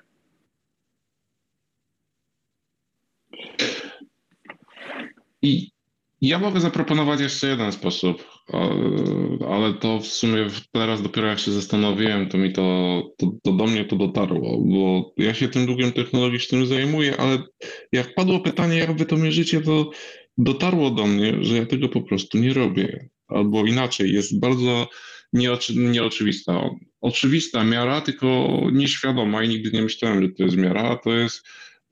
I 5.43 5.71
ja 6.21 6.39
mogę 6.39 6.61
zaproponować 6.61 7.21
jeszcze 7.21 7.49
jeden 7.49 7.73
sposób, 7.73 8.25
ale 9.49 9.75
to 9.75 10.01
w 10.01 10.07
sumie 10.07 10.47
teraz 10.73 11.03
dopiero 11.03 11.27
jak 11.27 11.39
się 11.39 11.53
zastanowiłem, 11.53 12.29
to 12.29 12.39
mi 12.39 12.53
to, 12.53 13.03
to, 13.17 13.33
to 13.43 13.53
do 13.53 13.67
mnie 13.67 13.85
to 13.85 13.97
dotarło, 13.97 14.59
bo 14.59 15.13
ja 15.17 15.35
się 15.35 15.49
tym 15.49 15.67
długiem 15.67 15.93
technologicznym 15.93 16.67
zajmuję, 16.67 17.17
ale 17.17 17.39
jak 17.93 18.15
padło 18.15 18.41
pytanie, 18.41 18.77
jak 18.77 18.97
wy 18.97 19.07
to 19.07 19.17
mierzycie, 19.17 19.61
to 19.61 19.91
dotarło 20.39 20.91
do 20.91 21.07
mnie, 21.07 21.37
że 21.41 21.57
ja 21.57 21.67
tego 21.67 21.89
po 21.89 22.03
prostu 22.03 22.39
nie 22.39 22.55
robię. 22.55 23.09
Albo 23.29 23.67
inaczej, 23.67 24.13
jest 24.13 24.41
bardzo 24.41 24.89
nieoczy, 25.33 25.75
nieoczywista 25.77 26.71
oczywista 27.01 27.65
miara, 27.65 28.01
tylko 28.01 28.61
nieświadoma 28.73 29.43
i 29.43 29.49
nigdy 29.49 29.71
nie 29.71 29.83
myślałem, 29.83 30.23
że 30.23 30.29
to 30.29 30.43
jest 30.43 30.57
miara, 30.57 30.97
to 30.97 31.11
jest 31.11 31.47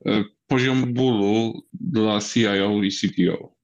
e, 0.05 0.23
poziom 0.49 0.93
bólu 0.93 1.63
dla 1.73 2.19
CIO 2.21 2.83
i 2.83 2.91
CTO. 2.91 3.55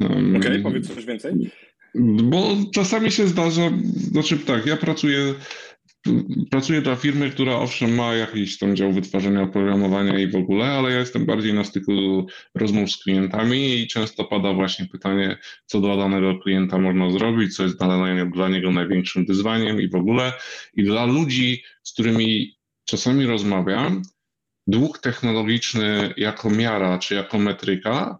Okej, 0.00 0.36
okay, 0.36 0.60
powiedz 0.62 0.94
coś 0.94 1.04
więcej. 1.04 1.50
Bo 2.22 2.56
czasami 2.74 3.10
się 3.10 3.26
zdarza, 3.26 3.70
znaczy 3.94 4.38
tak, 4.38 4.66
ja 4.66 4.76
pracuję 4.76 5.34
Pracuję 6.50 6.82
dla 6.82 6.96
firmy, 6.96 7.30
która 7.30 7.56
owszem 7.56 7.94
ma 7.94 8.14
jakiś 8.14 8.58
tam 8.58 8.76
dział 8.76 8.92
wytwarzania 8.92 9.42
oprogramowania 9.42 10.18
i 10.18 10.30
w 10.30 10.36
ogóle, 10.36 10.64
ale 10.64 10.92
ja 10.92 10.98
jestem 10.98 11.26
bardziej 11.26 11.54
na 11.54 11.64
styku 11.64 12.26
rozmów 12.54 12.90
z 12.90 13.02
klientami 13.02 13.80
i 13.80 13.86
często 13.86 14.24
pada 14.24 14.52
właśnie 14.52 14.86
pytanie, 14.86 15.38
co 15.66 15.80
dla 15.80 15.96
danego 15.96 16.38
klienta 16.38 16.78
można 16.78 17.10
zrobić, 17.10 17.56
co 17.56 17.62
jest 17.62 17.78
dla, 17.78 18.14
dla 18.26 18.48
niego 18.48 18.70
największym 18.70 19.26
wyzwaniem 19.26 19.80
i 19.80 19.88
w 19.88 19.94
ogóle. 19.94 20.32
I 20.74 20.84
dla 20.84 21.06
ludzi, 21.06 21.62
z 21.82 21.92
którymi 21.92 22.56
czasami 22.84 23.26
rozmawiam, 23.26 24.02
dług 24.66 24.98
technologiczny 24.98 26.14
jako 26.16 26.50
miara 26.50 26.98
czy 26.98 27.14
jako 27.14 27.38
metryka 27.38 28.18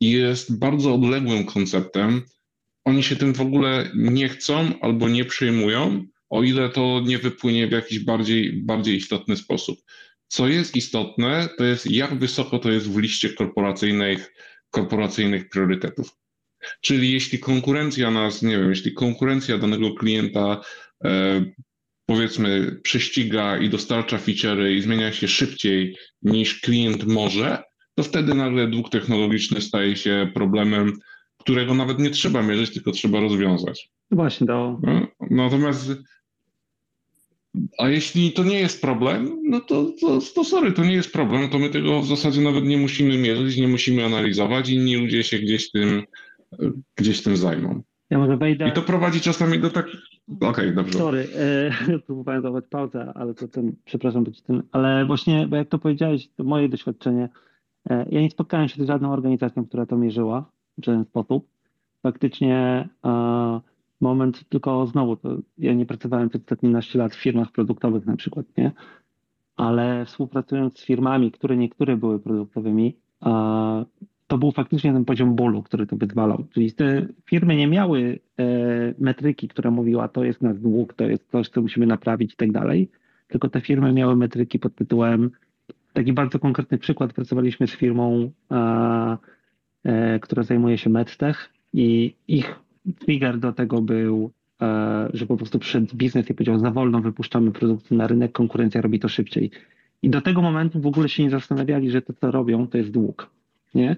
jest 0.00 0.58
bardzo 0.58 0.94
odległym 0.94 1.44
konceptem. 1.44 2.22
Oni 2.84 3.02
się 3.02 3.16
tym 3.16 3.34
w 3.34 3.40
ogóle 3.40 3.90
nie 3.94 4.28
chcą 4.28 4.80
albo 4.80 5.08
nie 5.08 5.24
przejmują 5.24 6.06
o 6.30 6.42
ile 6.42 6.68
to 6.68 7.02
nie 7.06 7.18
wypłynie 7.18 7.68
w 7.68 7.72
jakiś 7.72 7.98
bardziej, 7.98 8.62
bardziej 8.62 8.96
istotny 8.96 9.36
sposób. 9.36 9.78
Co 10.28 10.48
jest 10.48 10.76
istotne, 10.76 11.48
to 11.58 11.64
jest 11.64 11.90
jak 11.90 12.18
wysoko 12.18 12.58
to 12.58 12.70
jest 12.70 12.90
w 12.90 12.98
liście 12.98 13.28
korporacyjnych, 13.28 14.32
korporacyjnych 14.70 15.48
priorytetów. 15.48 16.16
Czyli 16.80 17.12
jeśli 17.12 17.38
konkurencja 17.38 18.10
nas, 18.10 18.42
nie 18.42 18.58
wiem, 18.58 18.70
jeśli 18.70 18.92
konkurencja 18.92 19.58
danego 19.58 19.94
klienta 19.94 20.60
e, 21.04 21.44
powiedzmy 22.08 22.80
prześciga 22.82 23.58
i 23.58 23.68
dostarcza 23.68 24.18
feature'y 24.18 24.70
i 24.70 24.82
zmienia 24.82 25.12
się 25.12 25.28
szybciej 25.28 25.96
niż 26.22 26.60
klient 26.60 27.06
może, 27.06 27.62
to 27.94 28.02
wtedy 28.02 28.34
nagle 28.34 28.66
dług 28.66 28.90
technologiczny 28.90 29.60
staje 29.60 29.96
się 29.96 30.30
problemem, 30.34 30.92
którego 31.38 31.74
nawet 31.74 31.98
nie 31.98 32.10
trzeba 32.10 32.42
mierzyć, 32.42 32.74
tylko 32.74 32.92
trzeba 32.92 33.20
rozwiązać. 33.20 33.90
No 34.10 34.16
właśnie, 34.16 34.46
to. 34.46 34.80
No, 34.82 35.06
natomiast 35.30 35.92
a 37.78 37.88
jeśli 37.88 38.32
to 38.32 38.44
nie 38.44 38.60
jest 38.60 38.82
problem, 38.82 39.40
no 39.44 39.60
to, 39.60 39.92
to, 40.00 40.18
to 40.34 40.44
sorry, 40.44 40.72
to 40.72 40.84
nie 40.84 40.94
jest 40.94 41.12
problem, 41.12 41.48
to 41.48 41.58
my 41.58 41.70
tego 41.70 42.00
w 42.02 42.06
zasadzie 42.06 42.40
nawet 42.40 42.64
nie 42.64 42.78
musimy 42.78 43.18
mierzyć, 43.18 43.56
nie 43.56 43.68
musimy 43.68 44.04
analizować, 44.04 44.68
inni 44.68 44.96
ludzie 44.96 45.24
się 45.24 45.38
gdzieś 45.38 45.70
tym, 45.70 46.02
gdzieś 46.96 47.22
tym 47.22 47.36
zajmą. 47.36 47.82
Ja 48.10 48.18
może 48.18 48.36
wejdę. 48.36 48.68
I 48.68 48.72
to 48.72 48.82
prowadzi 48.82 49.20
czasami 49.20 49.58
do 49.58 49.70
tak. 49.70 49.86
Okej, 50.36 50.48
okay, 50.48 50.72
dobrze. 50.72 50.98
Sorry, 50.98 51.28
e, 51.36 51.98
próbowałem 52.06 52.42
dawać 52.42 52.64
pauzę, 52.70 53.12
ale 53.14 53.34
to 53.34 53.48
ten, 53.48 53.72
przepraszam 53.84 54.24
być 54.24 54.42
tym, 54.42 54.62
ale 54.72 55.06
właśnie, 55.06 55.46
bo 55.46 55.56
jak 55.56 55.68
to 55.68 55.78
powiedziałeś, 55.78 56.28
to 56.36 56.44
moje 56.44 56.68
doświadczenie. 56.68 57.28
E, 57.90 58.06
ja 58.10 58.20
nie 58.20 58.30
spotkałem 58.30 58.68
się 58.68 58.84
z 58.84 58.86
żadną 58.86 59.12
organizacją, 59.12 59.66
która 59.66 59.86
to 59.86 59.96
mierzyła 59.96 60.50
w 60.78 60.84
żaden 60.84 61.04
sposób. 61.04 61.48
Faktycznie 62.02 62.88
e, 63.04 63.60
moment, 64.00 64.48
tylko 64.48 64.86
znowu, 64.86 65.16
to 65.16 65.36
ja 65.58 65.74
nie 65.74 65.86
pracowałem 65.86 66.28
przez 66.28 66.40
ostatnie 66.42 66.70
naście 66.70 66.98
lat 66.98 67.14
w 67.14 67.22
firmach 67.22 67.52
produktowych 67.52 68.06
na 68.06 68.16
przykład, 68.16 68.46
nie? 68.56 68.72
Ale 69.56 70.04
współpracując 70.04 70.78
z 70.78 70.84
firmami, 70.84 71.32
które 71.32 71.56
niektóre 71.56 71.96
były 71.96 72.18
produktowymi, 72.18 72.96
to 74.28 74.38
był 74.38 74.52
faktycznie 74.52 74.92
ten 74.92 75.04
poziom 75.04 75.34
bólu, 75.34 75.62
który 75.62 75.86
to 75.86 75.96
wyzwalał. 75.96 76.44
Czyli 76.54 76.72
te 76.72 77.06
firmy 77.24 77.56
nie 77.56 77.66
miały 77.66 78.18
e, 78.38 78.44
metryki, 78.98 79.48
która 79.48 79.70
mówiła, 79.70 80.08
to 80.08 80.24
jest 80.24 80.42
nasz 80.42 80.58
dług, 80.58 80.94
to 80.94 81.04
jest 81.04 81.30
coś, 81.30 81.48
co 81.48 81.62
musimy 81.62 81.86
naprawić 81.86 82.32
i 82.32 82.36
tak 82.36 82.52
dalej, 82.52 82.88
tylko 83.28 83.48
te 83.48 83.60
firmy 83.60 83.92
miały 83.92 84.16
metryki 84.16 84.58
pod 84.58 84.74
tytułem, 84.74 85.30
taki 85.92 86.12
bardzo 86.12 86.38
konkretny 86.38 86.78
przykład, 86.78 87.12
pracowaliśmy 87.12 87.66
z 87.66 87.72
firmą, 87.72 88.30
e, 88.50 90.18
która 90.20 90.42
zajmuje 90.42 90.78
się 90.78 90.90
medtech 90.90 91.50
i 91.72 92.14
ich 92.28 92.60
trigger 92.98 93.38
do 93.38 93.52
tego 93.52 93.82
był, 93.82 94.30
e, 94.62 95.08
że 95.12 95.26
po 95.26 95.36
prostu 95.36 95.58
przyszedł 95.58 95.96
biznes 95.96 96.30
i 96.30 96.34
powiedział, 96.34 96.58
za 96.58 96.70
wolno 96.70 97.00
wypuszczamy 97.00 97.52
produkty 97.52 97.94
na 97.94 98.06
rynek, 98.06 98.32
konkurencja 98.32 98.80
robi 98.80 98.98
to 98.98 99.08
szybciej. 99.08 99.50
I 100.02 100.10
do 100.10 100.20
tego 100.20 100.42
momentu 100.42 100.80
w 100.80 100.86
ogóle 100.86 101.08
się 101.08 101.22
nie 101.22 101.30
zastanawiali, 101.30 101.90
że 101.90 102.02
to, 102.02 102.12
co 102.12 102.30
robią, 102.30 102.66
to 102.66 102.78
jest 102.78 102.90
dług. 102.90 103.30
Nie? 103.74 103.96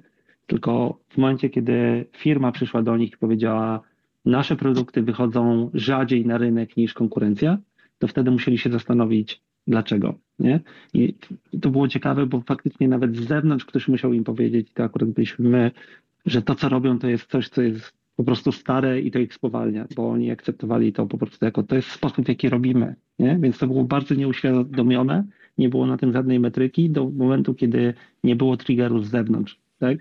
Tylko 0.51 1.01
w 1.09 1.19
momencie, 1.19 1.51
kiedy 1.51 2.07
firma 2.17 2.53
przyszła 2.53 2.83
do 2.83 2.97
nich 2.97 3.13
i 3.13 3.17
powiedziała, 3.17 3.81
nasze 4.25 4.57
produkty 4.57 5.03
wychodzą 5.03 5.71
rzadziej 5.75 6.27
na 6.27 6.39
rynek 6.39 6.77
niż 6.77 6.95
konkurencja, 6.95 7.59
to 7.99 8.09
wtedy 8.09 8.31
musieli 8.31 8.59
się 8.59 8.71
zastanowić, 8.71 9.43
dlaczego. 9.67 10.15
Nie? 10.39 10.61
I 10.95 11.15
to 11.61 11.71
było 11.71 11.89
ciekawe, 11.89 12.27
bo 12.27 12.41
faktycznie 12.41 12.89
nawet 12.89 13.17
z 13.17 13.29
zewnątrz 13.29 13.65
ktoś 13.65 13.89
musiał 13.89 14.13
im 14.13 14.25
powiedzieć, 14.25 14.73
to 14.73 14.85
akurat 14.85 15.11
byliśmy 15.11 15.49
my, 15.49 15.71
że 16.27 16.43
to, 16.43 16.55
co 16.55 16.69
robią, 16.69 16.99
to 16.99 17.09
jest 17.09 17.31
coś, 17.31 17.49
co 17.49 17.63
jest 17.63 17.93
po 18.17 18.25
prostu 18.25 18.53
stare 18.53 19.01
i 19.01 19.11
to 19.11 19.19
ich 19.19 19.35
spowalnia, 19.35 19.87
bo 19.97 20.11
oni 20.11 20.31
akceptowali 20.31 20.93
to 20.93 21.07
po 21.07 21.19
prostu 21.19 21.45
jako 21.45 21.63
to 21.63 21.77
jest 21.77 21.89
sposób, 21.89 22.25
w 22.25 22.29
jaki 22.29 22.49
robimy. 22.49 22.95
Nie? 23.19 23.39
Więc 23.41 23.59
to 23.59 23.67
było 23.67 23.85
bardzo 23.85 24.15
nieuświadomione, 24.15 25.25
nie 25.59 25.69
było 25.69 25.87
na 25.87 25.97
tym 25.97 26.13
żadnej 26.13 26.41
metryki 26.41 26.91
do 26.91 27.11
momentu, 27.11 27.55
kiedy 27.55 27.95
nie 28.25 28.37
było 28.37 28.57
triggeru 28.57 29.03
z 29.03 29.11
zewnątrz. 29.11 29.59
Tak? 29.79 29.99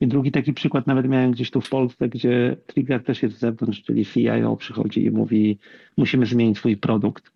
I 0.00 0.06
drugi 0.06 0.32
taki 0.32 0.52
przykład 0.52 0.86
nawet 0.86 1.08
miałem 1.08 1.30
gdzieś 1.30 1.50
tu 1.50 1.60
w 1.60 1.68
Polsce, 1.68 2.08
gdzie 2.08 2.56
trigger 2.66 3.04
też 3.04 3.22
jest 3.22 3.36
z 3.36 3.38
zewnątrz, 3.38 3.82
czyli 3.82 4.06
CIO 4.06 4.56
przychodzi 4.56 5.04
i 5.04 5.10
mówi, 5.10 5.58
musimy 5.96 6.26
zmienić 6.26 6.58
swój 6.58 6.76
produkt, 6.76 7.30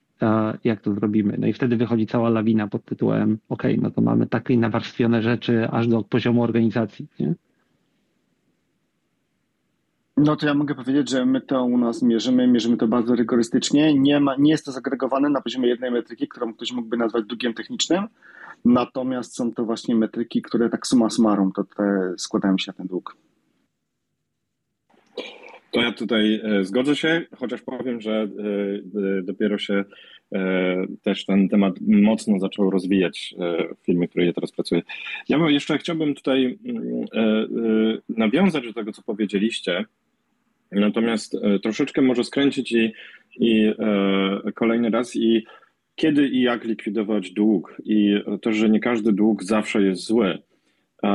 jak 0.65 0.81
to 0.81 0.95
zrobimy? 0.95 1.37
No 1.39 1.47
i 1.47 1.53
wtedy 1.53 1.77
wychodzi 1.77 2.07
cała 2.07 2.29
lawina 2.31 2.69
pod 2.69 2.85
tytułem, 2.85 3.39
ok, 3.49 3.63
no 3.79 3.91
to 3.91 4.01
mamy 4.01 4.27
takie 4.27 4.59
nawarstwione 4.59 5.23
rzeczy 5.23 5.69
aż 5.71 5.89
do 5.89 6.03
poziomu 6.03 6.43
organizacji. 6.43 7.07
Nie? 7.21 7.35
No 10.17 10.37
to 10.37 10.47
ja 10.47 10.55
mogę 10.55 10.75
powiedzieć, 10.75 11.11
że 11.11 11.27
my 11.27 11.41
to 11.41 11.65
u 11.65 11.79
nas 11.79 12.03
mierzymy, 12.03 12.47
mierzymy 12.47 12.77
to 12.77 12.89
bardzo 12.89 13.15
rygorystycznie. 13.15 13.95
Nie, 13.95 14.21
ma, 14.21 14.37
nie 14.37 14.51
jest 14.51 14.65
to 14.65 14.73
zagregowane 14.73 15.29
na 15.29 15.41
poziomie 15.41 15.69
jednej 15.69 15.91
metryki, 15.91 16.29
którą 16.29 16.55
ktoś 16.55 16.73
mógłby 16.73 16.97
nazwać 16.97 17.25
długiem 17.25 17.55
technicznym, 17.55 18.05
natomiast 18.65 19.37
są 19.37 19.53
to 19.53 19.65
właśnie 19.65 19.95
metryki, 19.95 20.43
które 20.43 20.71
tak 20.71 20.87
suma 20.87 21.11
summarum 21.11 21.53
to 21.53 21.65
te 21.65 22.15
składają 22.19 22.59
się 22.59 22.65
na 22.73 22.73
ten 22.73 22.87
dług. 22.87 23.17
To 25.75 25.81
ja 25.81 25.93
tutaj 25.93 26.41
e, 26.45 26.65
zgodzę 26.65 26.97
się, 26.97 27.23
chociaż 27.37 27.63
powiem, 27.63 28.01
że 28.01 28.13
e, 28.13 28.23
e, 28.23 29.23
dopiero 29.23 29.59
się 29.59 29.85
też 31.03 31.25
ten 31.25 31.49
temat 31.49 31.75
mocno 31.81 32.39
zaczął 32.39 32.71
rozwijać 32.71 33.35
w 33.83 33.87
firmie, 33.87 34.07
w 34.07 34.11
której 34.11 34.27
ja 34.27 34.33
teraz 34.33 34.53
pracuję. 34.53 34.83
Ja 35.29 35.51
jeszcze 35.51 35.79
chciałbym 35.79 36.15
tutaj 36.15 36.59
mm, 36.65 37.99
nawiązać 38.09 38.67
do 38.67 38.73
tego, 38.73 38.93
co 38.93 39.03
powiedzieliście, 39.03 39.85
Natomiast 40.73 41.37
troszeczkę 41.63 42.03
może 42.03 42.25
skręcić 42.25 42.73
i, 42.73 42.93
i 43.37 43.73
kolejny 44.55 44.91
raz 44.91 45.17
i 45.17 45.47
kiedy 45.95 46.29
i 46.29 46.41
jak 46.43 46.65
likwidować 46.65 47.31
dług 47.31 47.77
i 47.85 48.15
to, 48.43 48.53
że 48.53 48.71
nie 48.71 48.81
każdy 48.81 49.13
dług 49.13 49.45
zawsze 49.45 49.83
jest 49.83 50.07
zły. 50.07 50.39
E, 51.03 51.09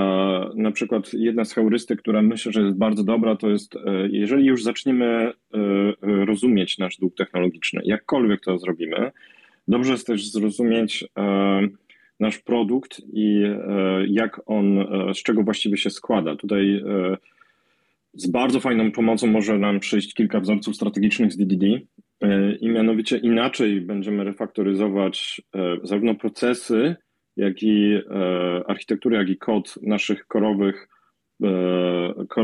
na 0.55 0.71
przykład 0.71 1.13
jedna 1.13 1.45
z 1.45 1.53
heurystyk, 1.53 1.99
która 1.99 2.21
myślę, 2.21 2.51
że 2.51 2.61
jest 2.61 2.77
bardzo 2.77 3.03
dobra, 3.03 3.35
to 3.35 3.49
jest, 3.49 3.75
jeżeli 4.09 4.45
już 4.45 4.63
zaczniemy 4.63 5.31
rozumieć 6.01 6.77
nasz 6.77 6.97
dług 6.97 7.15
technologiczny, 7.15 7.81
jakkolwiek 7.85 8.41
to 8.41 8.57
zrobimy, 8.57 9.11
dobrze 9.67 9.91
jest 9.91 10.07
też 10.07 10.31
zrozumieć 10.31 11.05
nasz 12.19 12.37
produkt 12.37 13.01
i 13.13 13.41
jak 14.07 14.41
on, 14.45 14.87
z 15.13 15.23
czego 15.23 15.43
właściwie 15.43 15.77
się 15.77 15.89
składa. 15.89 16.35
Tutaj 16.35 16.83
z 18.13 18.27
bardzo 18.27 18.59
fajną 18.59 18.91
pomocą 18.91 19.27
może 19.27 19.57
nam 19.57 19.79
przyjść 19.79 20.13
kilka 20.13 20.39
wzorców 20.39 20.75
strategicznych 20.75 21.33
z 21.33 21.37
DDD 21.37 21.65
e, 21.65 21.79
i 22.59 22.69
mianowicie 22.69 23.17
inaczej 23.17 23.81
będziemy 23.81 24.23
refaktoryzować 24.23 25.41
e, 25.55 25.77
zarówno 25.83 26.15
procesy, 26.15 26.95
jak 27.37 27.63
i 27.63 27.93
e, 27.93 28.63
architektury, 28.67 29.15
jak 29.15 29.29
i 29.29 29.37
kod 29.37 29.75
naszych 29.81 30.27
korowych, 30.27 30.87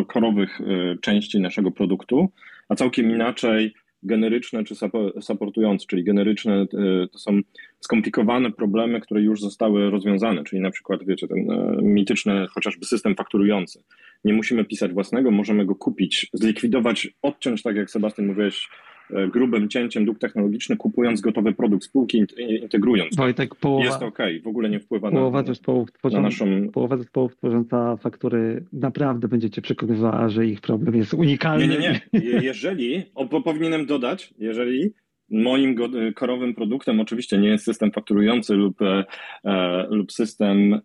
korowych 0.08 0.60
części 1.02 1.40
naszego 1.40 1.72
produktu, 1.72 2.32
a 2.70 2.76
całkiem 2.76 3.12
inaczej 3.12 3.74
generyczne 4.06 4.64
czy 4.64 4.76
supportujące, 5.22 5.86
czyli 5.90 6.04
generyczne 6.04 6.54
e, 6.54 6.68
to 7.12 7.20
są 7.20 7.40
skomplikowane 7.80 8.52
problemy, 8.52 9.02
które 9.02 9.22
już 9.22 9.42
zostały 9.42 9.90
rozwiązane, 9.90 10.44
czyli 10.44 10.62
na 10.62 10.72
przykład, 10.72 11.06
wiecie, 11.06 11.28
ten 11.28 11.52
e, 11.52 11.78
mityczny 11.82 12.48
chociażby 12.48 12.86
system 12.86 13.16
fakturujący. 13.16 13.84
Nie 14.24 14.34
musimy 14.34 14.66
pisać 14.66 14.94
własnego, 14.94 15.32
możemy 15.32 15.66
go 15.66 15.76
kupić, 15.76 16.30
zlikwidować, 16.34 17.08
odciąć, 17.22 17.64
tak 17.64 17.76
jak 17.76 17.92
Sebastian 17.92 18.26
mówiłeś, 18.28 18.68
e, 18.68 18.95
grubym 19.34 19.70
cięciem 19.70 20.06
dług 20.06 20.20
technologiczny, 20.20 20.78
kupując 20.78 21.22
gotowy 21.22 21.54
produkt 21.54 21.84
spółki, 21.84 22.26
integrując. 22.38 23.16
Wojtek, 23.16 23.56
połowa, 23.56 23.86
jest 23.86 24.02
ok, 24.02 24.20
w 24.44 24.48
ogóle 24.48 24.70
nie 24.70 24.80
wpływa 24.80 25.12
połowa 25.12 25.42
na, 25.42 25.48
zespołów 25.48 25.92
tworzą, 25.92 26.18
na 26.18 26.24
naszą... 26.24 26.70
Połowa 26.74 26.98
zespołów 26.98 27.36
tworząca 27.36 27.98
faktury 27.98 28.66
naprawdę 28.74 29.28
będziecie 29.28 29.62
przekonywała, 29.62 30.30
że 30.30 30.46
ich 30.46 30.62
problem 30.62 30.96
jest 30.96 31.14
unikalny. 31.14 31.68
Nie, 31.68 31.78
nie, 31.78 32.02
nie. 32.14 32.22
Jeżeli, 32.42 33.04
o, 33.16 33.42
powinienem 33.42 33.86
dodać, 33.86 34.34
jeżeli 34.38 34.94
Moim 35.30 35.76
korowym 36.16 36.54
produktem 36.54 37.00
oczywiście 37.00 37.38
nie 37.38 37.50
jest 37.50 37.66
system 37.66 37.92
fakturujący 37.92 38.54
lub, 38.54 38.82
e, 38.82 39.88
lub 39.90 40.12
system 40.12 40.74
e, 40.74 40.80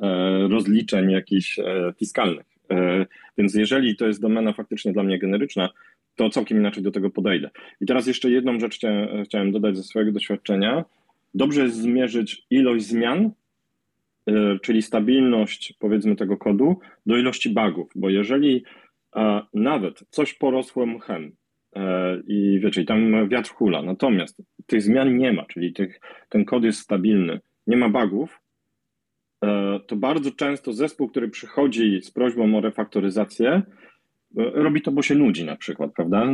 rozliczeń 0.48 1.10
jakichś 1.10 1.58
e, 1.58 1.92
fiskalnych. 1.98 2.46
E, 2.70 3.06
więc 3.38 3.54
jeżeli 3.54 3.96
to 3.96 4.06
jest 4.06 4.20
domena 4.20 4.52
faktycznie 4.52 4.92
dla 4.92 5.02
mnie 5.02 5.18
generyczna, 5.18 5.68
to 6.16 6.30
całkiem 6.30 6.58
inaczej 6.58 6.82
do 6.82 6.90
tego 6.90 7.10
podejdę. 7.10 7.50
I 7.80 7.86
teraz 7.86 8.06
jeszcze 8.06 8.30
jedną 8.30 8.60
rzecz 8.60 8.74
chciałem, 8.74 9.24
chciałem 9.24 9.52
dodać 9.52 9.76
ze 9.76 9.82
swojego 9.82 10.12
doświadczenia. 10.12 10.84
Dobrze 11.34 11.62
jest 11.62 11.76
zmierzyć 11.76 12.46
ilość 12.50 12.84
zmian, 12.84 13.30
e, 14.26 14.58
czyli 14.62 14.82
stabilność 14.82 15.74
powiedzmy 15.78 16.16
tego 16.16 16.36
kodu, 16.36 16.78
do 17.06 17.16
ilości 17.16 17.50
bugów, 17.50 17.90
bo 17.94 18.10
jeżeli 18.10 18.64
nawet 19.54 20.04
coś 20.10 20.34
porosło 20.34 20.86
mchem, 20.86 21.32
E, 21.76 22.16
i 22.26 22.60
wiecie, 22.62 22.84
tam 22.84 23.28
wiatr 23.28 23.50
hula. 23.50 23.82
Natomiast 23.82 24.42
tych 24.66 24.82
zmian 24.82 25.16
nie 25.16 25.32
ma, 25.32 25.44
czyli 25.44 25.72
tych, 25.72 26.00
ten 26.28 26.44
kod 26.44 26.64
jest 26.64 26.80
stabilny, 26.80 27.40
nie 27.66 27.76
ma 27.76 27.88
bugów, 27.88 28.40
e, 29.44 29.80
to 29.86 29.96
bardzo 29.96 30.30
często 30.30 30.72
zespół, 30.72 31.08
który 31.08 31.28
przychodzi 31.28 32.02
z 32.02 32.10
prośbą 32.10 32.58
o 32.58 32.60
refaktoryzację, 32.60 33.50
e, 33.50 33.62
robi 34.36 34.82
to, 34.82 34.92
bo 34.92 35.02
się 35.02 35.14
nudzi 35.14 35.44
na 35.44 35.56
przykład, 35.56 35.92
prawda? 35.92 36.26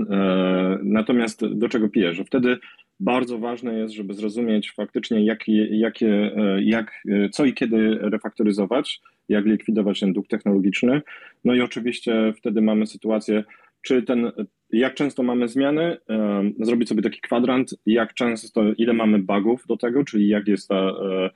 Natomiast 0.82 1.47
do 1.47 1.68
czego 1.68 1.88
piję? 1.88 2.14
Że 2.14 2.24
wtedy 2.24 2.59
bardzo 3.01 3.38
ważne 3.38 3.78
jest, 3.78 3.94
żeby 3.94 4.14
zrozumieć 4.14 4.72
faktycznie, 4.72 5.24
jakie, 5.24 5.66
jakie, 5.76 6.32
jak, 6.61 7.03
co 7.32 7.44
i 7.44 7.55
kiedy 7.55 7.99
refaktoryzować, 8.01 9.01
jak 9.28 9.47
likwidować 9.47 10.01
ten 10.01 10.12
dług 10.12 10.28
technologiczny. 10.28 11.03
No 11.44 11.55
i 11.55 11.61
oczywiście 11.61 12.32
wtedy 12.36 12.62
mamy 12.62 12.86
sytuację, 12.86 13.44
czy 13.82 14.03
ten, 14.03 14.32
jak 14.72 14.94
często 14.94 15.22
mamy 15.22 15.49
zmiany, 15.49 15.97
zrobić 16.61 16.88
sobie 16.88 17.03
taki 17.03 17.20
kwadrant, 17.20 17.74
jak 17.86 18.14
często, 18.14 18.62
ile 18.78 18.92
mamy 18.92 19.18
bugów 19.18 19.66
do 19.66 19.76
tego, 19.76 20.05
czyli 20.05 20.28
jak 20.28 20.49
jest 20.49 20.68
ta, 20.68 20.74
e, 20.74 21.30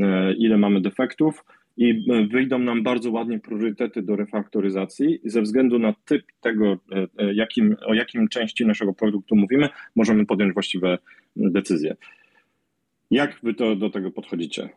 e, 0.00 0.32
ile 0.32 0.58
mamy 0.58 0.80
defektów 0.80 1.44
i 1.76 2.04
wyjdą 2.30 2.58
nam 2.58 2.82
bardzo 2.82 3.10
ładnie 3.10 3.38
priorytety 3.38 4.02
do 4.02 4.16
refaktoryzacji 4.16 5.20
ze 5.24 5.42
względu 5.42 5.78
na 5.78 5.94
typ 6.04 6.22
tego, 6.40 6.78
e, 7.18 7.34
jakim, 7.34 7.76
o 7.86 7.94
jakim 7.94 8.28
części 8.28 8.66
naszego 8.66 8.92
produktu 8.92 9.36
mówimy, 9.36 9.68
możemy 9.96 10.26
podjąć 10.26 10.54
właściwe 10.54 10.98
decyzje. 11.36 11.96
Jak 13.10 13.40
wy 13.42 13.54
to, 13.54 13.76
do 13.76 13.90
tego 13.90 14.10
podchodzicie? 14.10 14.68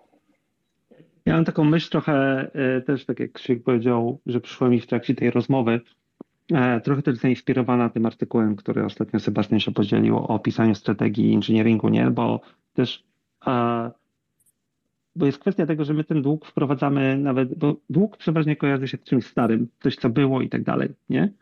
Ja 1.26 1.34
mam 1.34 1.46
taką 1.46 1.64
myśl 1.64 1.90
trochę 1.90 2.48
też, 2.86 3.06
tak 3.06 3.20
jak 3.20 3.32
Krzyk 3.32 3.64
powiedział, 3.64 4.20
że 4.26 4.42
przyszło 4.42 4.70
mi 4.70 4.80
w 4.80 4.88
trakcie 4.88 5.16
tej 5.16 5.32
rozmowy, 5.32 5.80
E, 6.52 6.82
trochę 6.82 7.02
też 7.02 7.18
zainspirowana 7.18 7.90
tym 7.90 8.06
artykułem, 8.06 8.56
który 8.56 8.86
ostatnio 8.86 9.20
Sebastian 9.20 9.60
się 9.60 9.72
podzielił 9.72 10.18
o 10.18 10.28
opisaniu 10.28 10.76
strategii 10.76 11.32
inżynieringu, 11.32 11.90
nie? 11.90 12.12
Bo 12.12 12.42
też 12.74 13.04
e, 13.48 13.92
bo 15.16 15.26
jest 15.26 15.40
kwestia 15.40 15.66
tego, 15.66 15.86
że 15.86 15.94
my 15.94 16.04
ten 16.04 16.22
dług 16.22 16.46
wprowadzamy 16.46 17.18
nawet, 17.18 17.58
bo 17.58 17.76
dług 17.90 18.18
przeważnie 18.18 18.56
kojarzy 18.56 18.88
się 18.88 18.98
z 18.98 19.04
czymś 19.04 19.26
starym, 19.26 19.68
coś 19.80 19.96
co 19.96 20.10
było 20.10 20.42
i 20.42 20.50
tak 20.50 20.64
dalej, 20.64 20.90
nie? 21.10 21.34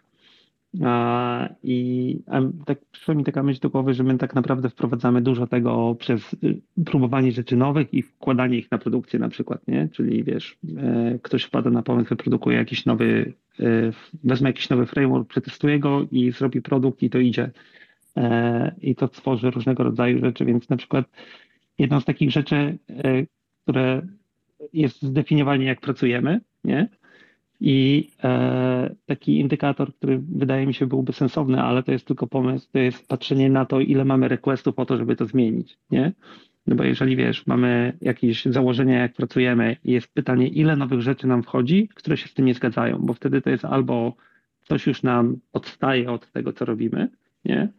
I 1.64 2.20
tak 2.66 2.86
przyszła 2.92 3.14
mi 3.14 3.24
taka 3.24 3.44
myśl 3.44 3.60
do 3.60 3.70
głowy, 3.70 3.94
że 3.94 4.04
my 4.04 4.18
tak 4.18 4.36
naprawdę 4.36 4.70
wprowadzamy 4.70 5.22
dużo 5.22 5.48
tego 5.48 5.96
przez 5.96 6.34
y, 6.34 6.62
próbowanie 6.86 7.32
rzeczy 7.32 7.56
nowych 7.56 7.94
i 7.94 8.02
wkładanie 8.02 8.58
ich 8.58 8.72
na 8.72 8.78
produkcję 8.78 9.20
na 9.20 9.30
przykład, 9.30 9.68
nie? 9.68 9.90
Czyli 9.92 10.24
wiesz, 10.24 10.58
e, 10.78 11.20
ktoś 11.22 11.44
wpada 11.44 11.70
na 11.70 11.82
pomysł, 11.82 12.10
wyprodukuje 12.10 12.58
jakiś 12.58 12.86
nowy, 12.86 13.34
e, 14.30 14.46
jakiś 14.46 14.70
nowy 14.70 14.86
framework, 14.86 15.28
przetestuje 15.28 15.80
go 15.80 16.08
i 16.12 16.32
zrobi 16.32 16.62
produkt 16.62 17.04
i 17.04 17.10
to 17.10 17.20
idzie. 17.20 17.52
E, 18.18 18.76
I 18.82 18.96
to 18.96 19.08
tworzy 19.08 19.52
różnego 19.52 19.84
rodzaju 19.84 20.20
rzeczy, 20.20 20.46
więc 20.46 20.70
na 20.70 20.78
przykład 20.78 21.06
jedną 21.78 22.00
z 22.00 22.06
takich 22.06 22.32
rzeczy, 22.32 22.78
które 23.72 24.02
jest 24.74 25.02
zdefiniowanie, 25.02 25.66
jak 25.66 25.82
pracujemy, 25.82 26.42
nie? 26.64 26.90
I 27.60 28.10
e, 28.24 28.96
taki 29.06 29.40
indykator, 29.40 29.94
który 29.94 30.22
wydaje 30.36 30.68
mi 30.68 30.74
się 30.74 30.88
byłby 30.88 31.14
sensowny, 31.14 31.62
ale 31.62 31.84
to 31.84 31.92
jest 31.92 32.06
tylko 32.06 32.28
pomysł, 32.28 32.68
to 32.72 32.80
jest 32.80 33.08
patrzenie 33.08 33.50
na 33.50 33.66
to, 33.66 33.80
ile 33.80 34.06
mamy 34.06 34.28
requestów 34.28 34.76
po 34.76 34.86
to, 34.86 34.98
żeby 34.98 35.16
to 35.16 35.26
zmienić, 35.26 35.78
nie? 35.92 36.12
No 36.68 36.76
bo 36.76 36.84
jeżeli 36.84 37.16
wiesz, 37.16 37.48
mamy 37.48 37.98
jakieś 38.02 38.46
założenia, 38.46 39.00
jak 39.00 39.14
pracujemy, 39.14 39.78
i 39.84 39.92
jest 39.92 40.14
pytanie, 40.14 40.48
ile 40.48 40.76
nowych 40.76 41.02
rzeczy 41.02 41.28
nam 41.28 41.44
wchodzi, 41.44 41.90
które 41.96 42.18
się 42.18 42.28
z 42.28 42.34
tym 42.34 42.46
nie 42.46 42.54
zgadzają, 42.54 42.98
bo 43.00 43.14
wtedy 43.14 43.42
to 43.42 43.50
jest 43.50 43.66
albo 43.66 44.16
coś 44.64 44.88
już 44.88 45.04
nam 45.04 45.38
odstaje 45.54 46.12
od 46.12 46.32
tego, 46.32 46.54
co 46.54 46.66
robimy, 46.66 47.10
nie? 47.46 47.70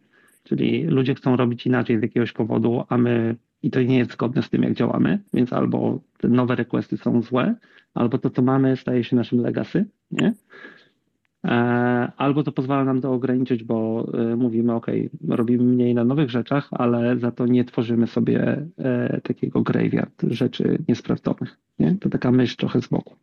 Czyli 0.43 0.83
ludzie 0.83 1.15
chcą 1.15 1.35
robić 1.35 1.65
inaczej 1.65 1.99
z 1.99 2.01
jakiegoś 2.01 2.31
powodu, 2.31 2.83
a 2.89 2.97
my 2.97 3.35
i 3.63 3.71
to 3.71 3.81
nie 3.81 3.97
jest 3.97 4.11
zgodne 4.11 4.41
z 4.41 4.49
tym, 4.49 4.63
jak 4.63 4.73
działamy, 4.73 5.19
więc 5.33 5.53
albo 5.53 5.99
te 6.17 6.27
nowe 6.27 6.55
requesty 6.55 6.97
są 6.97 7.21
złe, 7.21 7.55
albo 7.93 8.17
to, 8.17 8.29
co 8.29 8.41
mamy, 8.41 8.77
staje 8.77 9.03
się 9.03 9.15
naszym 9.15 9.41
legacy, 9.41 9.85
nie? 10.11 10.33
E, 11.45 12.11
albo 12.17 12.43
to 12.43 12.51
pozwala 12.51 12.83
nam 12.83 13.01
to 13.01 13.13
ograniczyć, 13.13 13.63
bo 13.63 14.07
e, 14.13 14.35
mówimy, 14.35 14.73
OK, 14.73 14.87
robimy 15.27 15.63
mniej 15.63 15.95
na 15.95 16.03
nowych 16.03 16.29
rzeczach, 16.29 16.67
ale 16.71 17.17
za 17.17 17.31
to 17.31 17.45
nie 17.45 17.65
tworzymy 17.65 18.07
sobie 18.07 18.65
e, 18.77 19.21
takiego 19.21 19.61
graveyard 19.61 20.21
rzeczy 20.21 20.77
niesprawdzonych. 20.87 21.57
Nie? 21.79 21.95
To 21.95 22.09
taka 22.09 22.31
myśl 22.31 22.57
trochę 22.57 22.81
z 22.81 22.87
boku. 22.87 23.15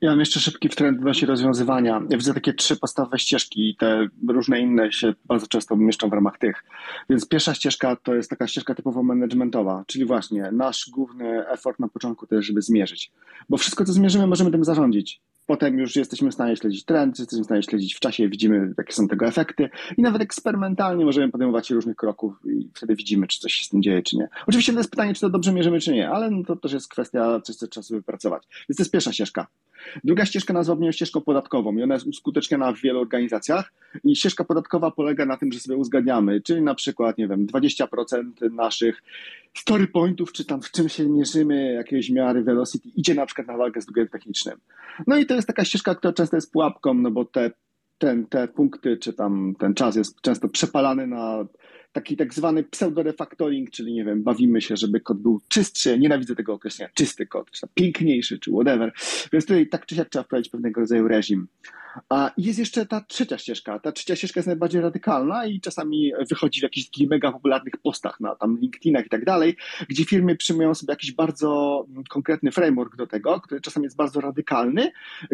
Ja 0.00 0.10
mam 0.10 0.20
jeszcze 0.20 0.40
szybki 0.40 0.68
trend 0.68 0.98
odnośnie 0.98 1.28
rozwiązywania. 1.28 2.02
Ja 2.10 2.16
widzę 2.16 2.34
takie 2.34 2.54
trzy 2.54 2.76
podstawowe 2.76 3.18
ścieżki 3.18 3.70
i 3.70 3.76
te 3.76 4.08
różne 4.28 4.60
inne 4.60 4.92
się 4.92 5.14
bardzo 5.24 5.46
często 5.46 5.76
mieszczą 5.76 6.08
w 6.08 6.12
ramach 6.12 6.38
tych. 6.38 6.64
Więc 7.10 7.28
pierwsza 7.28 7.54
ścieżka 7.54 7.96
to 7.96 8.14
jest 8.14 8.30
taka 8.30 8.46
ścieżka 8.46 8.74
typowo 8.74 9.02
managementowa, 9.02 9.84
czyli 9.86 10.04
właśnie 10.04 10.50
nasz 10.52 10.90
główny 10.90 11.48
effort 11.48 11.78
na 11.78 11.88
początku 11.88 12.26
to 12.26 12.34
jest, 12.34 12.48
żeby 12.48 12.62
zmierzyć. 12.62 13.12
Bo 13.48 13.56
wszystko, 13.56 13.84
co 13.84 13.92
zmierzymy, 13.92 14.26
możemy 14.26 14.50
tym 14.50 14.64
zarządzić. 14.64 15.20
Potem 15.46 15.78
już 15.78 15.96
jesteśmy 15.96 16.30
w 16.30 16.34
stanie 16.34 16.56
śledzić 16.56 16.84
trend, 16.84 17.18
jesteśmy 17.18 17.42
w 17.42 17.46
stanie 17.46 17.62
śledzić 17.62 17.94
w 17.94 18.00
czasie, 18.00 18.28
widzimy, 18.28 18.74
jakie 18.78 18.92
są 18.92 19.08
tego 19.08 19.26
efekty 19.26 19.70
i 19.96 20.02
nawet 20.02 20.22
eksperymentalnie 20.22 21.04
możemy 21.04 21.28
podejmować 21.28 21.70
różnych 21.70 21.96
kroków 21.96 22.34
i 22.44 22.70
wtedy 22.74 22.94
widzimy, 22.94 23.26
czy 23.26 23.38
coś 23.38 23.52
się 23.52 23.64
z 23.64 23.68
tym 23.68 23.82
dzieje, 23.82 24.02
czy 24.02 24.16
nie. 24.16 24.28
Oczywiście 24.46 24.72
to 24.72 24.78
jest 24.78 24.90
pytanie, 24.90 25.14
czy 25.14 25.20
to 25.20 25.30
dobrze 25.30 25.52
mierzymy, 25.52 25.80
czy 25.80 25.92
nie, 25.92 26.10
ale 26.10 26.30
no 26.30 26.44
to 26.44 26.56
też 26.56 26.72
jest 26.72 26.88
kwestia 26.88 27.40
coś, 27.40 27.56
co 27.56 27.66
trzeba 27.66 27.84
sobie 27.84 28.00
wypracować. 28.00 28.42
Więc 28.68 28.76
to 28.76 28.82
jest 28.82 28.92
pierwsza 28.92 29.12
ścieżka. 29.12 29.46
Druga 30.04 30.26
ścieżka 30.26 30.52
nazwałbym 30.52 30.92
ścieżką 30.92 31.20
podatkową 31.20 31.76
i 31.76 31.82
ona 31.82 31.94
jest 31.94 32.06
uskuteczniana 32.06 32.72
w 32.72 32.80
wielu 32.80 33.00
organizacjach 33.00 33.72
i 34.04 34.16
ścieżka 34.16 34.44
podatkowa 34.44 34.90
polega 34.90 35.26
na 35.26 35.36
tym, 35.36 35.52
że 35.52 35.60
sobie 35.60 35.76
uzgadniamy, 35.76 36.40
czyli 36.40 36.62
na 36.62 36.74
przykład, 36.74 37.18
nie 37.18 37.28
wiem, 37.28 37.46
20% 37.46 38.52
naszych 38.52 39.02
story 39.58 39.86
pointów, 39.86 40.32
czy 40.32 40.44
tam 40.44 40.62
w 40.62 40.70
czym 40.70 40.88
się 40.88 41.08
mierzymy, 41.08 41.72
jakiejś 41.72 42.10
miary 42.10 42.42
velocity, 42.42 42.88
idzie 42.96 43.14
na 43.14 43.26
przykład 43.26 43.46
na 43.46 43.56
walkę 43.56 43.80
z 43.80 43.86
długiem 43.86 44.08
technicznym. 44.08 44.58
No 45.06 45.16
i 45.16 45.26
to 45.26 45.34
jest 45.34 45.46
taka 45.46 45.64
ścieżka, 45.64 45.94
która 45.94 46.12
często 46.12 46.36
jest 46.36 46.52
pułapką, 46.52 46.94
no 46.94 47.10
bo 47.10 47.24
te, 47.24 47.50
ten, 47.98 48.26
te 48.26 48.48
punkty, 48.48 48.96
czy 48.96 49.12
tam 49.12 49.54
ten 49.58 49.74
czas 49.74 49.96
jest 49.96 50.20
często 50.20 50.48
przepalany 50.48 51.06
na 51.06 51.44
taki 51.92 52.16
tak 52.16 52.34
zwany 52.34 52.62
pseudo-refactoring, 52.62 53.70
czyli 53.70 53.92
nie 53.92 54.04
wiem, 54.04 54.22
bawimy 54.22 54.60
się, 54.60 54.76
żeby 54.76 55.00
kod 55.00 55.18
był 55.18 55.40
czystszy, 55.48 55.98
nienawidzę 55.98 56.36
tego 56.36 56.52
określenia, 56.52 56.90
czysty 56.94 57.26
kod, 57.26 57.50
czy 57.50 57.66
piękniejszy, 57.74 58.38
czy 58.38 58.50
whatever. 58.50 58.92
Więc 59.32 59.46
tutaj 59.46 59.68
tak 59.68 59.86
czy 59.86 59.94
siak 59.94 60.08
trzeba 60.08 60.22
wprowadzić 60.22 60.52
pewnego 60.52 60.80
rodzaju 60.80 61.08
reżim. 61.08 61.46
A 62.08 62.30
jest 62.38 62.58
jeszcze 62.58 62.86
ta 62.86 63.00
trzecia 63.00 63.38
ścieżka. 63.38 63.78
Ta 63.78 63.92
trzecia 63.92 64.16
ścieżka 64.16 64.40
jest 64.40 64.46
najbardziej 64.46 64.80
radykalna 64.80 65.46
i 65.46 65.60
czasami 65.60 66.12
wychodzi 66.30 66.60
w 66.60 66.62
jakichś 66.62 66.86
takich 66.86 67.10
mega 67.10 67.32
popularnych 67.32 67.76
postach 67.82 68.20
na 68.20 68.34
tam 68.34 68.58
LinkedInach 68.58 69.06
i 69.06 69.08
tak 69.08 69.24
dalej, 69.24 69.56
gdzie 69.88 70.04
firmy 70.04 70.36
przyjmują 70.36 70.74
sobie 70.74 70.92
jakiś 70.92 71.12
bardzo 71.12 71.86
konkretny 72.08 72.52
framework 72.52 72.96
do 72.96 73.06
tego, 73.06 73.40
który 73.40 73.60
czasami 73.60 73.84
jest 73.84 73.96
bardzo 73.96 74.20
radykalny, 74.20 74.90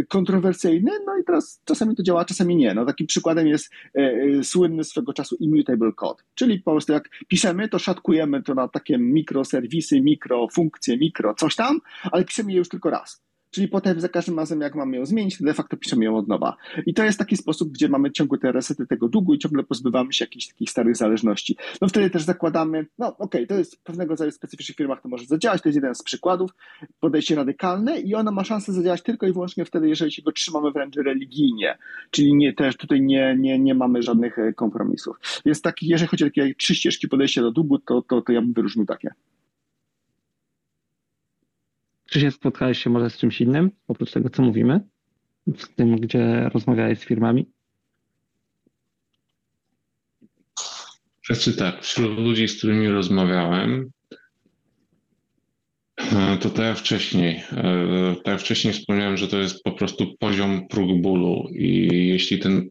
kontrowersyjny, 0.08 0.90
no 1.06 1.18
i 1.18 1.24
teraz 1.24 1.62
czasami 1.64 1.96
to 1.96 2.02
działa, 2.02 2.24
czasami 2.24 2.56
nie. 2.56 2.74
No 2.74 2.84
takim 2.84 3.06
przykładem 3.06 3.46
jest 3.46 3.72
e, 3.94 4.00
e, 4.00 4.44
słynny 4.44 4.84
swego 4.84 5.12
czasu 5.12 5.36
immutable 5.40 5.92
code, 5.92 6.22
czyli 6.34 6.60
po 6.60 6.70
prostu 6.70 6.92
jak 6.92 7.08
piszemy, 7.28 7.68
to 7.68 7.78
szatkujemy 7.78 8.42
to 8.42 8.54
na 8.54 8.68
takie 8.68 8.98
mikroserwisy, 8.98 10.00
mikrofunkcje, 10.00 10.98
mikro 10.98 11.34
coś 11.34 11.56
tam, 11.56 11.80
ale 12.02 12.24
piszemy 12.24 12.52
je 12.52 12.58
już 12.58 12.68
tylko 12.68 12.90
raz 12.90 13.25
czyli 13.56 13.68
potem 13.68 14.00
za 14.00 14.08
każdym 14.08 14.38
razem, 14.38 14.60
jak 14.60 14.74
mamy 14.74 14.96
ją 14.96 15.06
zmienić, 15.06 15.38
to 15.38 15.44
de 15.44 15.54
facto 15.54 15.76
piszemy 15.76 16.04
ją 16.04 16.16
od 16.16 16.28
nowa. 16.28 16.56
I 16.86 16.94
to 16.94 17.04
jest 17.04 17.18
taki 17.18 17.36
sposób, 17.36 17.72
gdzie 17.72 17.88
mamy 17.88 18.10
ciągłe 18.10 18.38
te 18.38 18.52
resety 18.52 18.86
tego 18.86 19.08
długu 19.08 19.34
i 19.34 19.38
ciągle 19.38 19.62
pozbywamy 19.62 20.12
się 20.12 20.24
jakichś 20.24 20.46
takich 20.46 20.70
starych 20.70 20.96
zależności. 20.96 21.56
No 21.80 21.88
wtedy 21.88 22.10
też 22.10 22.22
zakładamy, 22.22 22.86
no 22.98 23.06
okej, 23.06 23.24
okay, 23.24 23.46
to 23.46 23.54
jest 23.54 23.76
w 23.76 23.82
pewnego 23.82 24.10
rodzaju 24.10 24.30
specyficznych 24.30 24.76
firmach 24.76 25.02
to 25.02 25.08
może 25.08 25.24
zadziałać, 25.26 25.62
to 25.62 25.68
jest 25.68 25.76
jeden 25.76 25.94
z 25.94 26.02
przykładów, 26.02 26.50
podejście 27.00 27.34
radykalne 27.34 28.00
i 28.00 28.14
ono 28.14 28.32
ma 28.32 28.44
szansę 28.44 28.72
zadziałać 28.72 29.02
tylko 29.02 29.26
i 29.26 29.32
wyłącznie 29.32 29.64
wtedy, 29.64 29.88
jeżeli 29.88 30.12
się 30.12 30.22
go 30.22 30.32
trzymamy 30.32 30.70
wręcz 30.70 30.96
religijnie, 30.96 31.78
czyli 32.10 32.34
nie 32.34 32.52
też 32.52 32.76
tutaj 32.76 33.00
nie, 33.00 33.36
nie, 33.38 33.58
nie 33.58 33.74
mamy 33.74 34.02
żadnych 34.02 34.38
e, 34.38 34.52
kompromisów. 34.52 35.16
Więc 35.46 35.62
taki, 35.62 35.86
jeżeli 35.86 36.08
chodzi 36.08 36.24
o 36.24 36.26
takie 36.26 36.54
trzy 36.54 36.74
ścieżki 36.74 37.08
podejścia 37.08 37.42
do 37.42 37.52
długu, 37.52 37.78
to, 37.78 38.02
to, 38.02 38.22
to 38.22 38.32
ja 38.32 38.40
bym 38.40 38.52
wyróżnił 38.52 38.86
takie. 38.86 39.10
Czy 42.10 42.20
się 42.20 42.30
spotkałeś 42.30 42.82
się 42.82 42.90
może 42.90 43.10
z 43.10 43.18
czymś 43.18 43.40
innym, 43.40 43.70
oprócz 43.88 44.10
tego, 44.12 44.30
co 44.30 44.42
mówimy? 44.42 44.80
Z 45.56 45.74
tym, 45.74 45.96
gdzie 45.96 46.50
rozmawiałeś 46.54 46.98
z 46.98 47.04
firmami? 47.04 47.46
Znaczy 51.26 51.56
tak, 51.56 51.82
wśród 51.82 52.18
ludzi, 52.18 52.48
z 52.48 52.58
którymi 52.58 52.88
rozmawiałem, 52.88 53.90
e, 55.96 56.38
to 56.40 56.50
tak 56.50 56.64
jak 56.64 56.78
wcześniej, 56.78 57.42
e, 57.52 58.14
tak 58.16 58.26
jak 58.26 58.40
wcześniej 58.40 58.72
wspomniałem, 58.72 59.16
że 59.16 59.28
to 59.28 59.38
jest 59.38 59.62
po 59.62 59.72
prostu 59.72 60.16
poziom 60.18 60.68
próg 60.68 61.00
bólu 61.00 61.48
i 61.52 61.88
jeśli 62.08 62.38
ten, 62.38 62.68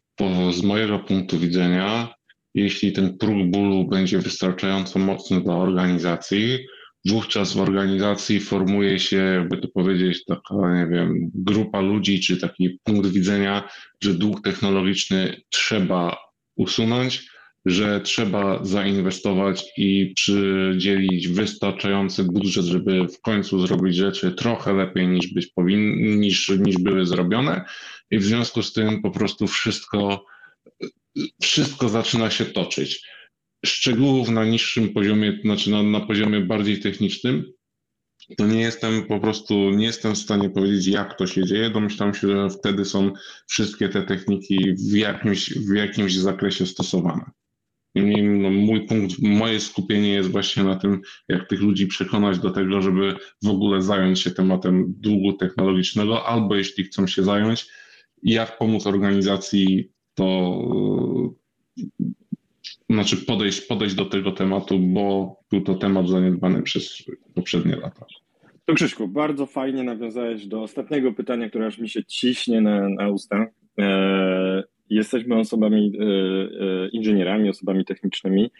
z 0.51 0.63
mojego 0.63 0.99
punktu 0.99 1.39
widzenia, 1.39 2.13
jeśli 2.53 2.91
ten 2.91 3.17
próg 3.17 3.45
bólu 3.45 3.88
będzie 3.88 4.19
wystarczająco 4.19 4.99
mocny 4.99 5.41
dla 5.41 5.55
organizacji, 5.55 6.59
wówczas 7.06 7.53
w 7.53 7.60
organizacji 7.60 8.39
formuje 8.39 8.99
się, 8.99 9.18
jakby 9.18 9.58
to 9.58 9.68
powiedzieć, 9.68 10.26
taka, 10.26 10.56
nie 10.76 10.88
wiem, 10.88 11.32
grupa 11.34 11.82
ludzi, 11.82 12.20
czy 12.20 12.38
taki 12.38 12.80
punkt 12.84 13.10
widzenia, 13.10 13.70
że 14.03 14.14
dług 14.14 14.41
technologiczny 14.41 15.41
trzeba 15.49 16.18
usunąć, 16.56 17.30
że 17.66 18.01
trzeba 18.01 18.66
zainwestować 18.66 19.66
i 19.78 20.14
przydzielić 20.16 21.28
wystarczający 21.28 22.24
budżet, 22.24 22.66
żeby 22.66 23.08
w 23.08 23.22
końcu 23.22 23.68
zrobić 23.68 23.95
rzeczy 23.95 24.32
trochę 24.32 24.74
lepiej 24.74 25.08
niż 25.08 25.34
być 25.34 25.47
powinny, 25.47 26.16
niż, 26.16 26.49
niż 26.49 26.78
były 26.78 27.06
zrobione. 27.06 27.66
I 28.12 28.18
w 28.18 28.24
związku 28.24 28.64
z 28.64 28.74
tym 28.74 29.01
po 29.01 29.12
prostu 29.12 29.47
wszystko, 29.47 30.26
wszystko 31.41 31.89
zaczyna 31.89 32.30
się 32.30 32.45
toczyć 32.45 33.08
szczegółów 33.66 34.30
na 34.30 34.45
niższym 34.45 34.89
poziomie, 34.89 35.39
znaczy 35.43 35.72
na, 35.72 35.84
na 35.84 35.99
poziomie 35.99 36.39
bardziej 36.41 36.80
technicznym, 36.80 37.53
to 38.38 38.47
nie 38.47 38.61
jestem 38.61 39.03
po 39.03 39.20
prostu, 39.20 39.70
nie 39.70 39.86
jestem 39.86 40.16
w 40.16 40.18
stanie 40.18 40.49
powiedzieć, 40.49 40.88
jak 40.88 41.18
to 41.18 41.28
się 41.28 41.43
dzieje. 41.43 41.70
Domyślam 41.70 42.13
się, 42.13 42.28
że 42.28 42.49
wtedy 42.49 42.86
są 42.86 43.11
wszystkie 43.47 43.89
te 43.89 44.03
techniki 44.03 44.74
w 44.91 44.95
jakimś, 44.95 45.53
w 45.53 45.76
jakimś 45.76 46.16
zakresie 46.16 46.66
stosowane. 46.66 47.32
No, 47.95 48.49
mój 48.49 48.88
punkt, 48.88 49.16
moje 49.20 49.59
skupienie 49.59 50.09
jest 50.09 50.30
właśnie 50.30 50.63
na 50.63 50.76
tym, 50.76 51.01
jak 51.30 51.49
tych 51.49 51.61
ludzi 51.61 51.88
przekonać 51.88 52.39
do 52.39 52.51
tego, 52.51 52.82
żeby 52.82 53.16
w 53.43 53.47
ogóle 53.47 53.82
zająć 53.82 54.22
się 54.22 54.32
tematem 54.32 54.93
długu 54.97 55.34
technologicznego, 55.34 56.26
albo 56.26 56.55
jeśli 56.55 56.84
chcą 56.84 57.07
się 57.07 57.24
zająć, 57.24 57.68
jak 58.24 58.57
pomóc 58.57 58.88
organizacji 58.88 59.91
to 60.13 60.59
znaczy 62.89 63.17
podejść, 63.25 63.61
podejść 63.61 63.95
do 63.95 64.05
tego 64.05 64.31
tematu, 64.31 64.79
bo 64.79 65.36
był 65.51 65.61
to 65.61 65.75
temat 65.75 66.07
zaniedbany 66.07 66.61
przez 66.61 67.03
poprzednie 67.36 67.75
lata. 67.75 68.05
To 68.65 68.73
Krzyszku, 68.73 69.07
bardzo 69.07 69.45
fajnie 69.45 69.83
nawiązałeś 69.83 70.47
do 70.47 70.61
ostatniego 70.61 71.13
pytania, 71.13 71.49
które 71.49 71.65
aż 71.65 71.77
mi 71.77 71.89
się 71.89 72.05
ciśnie 72.05 72.61
na, 72.61 72.89
na 72.89 73.09
usta. 73.09 73.47
E, 73.79 74.63
jesteśmy 74.89 75.36
osobami, 75.39 75.93
e, 75.99 76.03
e, 76.03 76.88
inżynierami, 76.89 77.49
osobami 77.49 77.86
technicznymi. 77.86 78.51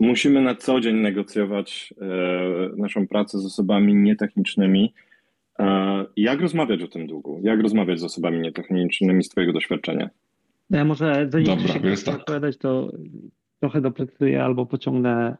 Musimy 0.00 0.40
na 0.40 0.54
co 0.54 0.80
dzień 0.80 0.96
negocjować 0.96 1.94
e, 2.00 2.06
naszą 2.76 3.08
pracę 3.08 3.38
z 3.38 3.46
osobami 3.46 3.94
nietechnicznymi. 3.94 4.94
E, 5.58 6.04
jak 6.16 6.40
rozmawiać 6.40 6.82
o 6.82 6.88
tym 6.88 7.06
długu? 7.06 7.40
Jak 7.42 7.60
rozmawiać 7.60 8.00
z 8.00 8.04
osobami 8.04 8.40
nietechnicznymi 8.40 9.24
z 9.24 9.28
Twojego 9.28 9.52
doświadczenia? 9.52 10.10
Ja 10.70 10.84
może 10.84 11.28
zanim 11.28 11.46
Dobra, 11.46 11.74
się 11.74 11.80
więc 11.80 12.04
tak. 12.04 12.14
odpowiadać, 12.14 12.56
to 12.56 12.92
trochę 13.60 13.80
doprecyzuję 13.80 14.44
albo 14.44 14.66
pociągnę 14.66 15.36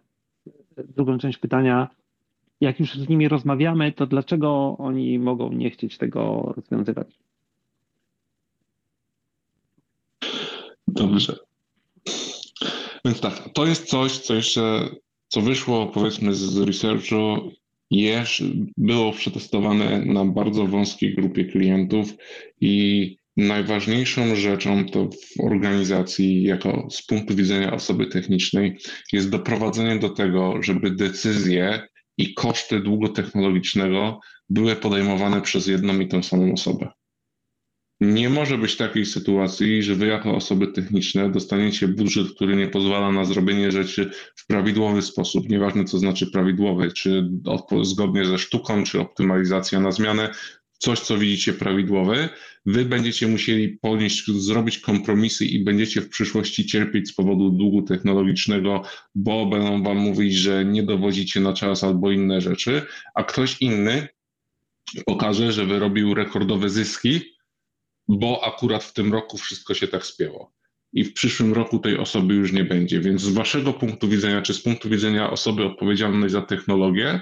drugą 0.97 1.19
część 1.19 1.39
pytania. 1.39 1.89
Jak 2.61 2.81
już 2.81 2.95
z 2.95 3.09
nimi 3.09 3.29
rozmawiamy, 3.29 3.93
to 3.93 4.07
dlaczego 4.07 4.77
oni 4.79 5.19
mogą 5.19 5.53
nie 5.53 5.71
chcieć 5.71 5.99
tego 5.99 6.53
rozwiązywać? 6.57 7.09
Dobrze. 10.89 11.37
Więc 13.05 13.21
tak, 13.21 13.49
to 13.55 13.67
jest 13.67 13.85
coś, 13.85 14.19
co 14.19 14.35
jeszcze, 14.35 14.89
co 15.29 15.41
wyszło 15.41 15.87
powiedzmy 15.87 16.35
z 16.35 16.59
researchu, 16.59 17.51
było 18.77 19.13
przetestowane 19.13 20.05
na 20.05 20.25
bardzo 20.25 20.67
wąskiej 20.67 21.15
grupie 21.15 21.45
klientów 21.45 22.09
i 22.61 23.18
Najważniejszą 23.39 24.37
rzeczą 24.37 24.87
to 24.87 25.05
w 25.05 25.41
organizacji, 25.45 26.43
jako 26.43 26.89
z 26.91 27.07
punktu 27.07 27.35
widzenia 27.35 27.73
osoby 27.73 28.07
technicznej, 28.07 28.79
jest 29.13 29.31
doprowadzenie 29.31 29.99
do 29.99 30.09
tego, 30.09 30.63
żeby 30.63 30.91
decyzje 30.91 31.89
i 32.17 32.35
koszty 32.35 32.81
długotechnologicznego 32.81 34.21
były 34.49 34.77
podejmowane 34.77 35.41
przez 35.41 35.67
jedną 35.67 36.01
i 36.01 36.09
tę 36.09 36.23
samą 36.23 36.53
osobę. 36.53 36.89
Nie 38.01 38.31
może 38.31 38.59
być 38.59 38.77
takiej 38.77 39.07
sytuacji, 39.07 39.83
że 39.83 39.95
wy 39.95 40.07
jako 40.07 40.35
osoby 40.35 40.67
techniczne 40.67 41.31
dostaniecie 41.31 41.89
budżet, 41.89 42.35
który 42.35 42.57
nie 42.57 42.69
pozwala 42.69 43.13
na 43.13 43.25
zrobienie 43.25 43.71
rzeczy 43.71 44.11
w 44.37 44.47
prawidłowy 44.47 45.03
sposób, 45.03 45.49
nieważne 45.49 45.85
co 45.85 45.99
znaczy 45.99 46.31
prawidłowy, 46.31 46.93
czy 46.93 47.31
zgodnie 47.83 48.25
ze 48.25 48.39
sztuką, 48.39 48.85
czy 48.85 49.01
optymalizacja 49.01 49.81
na 49.81 49.91
zmianę, 49.91 50.31
coś, 50.79 51.01
co 51.01 51.19
widzicie 51.19 51.53
prawidłowe, 51.53 52.29
wy 52.67 52.85
będziecie 52.85 53.27
musieli 53.27 53.69
ponieść, 53.69 54.27
zrobić 54.27 54.79
kompromisy 54.79 55.45
i 55.45 55.65
będziecie 55.65 56.01
w 56.01 56.09
przyszłości 56.09 56.67
cierpieć 56.67 57.09
z 57.09 57.15
powodu 57.15 57.51
długu 57.51 57.83
technologicznego, 57.83 58.83
bo 59.15 59.47
będą 59.47 59.83
wam 59.83 59.97
mówić, 59.97 60.35
że 60.35 60.65
nie 60.65 60.83
dowodzicie 60.83 61.41
na 61.41 61.53
czas 61.53 61.85
albo 61.85 62.11
inne 62.11 62.41
rzeczy, 62.41 62.83
a 63.15 63.25
ktoś 63.25 63.57
inny 63.61 64.09
pokaże, 65.07 65.53
że 65.53 65.67
wyrobił 65.67 66.15
rekordowe 66.15 66.71
zyski, 66.71 67.21
bo 68.09 68.45
akurat 68.45 68.85
w 68.85 68.93
tym 68.93 69.13
roku 69.13 69.39
wszystko 69.39 69.75
się 69.75 69.89
tak 69.89 70.07
spięło. 70.07 70.53
I 70.93 71.05
w 71.05 71.13
przyszłym 71.13 71.53
roku 71.53 71.79
tej 71.79 71.99
osoby 71.99 72.35
już 72.35 72.53
nie 72.53 72.65
będzie. 72.65 73.01
Więc 73.01 73.21
z 73.23 73.29
waszego 73.29 73.73
punktu 73.73 74.09
widzenia, 74.09 74.43
czy 74.43 74.55
z 74.55 74.63
punktu 74.63 74.89
widzenia 74.89 75.31
osoby 75.31 75.65
odpowiedzialnej 75.65 76.31
za 76.31 76.43
technologię, 76.43 77.21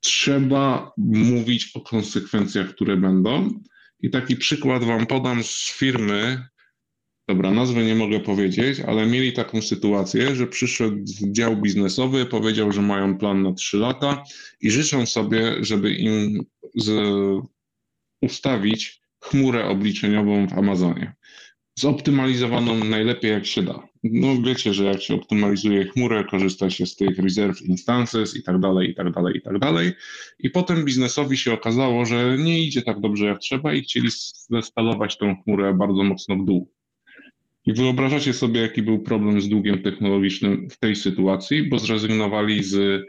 trzeba 0.00 0.92
mówić 0.96 1.70
o 1.74 1.80
konsekwencjach, 1.80 2.68
które 2.68 2.96
będą. 2.96 3.50
I 4.00 4.10
taki 4.10 4.36
przykład 4.36 4.84
Wam 4.84 5.06
podam 5.06 5.44
z 5.44 5.72
firmy, 5.78 6.46
dobra, 7.28 7.50
nazwę 7.50 7.84
nie 7.84 7.94
mogę 7.94 8.20
powiedzieć, 8.20 8.80
ale 8.80 9.06
mieli 9.06 9.32
taką 9.32 9.62
sytuację, 9.62 10.36
że 10.36 10.46
przyszedł 10.46 10.96
dział 11.32 11.56
biznesowy, 11.56 12.26
powiedział, 12.26 12.72
że 12.72 12.82
mają 12.82 13.18
plan 13.18 13.42
na 13.42 13.52
3 13.52 13.76
lata 13.76 14.24
i 14.60 14.70
życzą 14.70 15.06
sobie, 15.06 15.56
żeby 15.60 15.92
im 15.92 16.44
z, 16.74 16.90
ustawić 18.22 19.00
chmurę 19.24 19.64
obliczeniową 19.64 20.48
w 20.48 20.52
Amazonie 20.52 21.14
zoptymalizowaną 21.78 22.84
najlepiej 22.84 23.30
jak 23.30 23.46
się 23.46 23.62
da. 23.62 23.89
No 24.02 24.42
wiecie, 24.42 24.74
że 24.74 24.84
jak 24.84 25.02
się 25.02 25.14
optymalizuje 25.14 25.84
chmurę, 25.84 26.24
korzysta 26.24 26.70
się 26.70 26.86
z 26.86 26.96
tych 26.96 27.18
reserve 27.18 27.62
instances 27.62 28.36
i 28.36 28.42
tak 28.42 28.60
dalej, 28.60 28.90
i 28.90 28.94
tak 28.94 29.12
dalej, 29.12 29.36
i 29.36 29.42
tak 29.42 29.58
dalej. 29.58 29.92
I 30.38 30.50
potem 30.50 30.84
biznesowi 30.84 31.36
się 31.36 31.52
okazało, 31.52 32.06
że 32.06 32.38
nie 32.38 32.64
idzie 32.64 32.82
tak 32.82 33.00
dobrze 33.00 33.24
jak 33.26 33.38
trzeba 33.38 33.74
i 33.74 33.82
chcieli 33.82 34.08
zeskalować 34.50 35.18
tą 35.18 35.42
chmurę 35.42 35.74
bardzo 35.74 36.02
mocno 36.02 36.36
w 36.36 36.44
dół. 36.44 36.72
I 37.66 37.72
wyobrażacie 37.72 38.32
sobie, 38.32 38.60
jaki 38.60 38.82
był 38.82 38.98
problem 38.98 39.40
z 39.40 39.48
długiem 39.48 39.82
technologicznym 39.82 40.70
w 40.70 40.78
tej 40.78 40.96
sytuacji, 40.96 41.68
bo 41.68 41.78
zrezygnowali 41.78 42.64
z, 42.64 43.02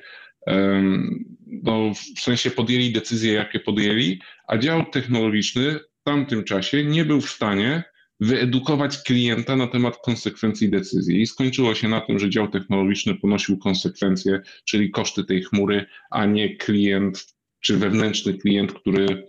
no, 1.47 1.93
w 2.15 2.19
sensie 2.19 2.51
podjęli 2.51 2.91
decyzje, 2.91 3.33
jakie 3.33 3.59
podjęli, 3.59 4.19
a 4.47 4.57
dział 4.57 4.85
technologiczny 4.85 5.79
w 6.01 6.03
tamtym 6.03 6.43
czasie 6.43 6.85
nie 6.85 7.05
był 7.05 7.21
w 7.21 7.29
stanie 7.29 7.83
wyedukować 8.21 8.97
klienta 8.97 9.55
na 9.55 9.67
temat 9.67 9.97
konsekwencji 9.97 10.69
decyzji. 10.69 11.21
I 11.21 11.27
skończyło 11.27 11.75
się 11.75 11.89
na 11.89 12.01
tym, 12.01 12.19
że 12.19 12.29
dział 12.29 12.47
technologiczny 12.47 13.15
ponosił 13.15 13.57
konsekwencje, 13.57 14.41
czyli 14.65 14.91
koszty 14.91 15.23
tej 15.23 15.43
chmury, 15.43 15.85
a 16.11 16.25
nie 16.25 16.55
klient 16.57 17.35
czy 17.59 17.77
wewnętrzny 17.77 18.33
klient, 18.33 18.73
który, 18.73 19.27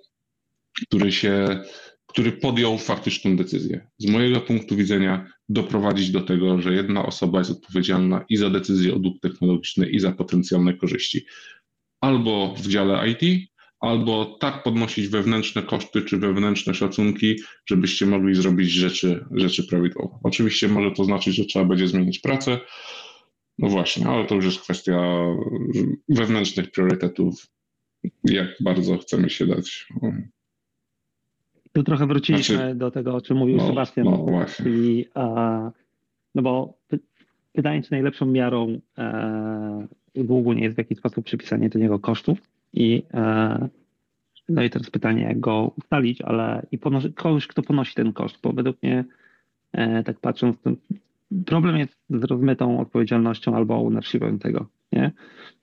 który 0.86 1.12
się 1.12 1.62
który 2.12 2.32
podjął 2.32 2.78
faktyczną 2.78 3.36
decyzję. 3.36 3.86
Z 3.98 4.06
mojego 4.06 4.40
punktu 4.40 4.76
widzenia 4.76 5.26
doprowadzić 5.48 6.10
do 6.10 6.20
tego, 6.20 6.62
że 6.62 6.74
jedna 6.74 7.06
osoba 7.06 7.38
jest 7.38 7.50
odpowiedzialna 7.50 8.24
i 8.28 8.36
za 8.36 8.50
decyzję 8.50 8.94
o 8.94 8.98
dług 8.98 9.20
technologiczny, 9.20 9.90
i 9.90 10.00
za 10.00 10.12
potencjalne 10.12 10.74
korzyści. 10.74 11.26
Albo 12.00 12.54
w 12.54 12.68
dziale 12.68 13.08
IT, 13.10 13.51
albo 13.82 14.24
tak 14.24 14.62
podnosić 14.62 15.08
wewnętrzne 15.08 15.62
koszty 15.62 16.02
czy 16.02 16.18
wewnętrzne 16.18 16.74
szacunki, 16.74 17.36
żebyście 17.66 18.06
mogli 18.06 18.34
zrobić 18.34 18.70
rzeczy, 18.70 19.24
rzeczy 19.30 19.66
prawidłowo. 19.66 20.20
Oczywiście 20.22 20.68
może 20.68 20.90
to 20.90 21.04
znaczyć, 21.04 21.34
że 21.34 21.44
trzeba 21.44 21.64
będzie 21.64 21.88
zmienić 21.88 22.18
pracę, 22.18 22.58
no 23.58 23.68
właśnie, 23.68 24.06
ale 24.06 24.26
to 24.26 24.34
już 24.34 24.44
jest 24.44 24.60
kwestia 24.60 25.24
wewnętrznych 26.08 26.70
priorytetów, 26.70 27.46
jak 28.24 28.48
bardzo 28.60 28.98
chcemy 28.98 29.30
się 29.30 29.46
dać. 29.46 29.86
Tu 31.72 31.82
trochę 31.82 32.06
wróciliśmy 32.06 32.56
znaczy, 32.56 32.74
do 32.74 32.90
tego, 32.90 33.14
o 33.14 33.20
czym 33.20 33.36
mówił 33.36 33.56
no, 33.56 33.66
Sebastian. 33.66 34.04
No 34.04 34.16
właśnie. 34.16 34.64
Czyli, 34.64 35.06
no 36.34 36.42
bo 36.42 36.74
pytanie, 37.52 37.82
czy 37.82 37.92
najlepszą 37.92 38.26
miarą 38.26 38.80
e, 38.98 39.86
długu 40.14 40.52
nie 40.52 40.62
jest 40.62 40.76
w 40.76 40.78
jakiś 40.78 40.98
sposób 40.98 41.24
przypisanie 41.24 41.68
do 41.68 41.78
niego 41.78 41.98
kosztów 41.98 42.38
i 42.72 43.02
e, 43.14 43.68
no 44.48 44.62
i 44.62 44.70
teraz 44.70 44.90
pytanie, 44.90 45.22
jak 45.22 45.40
go 45.40 45.72
ustalić, 45.78 46.22
ale 46.22 46.66
i 46.72 46.78
ponosi, 46.78 47.12
kogoś, 47.12 47.46
kto 47.46 47.62
ponosi 47.62 47.94
ten 47.94 48.12
koszt, 48.12 48.38
bo 48.42 48.52
według 48.52 48.82
mnie, 48.82 49.04
e, 49.72 50.02
tak 50.02 50.20
patrząc, 50.20 50.56
problem 51.46 51.76
jest 51.76 51.98
z 52.10 52.24
rozmytą 52.24 52.80
odpowiedzialnością 52.80 53.56
albo 53.56 53.86
ownershipem 53.86 54.38
tego, 54.38 54.66
nie? 54.92 55.12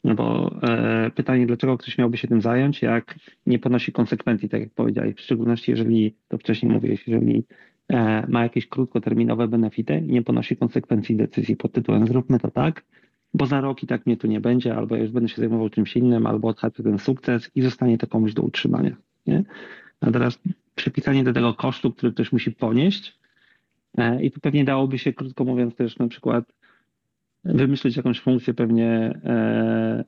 No 0.03 0.15
bo 0.15 0.55
e, 0.63 1.11
pytanie, 1.15 1.47
dlaczego 1.47 1.77
ktoś 1.77 1.97
miałby 1.97 2.17
się 2.17 2.27
tym 2.27 2.41
zająć, 2.41 2.81
jak 2.81 3.15
nie 3.45 3.59
ponosi 3.59 3.91
konsekwencji, 3.91 4.49
tak 4.49 4.61
jak 4.61 4.73
powiedziałeś, 4.73 5.15
w 5.15 5.21
szczególności 5.21 5.71
jeżeli, 5.71 6.15
to 6.27 6.37
wcześniej 6.37 6.71
mówiłeś, 6.71 7.07
jeżeli 7.07 7.43
ma 8.27 8.43
jakieś 8.43 8.67
krótkoterminowe 8.67 9.47
benefity 9.47 9.97
i 9.97 10.11
nie 10.11 10.21
ponosi 10.21 10.57
konsekwencji 10.57 11.15
decyzji 11.15 11.55
pod 11.55 11.71
tytułem 11.71 12.07
zróbmy 12.07 12.39
to 12.39 12.51
tak, 12.51 12.83
bo 13.33 13.45
za 13.45 13.61
rok 13.61 13.83
i 13.83 13.87
tak 13.87 14.05
mnie 14.05 14.17
tu 14.17 14.27
nie 14.27 14.41
będzie, 14.41 14.75
albo 14.75 14.95
ja 14.95 15.01
już 15.01 15.11
będę 15.11 15.29
się 15.29 15.41
zajmował 15.41 15.69
czymś 15.69 15.95
innym, 15.95 16.27
albo 16.27 16.47
odhaczę 16.47 16.83
ten 16.83 16.99
sukces 16.99 17.51
i 17.55 17.61
zostanie 17.61 17.97
to 17.97 18.07
komuś 18.07 18.33
do 18.33 18.41
utrzymania. 18.41 18.95
Nie? 19.27 19.43
A 20.01 20.11
teraz 20.11 20.39
przypisanie 20.75 21.23
do 21.23 21.33
tego 21.33 21.53
kosztu, 21.53 21.91
który 21.91 22.11
ktoś 22.11 22.31
musi 22.31 22.51
ponieść 22.51 23.19
e, 23.97 24.23
i 24.23 24.31
tu 24.31 24.39
pewnie 24.39 24.63
dałoby 24.63 24.97
się, 24.97 25.13
krótko 25.13 25.43
mówiąc, 25.43 25.75
też 25.75 25.97
na 25.97 26.07
przykład 26.07 26.45
wymyślić 27.43 27.97
jakąś 27.97 28.19
funkcję 28.19 28.53
pewnie 28.53 29.19
e, 29.23 30.03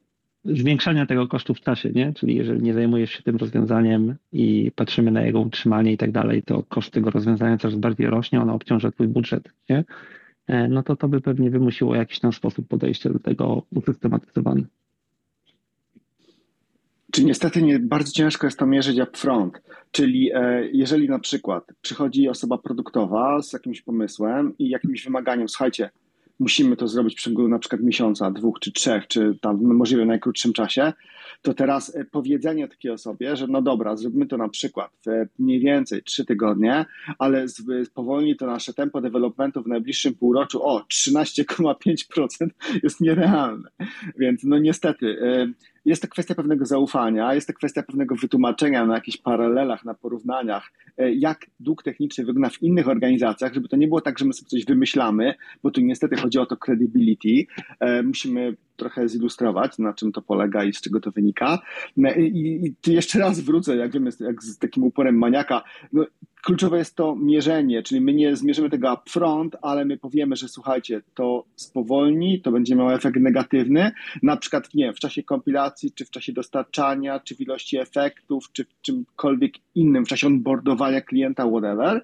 zwiększania 0.45 1.05
tego 1.05 1.27
kosztu 1.27 1.53
w 1.53 1.61
czasie, 1.61 1.89
nie? 1.89 2.13
Czyli 2.13 2.35
jeżeli 2.35 2.61
nie 2.61 2.73
zajmujesz 2.73 3.11
się 3.11 3.23
tym 3.23 3.35
rozwiązaniem 3.35 4.15
i 4.31 4.71
patrzymy 4.75 5.11
na 5.11 5.21
jego 5.21 5.39
utrzymanie 5.39 5.91
i 5.91 5.97
tak 5.97 6.11
dalej, 6.11 6.43
to 6.43 6.63
koszt 6.63 6.93
tego 6.93 7.11
rozwiązania 7.11 7.57
coraz 7.57 7.75
bardziej 7.75 8.07
rośnie, 8.07 8.41
ono 8.41 8.53
obciąża 8.53 8.91
twój 8.91 9.07
budżet, 9.07 9.49
nie? 9.69 9.83
E, 10.47 10.67
no 10.67 10.83
to 10.83 10.95
to 10.95 11.07
by 11.07 11.21
pewnie 11.21 11.49
wymusiło 11.49 11.95
jakiś 11.95 12.19
tam 12.19 12.33
sposób 12.33 12.67
podejścia 12.67 13.09
do 13.09 13.19
tego 13.19 13.63
usystematyzowany. 13.75 14.65
Czy 17.11 17.23
niestety 17.23 17.61
nie, 17.61 17.79
bardzo 17.79 18.11
ciężko 18.11 18.47
jest 18.47 18.59
to 18.59 18.65
mierzyć 18.65 18.99
upfront. 18.99 19.61
Czyli 19.91 20.31
e, 20.33 20.67
jeżeli 20.73 21.09
na 21.09 21.19
przykład 21.19 21.63
przychodzi 21.81 22.29
osoba 22.29 22.57
produktowa 22.57 23.41
z 23.41 23.53
jakimś 23.53 23.81
pomysłem 23.81 24.53
i 24.59 24.69
jakimś 24.69 25.03
wymaganiem, 25.03 25.49
słuchajcie, 25.49 25.89
musimy 26.39 26.75
to 26.75 26.87
zrobić 26.87 27.13
w 27.13 27.17
przeciągu 27.17 27.47
na 27.47 27.59
przykład 27.59 27.81
miesiąca, 27.81 28.31
dwóch 28.31 28.59
czy 28.59 28.71
trzech, 28.71 29.07
czy 29.07 29.37
tam 29.41 29.57
w 29.57 29.61
możliwie 29.61 30.05
najkrótszym 30.05 30.53
czasie, 30.53 30.93
to 31.41 31.53
teraz 31.53 31.95
e, 31.95 32.05
powiedzenie 32.05 32.67
takiej 32.67 32.91
osobie, 32.91 33.35
że 33.35 33.47
no 33.47 33.61
dobra, 33.61 33.95
zróbmy 33.95 34.25
to 34.25 34.37
na 34.37 34.49
przykład 34.49 34.91
w 35.05 35.39
mniej 35.39 35.59
więcej 35.59 36.03
trzy 36.03 36.25
tygodnie, 36.25 36.85
ale 37.19 37.45
spowolni 37.85 38.35
to 38.35 38.45
nasze 38.45 38.73
tempo 38.73 39.01
developmentu 39.01 39.63
w 39.63 39.67
najbliższym 39.67 40.13
półroczu 40.13 40.63
o 40.63 40.79
13,5% 40.79 42.49
jest 42.83 43.01
nierealne. 43.01 43.69
Więc 44.17 44.43
no 44.43 44.59
niestety 44.59 45.17
e, 45.21 45.47
jest 45.85 46.01
to 46.01 46.07
kwestia 46.07 46.35
pewnego 46.35 46.65
zaufania, 46.65 47.33
jest 47.33 47.47
to 47.47 47.53
kwestia 47.53 47.83
pewnego 47.83 48.15
wytłumaczenia 48.15 48.85
na 48.85 48.95
jakichś 48.95 49.17
paralelach, 49.17 49.85
na 49.85 49.93
porównaniach, 49.93 50.71
e, 50.97 51.13
jak 51.13 51.45
dług 51.59 51.83
techniczny 51.83 52.25
wygląda 52.25 52.49
w 52.49 52.63
innych 52.63 52.87
organizacjach, 52.87 53.53
żeby 53.53 53.67
to 53.67 53.77
nie 53.77 53.87
było 53.87 54.01
tak, 54.01 54.19
że 54.19 54.25
my 54.25 54.33
sobie 54.33 54.49
coś 54.49 54.65
wymyślamy, 54.65 55.33
bo 55.63 55.71
tu 55.71 55.81
niestety 55.81 56.15
chodzi 56.15 56.39
o 56.39 56.45
to 56.45 56.57
credibility. 56.57 57.45
Musimy 58.03 58.55
trochę 58.81 59.09
zilustrować, 59.09 59.77
na 59.77 59.93
czym 59.93 60.11
to 60.11 60.21
polega 60.21 60.63
i 60.63 60.73
z 60.73 60.81
czego 60.81 60.99
to 60.99 61.11
wynika. 61.11 61.59
No 61.97 62.09
I, 62.13 62.73
i 62.87 62.91
jeszcze 62.93 63.19
raz 63.19 63.39
wrócę, 63.39 63.75
jak 63.75 63.91
wiemy, 63.91 64.09
jak 64.19 64.43
z 64.43 64.57
takim 64.57 64.83
uporem 64.83 65.17
maniaka. 65.17 65.63
No, 65.93 66.05
kluczowe 66.43 66.77
jest 66.77 66.95
to 66.95 67.15
mierzenie, 67.15 67.83
czyli 67.83 68.01
my 68.01 68.13
nie 68.13 68.35
zmierzymy 68.35 68.69
tego 68.69 68.93
upfront, 68.93 69.55
ale 69.61 69.85
my 69.85 69.97
powiemy, 69.97 70.35
że 70.35 70.47
słuchajcie, 70.47 71.01
to 71.13 71.45
spowolni, 71.55 72.41
to 72.41 72.51
będzie 72.51 72.75
miało 72.75 72.93
efekt 72.93 73.19
negatywny, 73.19 73.91
na 74.23 74.37
przykład 74.37 74.73
nie 74.73 74.93
w 74.93 74.99
czasie 74.99 75.23
kompilacji, 75.23 75.91
czy 75.91 76.05
w 76.05 76.09
czasie 76.09 76.33
dostarczania, 76.33 77.19
czy 77.19 77.35
w 77.35 77.41
ilości 77.41 77.77
efektów, 77.77 78.51
czy 78.51 78.65
w 78.65 78.81
czymkolwiek 78.81 79.53
innym, 79.75 80.05
w 80.05 80.07
czasie 80.07 80.27
onboardowania 80.27 81.01
klienta, 81.01 81.47
whatever. 81.49 82.01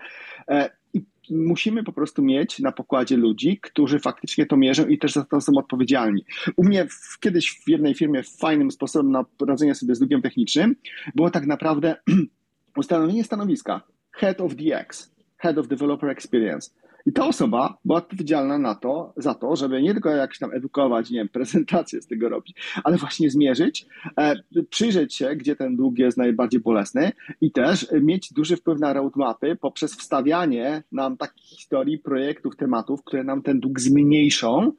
Musimy 1.29 1.83
po 1.83 1.93
prostu 1.93 2.23
mieć 2.23 2.59
na 2.59 2.71
pokładzie 2.71 3.17
ludzi, 3.17 3.59
którzy 3.61 3.99
faktycznie 3.99 4.45
to 4.45 4.57
mierzą 4.57 4.87
i 4.87 4.97
też 4.97 5.13
za 5.13 5.25
to 5.25 5.41
są 5.41 5.51
odpowiedzialni. 5.57 6.25
U 6.55 6.63
mnie 6.63 6.85
w, 6.85 7.19
kiedyś 7.19 7.61
w 7.65 7.69
jednej 7.69 7.95
firmie 7.95 8.23
fajnym 8.23 8.71
sposobem 8.71 9.11
na 9.11 9.25
radzenie 9.47 9.75
sobie 9.75 9.95
z 9.95 9.99
długiem 9.99 10.21
technicznym 10.21 10.75
było 11.15 11.29
tak 11.29 11.45
naprawdę 11.45 11.95
ustanowienie 12.77 13.23
stanowiska 13.23 13.81
Head 14.11 14.41
of 14.41 14.55
DX, 14.55 15.11
Head 15.37 15.57
of 15.57 15.67
Developer 15.67 16.09
Experience. 16.09 16.71
I 17.07 17.11
ta 17.13 17.27
osoba 17.27 17.77
była 17.85 17.97
odpowiedzialna 17.97 18.57
na 18.57 18.75
to, 18.75 19.13
za 19.17 19.33
to, 19.33 19.55
żeby 19.55 19.81
nie 19.81 19.93
tylko 19.93 20.09
jakś 20.09 20.39
tam 20.39 20.53
edukować, 20.53 21.09
nie 21.09 21.19
wiem, 21.19 21.29
prezentację 21.39 22.01
z 22.01 22.07
tego 22.07 22.29
robić, 22.29 22.55
ale 22.83 22.97
właśnie 22.97 23.29
zmierzyć, 23.29 23.85
e, 24.17 24.35
przyjrzeć 24.69 25.15
się, 25.15 25.35
gdzie 25.35 25.55
ten 25.55 25.75
dług 25.75 25.97
jest 25.97 26.17
najbardziej 26.17 26.59
bolesny 26.59 27.11
i 27.41 27.51
też 27.51 27.87
mieć 28.01 28.33
duży 28.33 28.55
wpływ 28.57 28.79
na 28.79 28.93
roadmapy 28.93 29.55
poprzez 29.55 29.95
wstawianie 29.95 30.83
nam 30.91 31.17
takich 31.17 31.45
historii, 31.45 31.97
projektów, 31.97 32.55
tematów, 32.55 33.03
które 33.03 33.23
nam 33.23 33.41
ten 33.41 33.59
dług 33.59 33.79
zmniejszą 33.79 34.71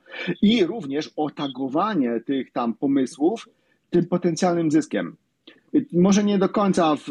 i 0.43 0.65
również 0.65 1.11
otagowanie 1.17 2.21
tych 2.21 2.53
tam 2.53 2.75
pomysłów 2.75 3.49
tym 3.91 4.07
potencjalnym 4.07 4.71
zyskiem. 4.71 5.17
Może 5.93 6.25
nie 6.25 6.39
do 6.39 6.49
końca 6.49 6.97
w, 6.97 7.09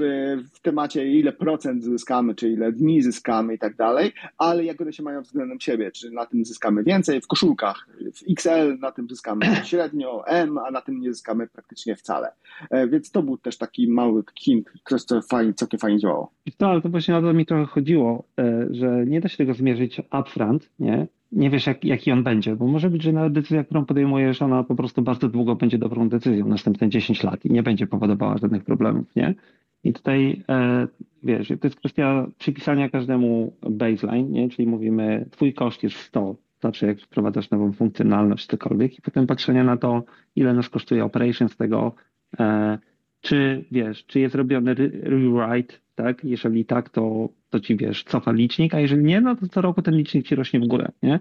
w, 0.53 0.59
temacie, 0.59 1.11
ile 1.11 1.33
procent 1.33 1.83
zyskamy, 1.83 2.35
czy 2.35 2.49
ile 2.49 2.71
dni 2.71 3.01
zyskamy 3.01 3.53
i 3.53 3.59
tak 3.59 3.75
dalej, 3.75 4.13
ale 4.37 4.63
jak 4.63 4.81
one 4.81 4.93
się 4.93 5.03
mają 5.03 5.21
względem 5.21 5.59
siebie, 5.59 5.91
czy 5.91 6.11
na 6.11 6.25
tym 6.25 6.45
zyskamy 6.45 6.83
więcej 6.83 7.21
w 7.21 7.27
koszulkach, 7.27 7.87
w 8.13 8.23
XL 8.29 8.79
na 8.79 8.91
tym 8.91 9.09
zyskamy 9.09 9.45
średnio, 9.65 10.27
M, 10.27 10.57
a 10.57 10.71
na 10.71 10.81
tym 10.81 11.01
nie 11.01 11.13
zyskamy 11.13 11.47
praktycznie 11.47 11.95
wcale. 11.95 12.31
E, 12.69 12.87
więc 12.87 13.11
to 13.11 13.23
był 13.23 13.37
też 13.37 13.57
taki 13.57 13.87
mały 13.87 14.23
hint, 14.39 14.69
coś, 14.89 15.03
co 15.03 15.21
fajnie, 15.21 15.53
całkiem 15.53 15.79
fajnie 15.79 15.99
działało. 15.99 16.31
No, 16.59 16.67
ale 16.67 16.81
to 16.81 16.89
właśnie 16.89 17.17
o 17.17 17.21
to 17.21 17.33
mi 17.33 17.45
trochę 17.45 17.65
chodziło, 17.65 18.23
e, 18.39 18.67
że 18.71 19.05
nie 19.05 19.21
da 19.21 19.29
się 19.29 19.37
tego 19.37 19.53
zmierzyć 19.53 20.01
upfront, 20.19 20.69
nie? 20.79 21.07
Nie 21.31 21.49
wiesz, 21.49 21.67
jak, 21.67 21.85
jaki 21.85 22.11
on 22.11 22.23
będzie, 22.23 22.55
bo 22.55 22.67
może 22.67 22.89
być, 22.89 23.03
że 23.03 23.11
nawet 23.11 23.33
decyzja, 23.33 23.63
którą 23.63 23.85
podejmujesz, 23.85 24.41
ona 24.41 24.63
po 24.63 24.75
prostu 24.75 25.01
bardzo 25.01 25.29
długo 25.29 25.55
będzie 25.55 25.77
dobrą 25.77 26.09
decyzją, 26.09 26.47
następne 26.47 26.89
10 26.89 27.23
lat 27.23 27.45
i 27.45 27.51
nie 27.51 27.63
będzie 27.63 27.87
powodowała 27.87 28.37
żadnych 28.37 28.63
problemów, 28.63 29.15
nie? 29.15 29.35
I 29.83 29.93
tutaj, 29.93 30.43
e, 30.49 30.87
wiesz, 31.23 31.47
to 31.47 31.67
jest 31.67 31.75
kwestia 31.75 32.27
przypisania 32.37 32.89
każdemu 32.89 33.53
baseline, 33.69 34.31
nie? 34.31 34.49
Czyli 34.49 34.67
mówimy, 34.67 35.25
twój 35.31 35.53
koszt 35.53 35.83
jest 35.83 35.97
100, 35.97 36.35
zawsze 36.61 36.87
jak 36.87 37.01
wprowadzasz 37.01 37.49
nową 37.49 37.73
funkcjonalność, 37.73 38.45
cokolwiek 38.45 38.99
i 38.99 39.01
potem 39.01 39.27
patrzenia 39.27 39.63
na 39.63 39.77
to, 39.77 40.03
ile 40.35 40.53
nas 40.53 40.69
kosztuje 40.69 41.05
operation 41.05 41.49
z 41.49 41.57
tego, 41.57 41.95
e, 42.39 42.77
czy, 43.21 43.65
wiesz, 43.71 44.05
czy 44.05 44.19
jest 44.19 44.35
robiony 44.35 44.75
rewrite, 45.03 45.75
tak? 45.95 46.23
Jeżeli 46.23 46.65
tak, 46.65 46.89
to 46.89 47.29
to 47.49 47.59
ci 47.59 47.75
wiesz, 47.75 48.03
cofa 48.03 48.31
licznik, 48.31 48.73
a 48.73 48.79
jeżeli 48.79 49.03
nie, 49.03 49.21
no 49.21 49.35
to 49.35 49.47
co 49.47 49.61
roku 49.61 49.81
ten 49.81 49.97
licznik 49.97 50.27
ci 50.27 50.35
rośnie 50.35 50.59
w 50.59 50.67
górę, 50.67 50.91
nie? 51.03 51.19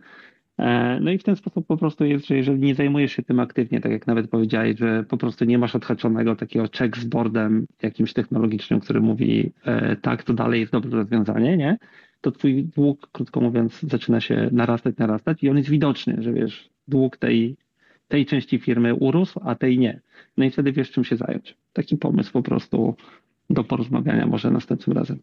E, 0.58 0.98
no 1.00 1.10
i 1.10 1.18
w 1.18 1.22
ten 1.22 1.36
sposób 1.36 1.66
po 1.66 1.76
prostu 1.76 2.04
jest, 2.04 2.26
że 2.26 2.36
jeżeli 2.36 2.58
nie 2.58 2.74
zajmujesz 2.74 3.12
się 3.12 3.22
tym 3.22 3.40
aktywnie, 3.40 3.80
tak 3.80 3.92
jak 3.92 4.06
nawet 4.06 4.30
powiedziałeś, 4.30 4.78
że 4.78 5.04
po 5.08 5.16
prostu 5.16 5.44
nie 5.44 5.58
masz 5.58 5.76
odhaczonego 5.76 6.36
takiego 6.36 6.66
check 6.78 6.96
z 6.96 7.04
boardem 7.04 7.66
jakimś 7.82 8.12
technologicznym, 8.12 8.80
który 8.80 9.00
mówi 9.00 9.52
e, 9.64 9.96
tak, 9.96 10.22
to 10.22 10.34
dalej 10.34 10.60
jest 10.60 10.72
dobre 10.72 10.90
rozwiązanie, 10.90 11.56
nie? 11.56 11.78
To 12.20 12.30
twój 12.30 12.64
dług, 12.64 13.08
krótko 13.12 13.40
mówiąc, 13.40 13.80
zaczyna 13.82 14.20
się 14.20 14.48
narastać, 14.52 14.96
narastać 14.96 15.42
i 15.42 15.50
on 15.50 15.56
jest 15.56 15.70
widoczny, 15.70 16.16
że 16.18 16.32
wiesz, 16.32 16.68
dług 16.88 17.16
tej, 17.16 17.56
tej 18.08 18.26
części 18.26 18.58
firmy 18.58 18.94
urósł, 18.94 19.40
a 19.44 19.54
tej 19.54 19.78
nie. 19.78 20.00
No 20.36 20.44
i 20.44 20.50
wtedy 20.50 20.72
wiesz, 20.72 20.90
czym 20.90 21.04
się 21.04 21.16
zająć. 21.16 21.56
Taki 21.72 21.96
pomysł 21.96 22.32
po 22.32 22.42
prostu 22.42 22.96
do 23.50 23.64
porozmawiania 23.64 24.26
może 24.26 24.50
następnym 24.50 24.96
razem. 24.96 25.18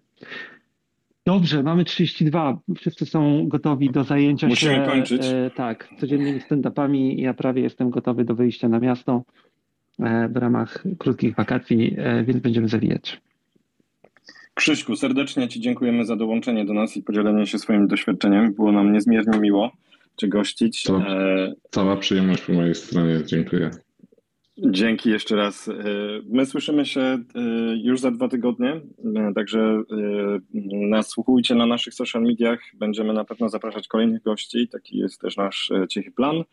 Dobrze, 1.25 1.63
mamy 1.63 1.85
32. 1.85 2.59
Wszyscy 2.75 3.05
są 3.05 3.47
gotowi 3.47 3.89
do 3.89 4.03
zajęcia 4.03 4.47
Musimy 4.47 4.73
się. 4.73 4.79
Musimy 4.79 4.95
kończyć. 4.95 5.21
E, 5.25 5.51
tak, 5.55 5.89
codziennymi 5.99 6.39
stand-upami. 6.39 7.21
Ja 7.21 7.33
prawie 7.33 7.61
jestem 7.61 7.89
gotowy 7.89 8.25
do 8.25 8.35
wyjścia 8.35 8.69
na 8.69 8.79
miasto 8.79 9.23
e, 9.99 10.29
w 10.29 10.37
ramach 10.37 10.83
krótkich 10.97 11.35
wakacji, 11.35 11.95
e, 11.97 12.23
więc 12.23 12.39
będziemy 12.39 12.67
zawijać. 12.67 13.21
Krzyśku, 14.53 14.95
serdecznie 14.95 15.47
Ci 15.47 15.61
dziękujemy 15.61 16.05
za 16.05 16.15
dołączenie 16.15 16.65
do 16.65 16.73
nas 16.73 16.97
i 16.97 17.03
podzielenie 17.03 17.45
się 17.45 17.59
swoim 17.59 17.87
doświadczeniem. 17.87 18.53
Było 18.53 18.71
nam 18.71 18.93
niezmiernie 18.93 19.39
miło 19.39 19.71
Cię 20.17 20.27
gościć. 20.27 20.83
To, 20.83 20.97
e, 20.97 21.53
cała 21.71 21.97
przyjemność 21.97 22.41
po 22.41 22.53
mojej 22.53 22.75
stronie. 22.75 23.19
Dziękuję. 23.25 23.71
Dzięki 24.57 25.09
jeszcze 25.09 25.35
raz. 25.35 25.67
E, 25.67 25.73
my 26.29 26.45
słyszymy 26.45 26.85
się 26.85 27.01
e, 27.01 27.19
już 27.83 27.99
za 27.99 28.11
dwa 28.11 28.27
tygodnie, 28.27 28.81
e, 29.15 29.33
także 29.35 29.83
nasłuchujcie 30.89 31.55
na 31.55 31.65
naszych 31.65 31.93
social 31.93 32.23
mediach. 32.23 32.59
Będziemy 32.73 33.13
na 33.13 33.25
pewno 33.25 33.49
zapraszać 33.49 33.87
kolejnych 33.87 34.21
gości. 34.21 34.67
Taki 34.67 34.97
jest 34.97 35.21
też 35.21 35.37
nasz 35.37 35.71
cichy 35.89 36.11
plan. 36.11 36.43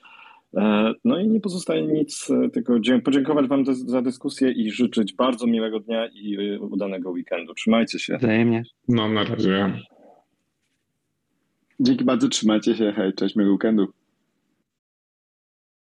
No 1.04 1.18
i 1.20 1.28
nie 1.28 1.40
pozostaje 1.40 1.82
nic, 1.82 2.28
tylko 2.52 2.74
podziękować 3.04 3.46
Wam 3.46 3.64
za 3.74 4.02
dyskusję 4.02 4.50
i 4.50 4.70
życzyć 4.70 5.14
bardzo 5.14 5.46
miłego 5.46 5.80
dnia 5.80 6.06
i 6.06 6.58
udanego 6.58 7.10
weekendu. 7.10 7.54
Trzymajcie 7.54 7.98
się. 7.98 8.18
Wzajemnie. 8.18 8.62
No, 8.88 9.08
na 9.08 9.24
razie. 9.24 9.82
Dzięki 11.80 12.04
bardzo, 12.04 12.28
trzymajcie 12.28 12.76
się. 12.76 12.92
Hej, 12.96 13.12
cześć, 13.12 13.36
miłego 13.36 13.52
weekendu. 13.52 13.92